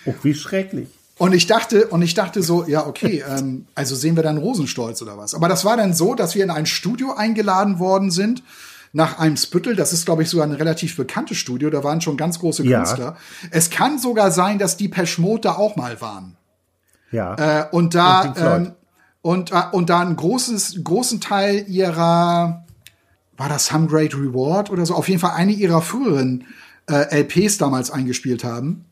Oh, 0.07 0.15
wie 0.23 0.33
schrecklich. 0.33 0.89
Und 1.21 1.35
ich 1.35 1.47
dachte, 1.47 1.89
und 1.89 2.01
ich 2.01 2.15
dachte 2.15 2.43
so, 2.43 2.67
ja, 2.67 2.87
okay, 2.87 3.23
ähm, 3.29 3.67
also 3.75 3.95
sehen 3.95 4.17
wir 4.17 4.23
dann 4.23 4.39
Rosenstolz 4.39 5.03
oder 5.03 5.19
was. 5.19 5.35
Aber 5.35 5.49
das 5.49 5.67
war 5.67 5.77
dann 5.77 5.93
so, 5.93 6.15
dass 6.15 6.35
wir 6.35 6.43
in 6.43 6.51
ein 6.51 6.65
Studio 6.65 7.13
eingeladen 7.13 7.79
worden 7.79 8.11
sind 8.11 8.43
nach 8.95 9.19
Eimsbüttel. 9.19 9.77
Das 9.77 9.93
ist, 9.93 10.07
glaube 10.07 10.23
ich, 10.23 10.31
sogar 10.31 10.47
ein 10.47 10.55
relativ 10.55 10.97
bekanntes 10.97 11.37
Studio. 11.37 11.69
Da 11.69 11.85
waren 11.85 12.01
schon 12.01 12.17
ganz 12.17 12.39
große 12.39 12.65
Ja. 12.65 12.79
Künstler. 12.79 13.17
Es 13.51 13.69
kann 13.69 13.99
sogar 13.99 14.31
sein, 14.31 14.59
dass 14.59 14.79
die 14.79 14.89
Peschmod 14.89 15.45
da 15.45 15.57
auch 15.57 15.77
mal 15.77 16.01
waren. 16.01 16.39
Ja. 17.13 17.35
Äh, 17.35 17.67
und 17.71 17.95
da 17.95 18.23
Und 18.23 18.39
ähm, 18.39 18.73
und, 19.21 19.53
äh, 19.53 19.63
und 19.73 19.91
da 19.91 20.01
einen 20.01 20.17
großes, 20.17 20.81
großen 20.83 21.21
Teil 21.21 21.67
ihrer 21.69 22.65
war 23.37 23.49
das 23.51 23.67
Some 23.67 23.89
Great 23.89 24.15
Reward 24.15 24.71
oder 24.71 24.87
so, 24.87 24.95
auf 24.95 25.07
jeden 25.09 25.21
Fall 25.21 25.33
eine 25.33 25.53
ihrer 25.53 25.83
früheren 25.83 26.47
äh, 26.91 27.21
LPs 27.21 27.59
damals 27.59 27.91
eingespielt 27.91 28.43
haben. 28.43 28.87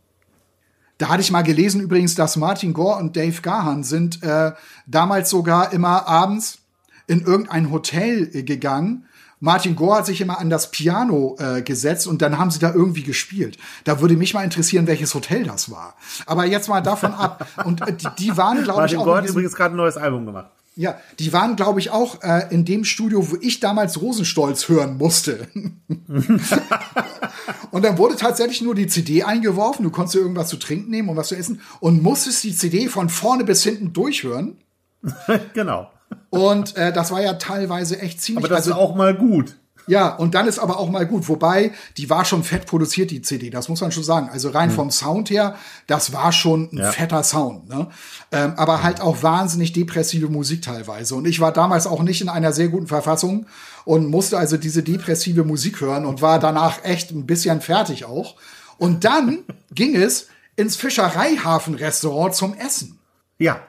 Da 0.99 1.09
hatte 1.09 1.20
ich 1.20 1.30
mal 1.30 1.42
gelesen 1.42 1.80
übrigens, 1.80 2.16
dass 2.16 2.36
Martin 2.36 2.72
Gore 2.72 2.99
und 2.99 3.16
Dave 3.16 3.40
Gahan 3.40 3.84
sind 3.84 4.22
äh, 4.24 4.53
damals 4.86 5.30
sogar 5.30 5.72
immer 5.72 6.09
abends 6.09 6.59
in 7.07 7.20
irgendein 7.20 7.70
Hotel 7.70 8.28
äh, 8.32 8.42
gegangen. 8.42 9.05
Martin 9.40 9.76
Gore 9.76 9.99
hat 9.99 10.07
sich 10.07 10.20
immer 10.20 10.40
an 10.40 10.51
das 10.51 10.72
Piano 10.72 11.36
äh, 11.38 11.62
gesetzt 11.62 12.09
und 12.09 12.20
dann 12.20 12.38
haben 12.38 12.51
sie 12.51 12.59
da 12.59 12.74
irgendwie 12.74 13.05
gespielt. 13.05 13.57
Da 13.84 14.01
würde 14.01 14.16
mich 14.16 14.34
mal 14.34 14.42
interessieren, 14.42 14.88
welches 14.88 15.14
Hotel 15.14 15.44
das 15.44 15.70
war. 15.70 15.94
Aber 16.26 16.44
jetzt 16.44 16.68
mal 16.68 16.80
davon 16.80 17.14
ab. 17.14 17.46
Und 17.64 17.86
äh, 17.86 17.92
die, 17.92 18.09
die 18.18 18.36
waren, 18.36 18.64
glaube 18.64 18.86
ich, 18.86 18.94
Martin 18.94 18.99
auch 18.99 19.05
Gore 19.05 19.18
in 19.18 19.24
hat 19.24 19.30
übrigens 19.30 19.55
gerade 19.55 19.74
ein 19.74 19.76
neues 19.76 19.96
Album 19.96 20.26
gemacht. 20.26 20.51
ja, 20.74 20.99
die 21.20 21.32
waren, 21.32 21.55
glaube 21.55 21.78
ich, 21.78 21.90
auch 21.90 22.20
äh, 22.24 22.53
in 22.53 22.64
dem 22.64 22.82
Studio, 22.82 23.30
wo 23.30 23.36
ich 23.40 23.61
damals 23.61 24.01
Rosenstolz 24.01 24.68
hören 24.68 24.96
musste. 24.96 25.46
und 27.70 27.84
dann 27.84 27.98
wurde 27.98 28.16
tatsächlich 28.16 28.62
nur 28.62 28.74
die 28.74 28.86
CD 28.86 29.22
eingeworfen. 29.22 29.82
Du 29.82 29.90
konntest 29.90 30.16
irgendwas 30.16 30.48
zu 30.48 30.56
trinken 30.56 30.90
nehmen 30.90 31.08
und 31.08 31.16
was 31.16 31.28
zu 31.28 31.36
essen 31.36 31.60
und 31.80 32.02
musstest 32.02 32.44
die 32.44 32.54
CD 32.54 32.88
von 32.88 33.08
vorne 33.08 33.44
bis 33.44 33.62
hinten 33.62 33.92
durchhören. 33.92 34.58
genau. 35.54 35.90
Und 36.30 36.76
äh, 36.76 36.92
das 36.92 37.10
war 37.10 37.22
ja 37.22 37.34
teilweise 37.34 38.00
echt 38.00 38.20
ziemlich. 38.20 38.44
Aber 38.44 38.54
das 38.54 38.66
also, 38.66 38.70
ist 38.70 38.76
auch 38.76 38.94
mal 38.94 39.14
gut. 39.14 39.56
Ja, 39.89 40.14
und 40.14 40.34
dann 40.34 40.47
ist 40.47 40.59
aber 40.59 40.78
auch 40.78 40.89
mal 40.91 41.07
gut. 41.07 41.28
Wobei, 41.28 41.72
die 41.97 42.09
war 42.11 42.24
schon 42.24 42.45
fett 42.45 42.66
produziert, 42.66 43.11
die 43.11 43.22
CD. 43.22 43.51
Das 43.51 43.68
muss 43.68 43.80
man 43.80 43.91
schon 43.91 44.05
sagen. 44.05 44.28
Also 44.30 44.51
rein 44.51 44.70
vom 44.70 44.91
Sound 44.91 45.30
her, 45.30 45.57
das 45.86 46.12
war 46.12 46.30
schon 46.32 46.68
ein 46.72 46.78
Ja. 46.78 46.93
fetter 46.93 47.22
Sound. 47.24 47.68
Ne? 47.68 47.89
Ähm, 48.30 48.55
aber 48.57 48.82
halt 48.82 49.01
auch 49.01 49.22
wahnsinnig 49.22 49.72
depressive 49.72 50.28
Musik 50.28 50.62
teilweise. 50.62 51.14
Und 51.14 51.26
ich 51.26 51.41
war 51.41 51.53
damals 51.53 51.86
auch 51.86 52.03
nicht 52.03 52.20
in 52.20 52.28
einer 52.28 52.53
sehr 52.53 52.68
guten 52.68 52.86
Verfassung 52.86 53.47
und 53.84 54.09
musste 54.09 54.39
also 54.39 54.57
diese 54.57 54.82
depressive 54.82 55.45
Musik 55.45 55.80
hören 55.80 56.05
und 56.05 56.20
war 56.22 56.39
danach 56.39 56.84
echt 56.84 57.11
ein 57.11 57.26
bisschen 57.26 57.61
fertig 57.61 58.05
auch. 58.05 58.36
Und 58.76 59.05
dann 59.05 59.45
ging 59.72 59.97
es 59.97 60.28
ins 60.57 60.76
Fischereihafenrestaurant 60.76 62.34
zum 62.34 62.55
Essen. 62.55 62.99
Ja, 63.39 63.61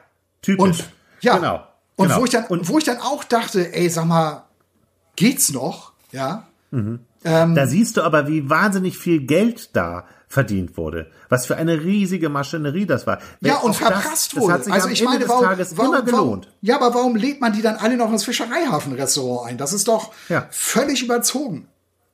typisch. 0.42 0.62
Und 0.62 0.84
ja, 1.20 1.36
genau. 1.36 1.66
und 1.96 2.08
genau. 2.08 2.20
wo 2.20 2.24
ich 2.24 2.30
dann, 2.30 2.44
und 2.46 2.68
wo 2.68 2.78
ich 2.78 2.84
dann 2.84 2.98
auch 2.98 3.24
dachte, 3.24 3.72
ey, 3.74 3.88
sag 3.88 4.06
mal, 4.06 4.44
geht's 5.16 5.52
noch? 5.52 5.89
Ja. 6.12 6.46
da 7.22 7.66
siehst 7.66 7.96
du 7.96 8.02
aber, 8.02 8.28
wie 8.28 8.48
wahnsinnig 8.48 8.98
viel 8.98 9.20
Geld 9.20 9.74
da 9.74 10.06
verdient 10.30 10.76
wurde. 10.76 11.10
Was 11.28 11.46
für 11.46 11.56
eine 11.56 11.82
riesige 11.82 12.28
Maschinerie 12.28 12.86
das 12.86 13.06
war. 13.06 13.18
Ja, 13.40 13.58
und 13.58 13.74
verprasst 13.74 14.32
das, 14.32 14.40
wurde. 14.40 14.58
Das 14.58 14.70
also 14.70 14.88
ich 14.88 15.00
Ende 15.00 15.26
meine, 15.26 15.28
warum, 15.28 15.44
warum, 15.44 15.94
immer 15.94 16.02
gelohnt. 16.02 16.46
Warum, 16.46 16.58
ja, 16.60 16.76
aber 16.76 16.94
warum 16.94 17.16
lädt 17.16 17.40
man 17.40 17.52
die 17.52 17.62
dann 17.62 17.76
alle 17.76 17.96
noch 17.96 18.12
ins 18.12 18.24
Fischereihafenrestaurant 18.24 19.50
ein? 19.50 19.58
Das 19.58 19.72
ist 19.72 19.88
doch 19.88 20.12
Ja. 20.28 20.46
völlig 20.50 21.02
überzogen. 21.02 21.66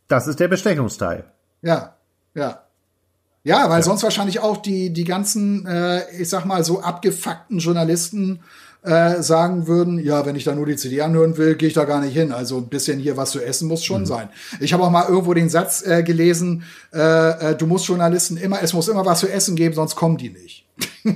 Das 0.09 0.27
ist 0.27 0.41
der 0.41 0.49
Bestechungsteil. 0.49 1.25
Ja, 1.61 1.97
ja. 2.35 2.63
Ja, 3.45 3.71
weil 3.71 3.83
sonst 3.83 4.03
wahrscheinlich 4.03 4.41
auch 4.41 4.57
die, 4.57 4.93
die 4.93 5.05
ganzen, 5.05 5.67
äh, 5.67 6.11
ich 6.19 6.29
sag 6.29 6.47
mal, 6.47 6.65
so 6.65 6.81
abgefuckten 6.81 7.59
Journalisten 7.59 8.41
äh, 8.87 9.23
sagen 9.23 9.67
würden, 9.67 9.99
ja, 9.99 10.25
wenn 10.25 10.37
ich 10.37 10.45
da 10.45 10.55
nur 10.55 10.65
die 10.67 10.77
CD 10.77 11.03
anhören 11.03 11.37
will, 11.37 11.57
gehe 11.57 11.69
ich 11.69 11.75
da 11.75 11.85
gar 11.85 12.01
nicht 12.01 12.15
hin. 12.15 12.33
Also 12.33 12.57
ein 12.59 12.69
bisschen 12.69 12.99
hier 12.99 13.17
was 13.17 13.33
zu 13.33 13.45
essen 13.45 13.69
muss 13.69 13.81
Mhm. 13.81 13.85
schon 13.85 14.07
sein. 14.07 14.29
Ich 14.61 14.73
habe 14.73 14.83
auch 14.85 14.91
mal 14.91 15.09
irgendwo 15.09 15.35
den 15.35 15.49
Satz 15.49 15.85
äh, 15.87 16.03
gelesen, 16.03 16.63
äh, 16.95 17.51
äh, 17.51 17.57
du 17.57 17.67
musst 17.67 17.87
Journalisten 17.89 18.37
immer, 18.37 18.63
es 18.63 18.73
muss 18.73 18.89
immer 18.89 19.05
was 19.05 19.21
zu 19.21 19.29
essen 19.29 19.57
geben, 19.57 19.75
sonst 19.75 19.97
kommen 19.97 20.17
die 20.17 20.31
nicht. 20.31 20.67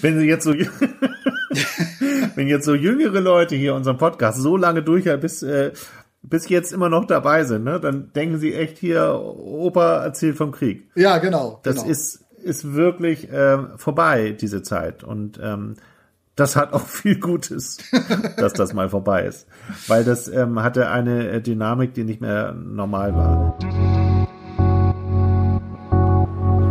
Wenn 0.00 0.18
sie 0.18 0.26
jetzt 0.26 0.44
so, 0.44 0.52
wenn 2.34 2.48
jetzt 2.48 2.64
so 2.64 2.74
jüngere 2.74 3.20
Leute 3.20 3.54
hier 3.54 3.74
unseren 3.74 3.98
Podcast 3.98 4.38
so 4.40 4.56
lange 4.56 4.82
durchhalten, 4.82 5.20
bis, 5.20 5.42
äh, 5.42 5.72
bis 6.22 6.48
jetzt 6.48 6.72
immer 6.72 6.88
noch 6.88 7.04
dabei 7.06 7.44
sind, 7.44 7.64
ne, 7.64 7.78
dann 7.78 8.12
denken 8.12 8.38
sie 8.38 8.54
echt 8.54 8.78
hier, 8.78 9.14
Opa 9.20 10.02
erzählt 10.04 10.36
vom 10.36 10.50
Krieg. 10.52 10.88
Ja, 10.94 11.18
genau. 11.18 11.60
Das 11.62 11.76
genau. 11.76 11.88
ist, 11.88 12.21
ist 12.42 12.74
wirklich 12.74 13.28
ähm, 13.32 13.70
vorbei, 13.76 14.36
diese 14.38 14.62
Zeit. 14.62 15.04
Und 15.04 15.38
ähm, 15.42 15.76
das 16.36 16.56
hat 16.56 16.72
auch 16.72 16.86
viel 16.86 17.18
Gutes, 17.18 17.78
dass 18.36 18.52
das 18.52 18.72
mal 18.74 18.88
vorbei 18.88 19.24
ist. 19.24 19.46
Weil 19.86 20.04
das 20.04 20.28
ähm, 20.28 20.62
hatte 20.62 20.90
eine 20.90 21.28
äh, 21.28 21.40
Dynamik, 21.40 21.94
die 21.94 22.04
nicht 22.04 22.20
mehr 22.20 22.52
normal 22.52 23.14
war. 23.14 23.58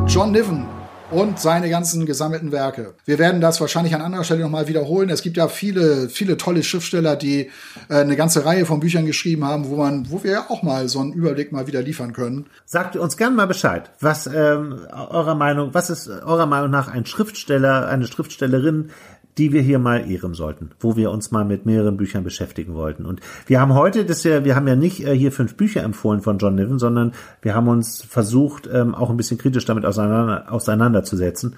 John 0.08 0.32
Niven 0.32 0.66
und 1.12 1.40
seine 1.40 1.70
ganzen 1.70 2.06
gesammelten 2.06 2.52
Werke. 2.52 2.94
Wir 3.06 3.20
werden 3.20 3.42
das 3.42 3.60
wahrscheinlich 3.62 3.94
an 3.94 4.02
anderer 4.02 4.24
Stelle 4.24 4.42
nochmal 4.42 4.68
wiederholen. 4.68 5.10
Es 5.10 5.22
gibt 5.22 5.38
ja 5.38 5.48
viele, 5.48 6.10
viele 6.10 6.38
tolle 6.38 6.64
Schriftsteller, 6.64 7.16
die 7.16 7.52
äh, 7.90 7.96
eine 7.96 8.16
ganze 8.16 8.46
Reihe 8.46 8.66
von 8.66 8.80
Büchern 8.80 9.06
geschrieben 9.06 9.46
haben, 9.46 9.70
wo 9.70 9.76
man, 9.76 10.10
wo 10.10 10.24
wir 10.24 10.32
ja 10.32 10.50
auch 10.50 10.64
mal 10.64 10.88
so 10.88 11.00
einen 11.00 11.14
Überblick 11.14 11.52
mal 11.52 11.68
wieder 11.68 11.82
liefern 11.82 12.14
können. 12.14 12.48
Sagt 12.66 12.96
uns 12.96 13.18
gern 13.18 13.36
mal 13.36 13.48
Bescheid, 13.48 13.92
was 14.00 14.28
ähm, 14.28 14.80
eurer 14.92 15.36
Meinung, 15.36 15.74
was 15.74 15.90
ist 15.90 16.08
eurer 16.08 16.46
Meinung 16.46 16.72
nach 16.72 16.88
ein 16.88 17.06
Schriftsteller, 17.06 17.88
eine 17.88 18.08
Schriftstellerin, 18.08 18.92
die 19.38 19.54
wir 19.54 19.62
hier 19.62 19.80
mal 19.80 20.10
ehren 20.10 20.34
sollten, 20.34 20.72
wo 20.80 20.96
wir 20.96 21.12
uns 21.12 21.32
mal 21.32 21.46
mit 21.46 21.66
mehreren 21.66 21.98
Büchern 21.98 22.24
beschäftigen 22.24 22.74
wollten. 22.74 23.06
Und 23.06 23.22
wir 23.46 23.62
haben 23.62 23.74
heute, 23.74 24.06
das 24.06 24.24
ja, 24.24 24.44
wir 24.44 24.56
haben 24.56 24.68
ja 24.68 24.76
nicht 24.76 25.06
äh, 25.06 25.16
hier 25.16 25.32
fünf 25.32 25.56
Bücher 25.56 25.84
empfohlen 25.84 26.22
von 26.22 26.38
John 26.38 26.56
Niven, 26.56 26.80
sondern 26.80 27.14
wir 27.42 27.56
haben 27.56 27.68
uns 27.68 28.02
versucht, 28.04 28.70
ähm, 28.72 28.94
auch 28.94 29.10
ein 29.10 29.18
bisschen 29.18 29.38
kritisch 29.38 29.66
damit 29.66 29.86
auseinander, 29.86 30.52
auseinanderzusetzen. 30.52 31.56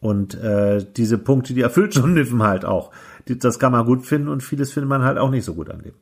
Und 0.00 0.34
äh, 0.34 0.84
diese 0.96 1.18
Punkte, 1.18 1.54
die 1.54 1.62
erfüllt 1.62 1.94
John 1.94 2.14
Niven 2.14 2.42
halt 2.42 2.64
auch. 2.64 2.90
Die, 3.28 3.38
das 3.38 3.58
kann 3.58 3.72
man 3.72 3.86
gut 3.86 4.04
finden 4.04 4.28
und 4.28 4.42
vieles 4.42 4.72
findet 4.72 4.88
man 4.88 5.02
halt 5.02 5.18
auch 5.18 5.30
nicht 5.30 5.44
so 5.44 5.54
gut 5.54 5.70
an 5.70 5.82
dem. 5.82 5.94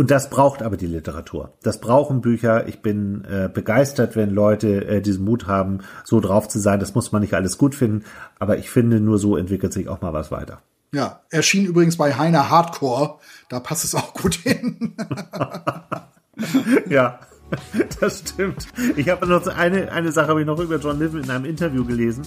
Und 0.00 0.10
das 0.10 0.30
braucht 0.30 0.62
aber 0.62 0.78
die 0.78 0.86
Literatur. 0.86 1.52
Das 1.62 1.78
brauchen 1.78 2.22
Bücher. 2.22 2.66
Ich 2.66 2.80
bin 2.80 3.22
äh, 3.26 3.50
begeistert, 3.52 4.16
wenn 4.16 4.30
Leute 4.30 4.86
äh, 4.86 5.02
diesen 5.02 5.26
Mut 5.26 5.46
haben, 5.46 5.80
so 6.04 6.20
drauf 6.20 6.48
zu 6.48 6.58
sein. 6.58 6.80
Das 6.80 6.94
muss 6.94 7.12
man 7.12 7.20
nicht 7.20 7.34
alles 7.34 7.58
gut 7.58 7.74
finden, 7.74 8.06
aber 8.38 8.56
ich 8.56 8.70
finde, 8.70 8.98
nur 8.98 9.18
so 9.18 9.36
entwickelt 9.36 9.74
sich 9.74 9.90
auch 9.90 10.00
mal 10.00 10.14
was 10.14 10.30
weiter. 10.30 10.62
Ja, 10.94 11.20
erschien 11.28 11.66
übrigens 11.66 11.98
bei 11.98 12.14
Heiner 12.14 12.48
Hardcore. 12.48 13.18
Da 13.50 13.60
passt 13.60 13.84
es 13.84 13.94
auch 13.94 14.14
gut 14.14 14.36
hin. 14.36 14.96
Ja. 16.88 17.20
das 18.00 18.20
stimmt. 18.20 18.66
Ich 18.96 19.08
habe 19.08 19.26
noch 19.26 19.46
eine, 19.46 19.90
eine 19.92 20.12
Sache 20.12 20.28
habe 20.28 20.40
ich 20.40 20.46
noch 20.46 20.58
über 20.58 20.76
John 20.76 20.98
Niven 20.98 21.22
in 21.22 21.30
einem 21.30 21.44
Interview 21.44 21.84
gelesen, 21.84 22.22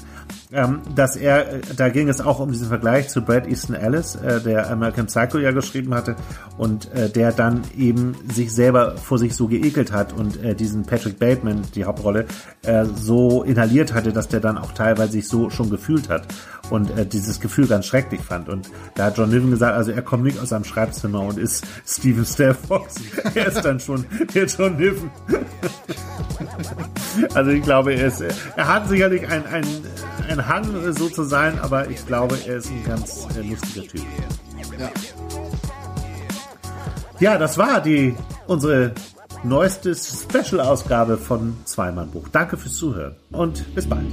ähm, 0.51 0.81
dass 0.95 1.15
er, 1.15 1.53
äh, 1.53 1.61
da 1.75 1.89
ging 1.89 2.09
es 2.09 2.21
auch 2.21 2.39
um 2.39 2.51
diesen 2.51 2.67
Vergleich 2.67 3.09
zu 3.09 3.21
Brad 3.21 3.47
Easton 3.47 3.75
Ellis, 3.75 4.15
äh, 4.15 4.41
der 4.41 4.69
American 4.69 5.07
Psycho 5.07 5.37
ja 5.39 5.51
geschrieben 5.51 5.93
hatte 5.93 6.15
und 6.57 6.91
äh, 6.93 7.09
der 7.09 7.31
dann 7.31 7.61
eben 7.77 8.15
sich 8.31 8.53
selber 8.53 8.97
vor 8.97 9.17
sich 9.17 9.35
so 9.35 9.47
geekelt 9.47 9.91
hat 9.91 10.13
und 10.13 10.41
äh, 10.43 10.55
diesen 10.55 10.83
Patrick 10.83 11.19
Bateman, 11.19 11.61
die 11.75 11.85
Hauptrolle, 11.85 12.25
äh, 12.63 12.85
so 12.85 13.43
inhaliert 13.43 13.93
hatte, 13.93 14.11
dass 14.11 14.27
der 14.27 14.39
dann 14.39 14.57
auch 14.57 14.73
teilweise 14.73 15.13
sich 15.13 15.27
so 15.27 15.49
schon 15.49 15.69
gefühlt 15.69 16.09
hat 16.09 16.27
und 16.73 16.97
äh, 16.97 17.05
dieses 17.05 17.39
Gefühl 17.39 17.67
ganz 17.67 17.85
schrecklich 17.85 18.21
fand. 18.21 18.49
Und 18.49 18.69
da 18.95 19.05
hat 19.05 19.17
John 19.17 19.29
Niven 19.29 19.51
gesagt, 19.51 19.75
also 19.75 19.91
er 19.91 20.01
kommt 20.01 20.23
nicht 20.23 20.39
aus 20.39 20.49
seinem 20.49 20.63
Schreibzimmer 20.63 21.21
und 21.21 21.37
ist 21.37 21.65
Steven 21.85 22.25
Stelfox. 22.25 22.95
er 23.35 23.47
ist 23.47 23.61
dann 23.61 23.79
schon 23.79 24.05
der 24.33 24.45
John 24.45 24.77
Niven. 24.77 25.11
also 27.33 27.51
ich 27.51 27.63
glaube, 27.63 27.93
er, 27.93 28.07
ist, 28.07 28.21
er 28.21 28.67
hat 28.67 28.89
sicherlich 28.89 29.27
ein, 29.29 29.45
ein, 29.45 29.65
ein 30.29 30.47
Hang, 30.47 30.93
so 30.93 31.09
zu 31.09 31.23
sein, 31.23 31.59
aber 31.59 31.89
ich 31.89 32.05
glaube, 32.07 32.37
er 32.47 32.57
ist 32.57 32.69
ein 32.69 32.83
ganz 32.83 33.27
äh, 33.37 33.41
lustiger 33.41 33.87
Typ. 33.87 34.05
Ja. 34.79 34.89
Ja, 37.19 37.37
das 37.37 37.57
war 37.57 37.79
die 37.79 38.15
unsere 38.47 38.93
neueste 39.43 39.95
Special-Ausgabe 39.95 41.17
von 41.17 41.57
Zweimann 41.65 42.09
Buch. 42.09 42.27
Danke 42.31 42.57
fürs 42.57 42.75
Zuhören 42.75 43.15
und 43.31 43.75
bis 43.75 43.87
bald. 43.87 44.07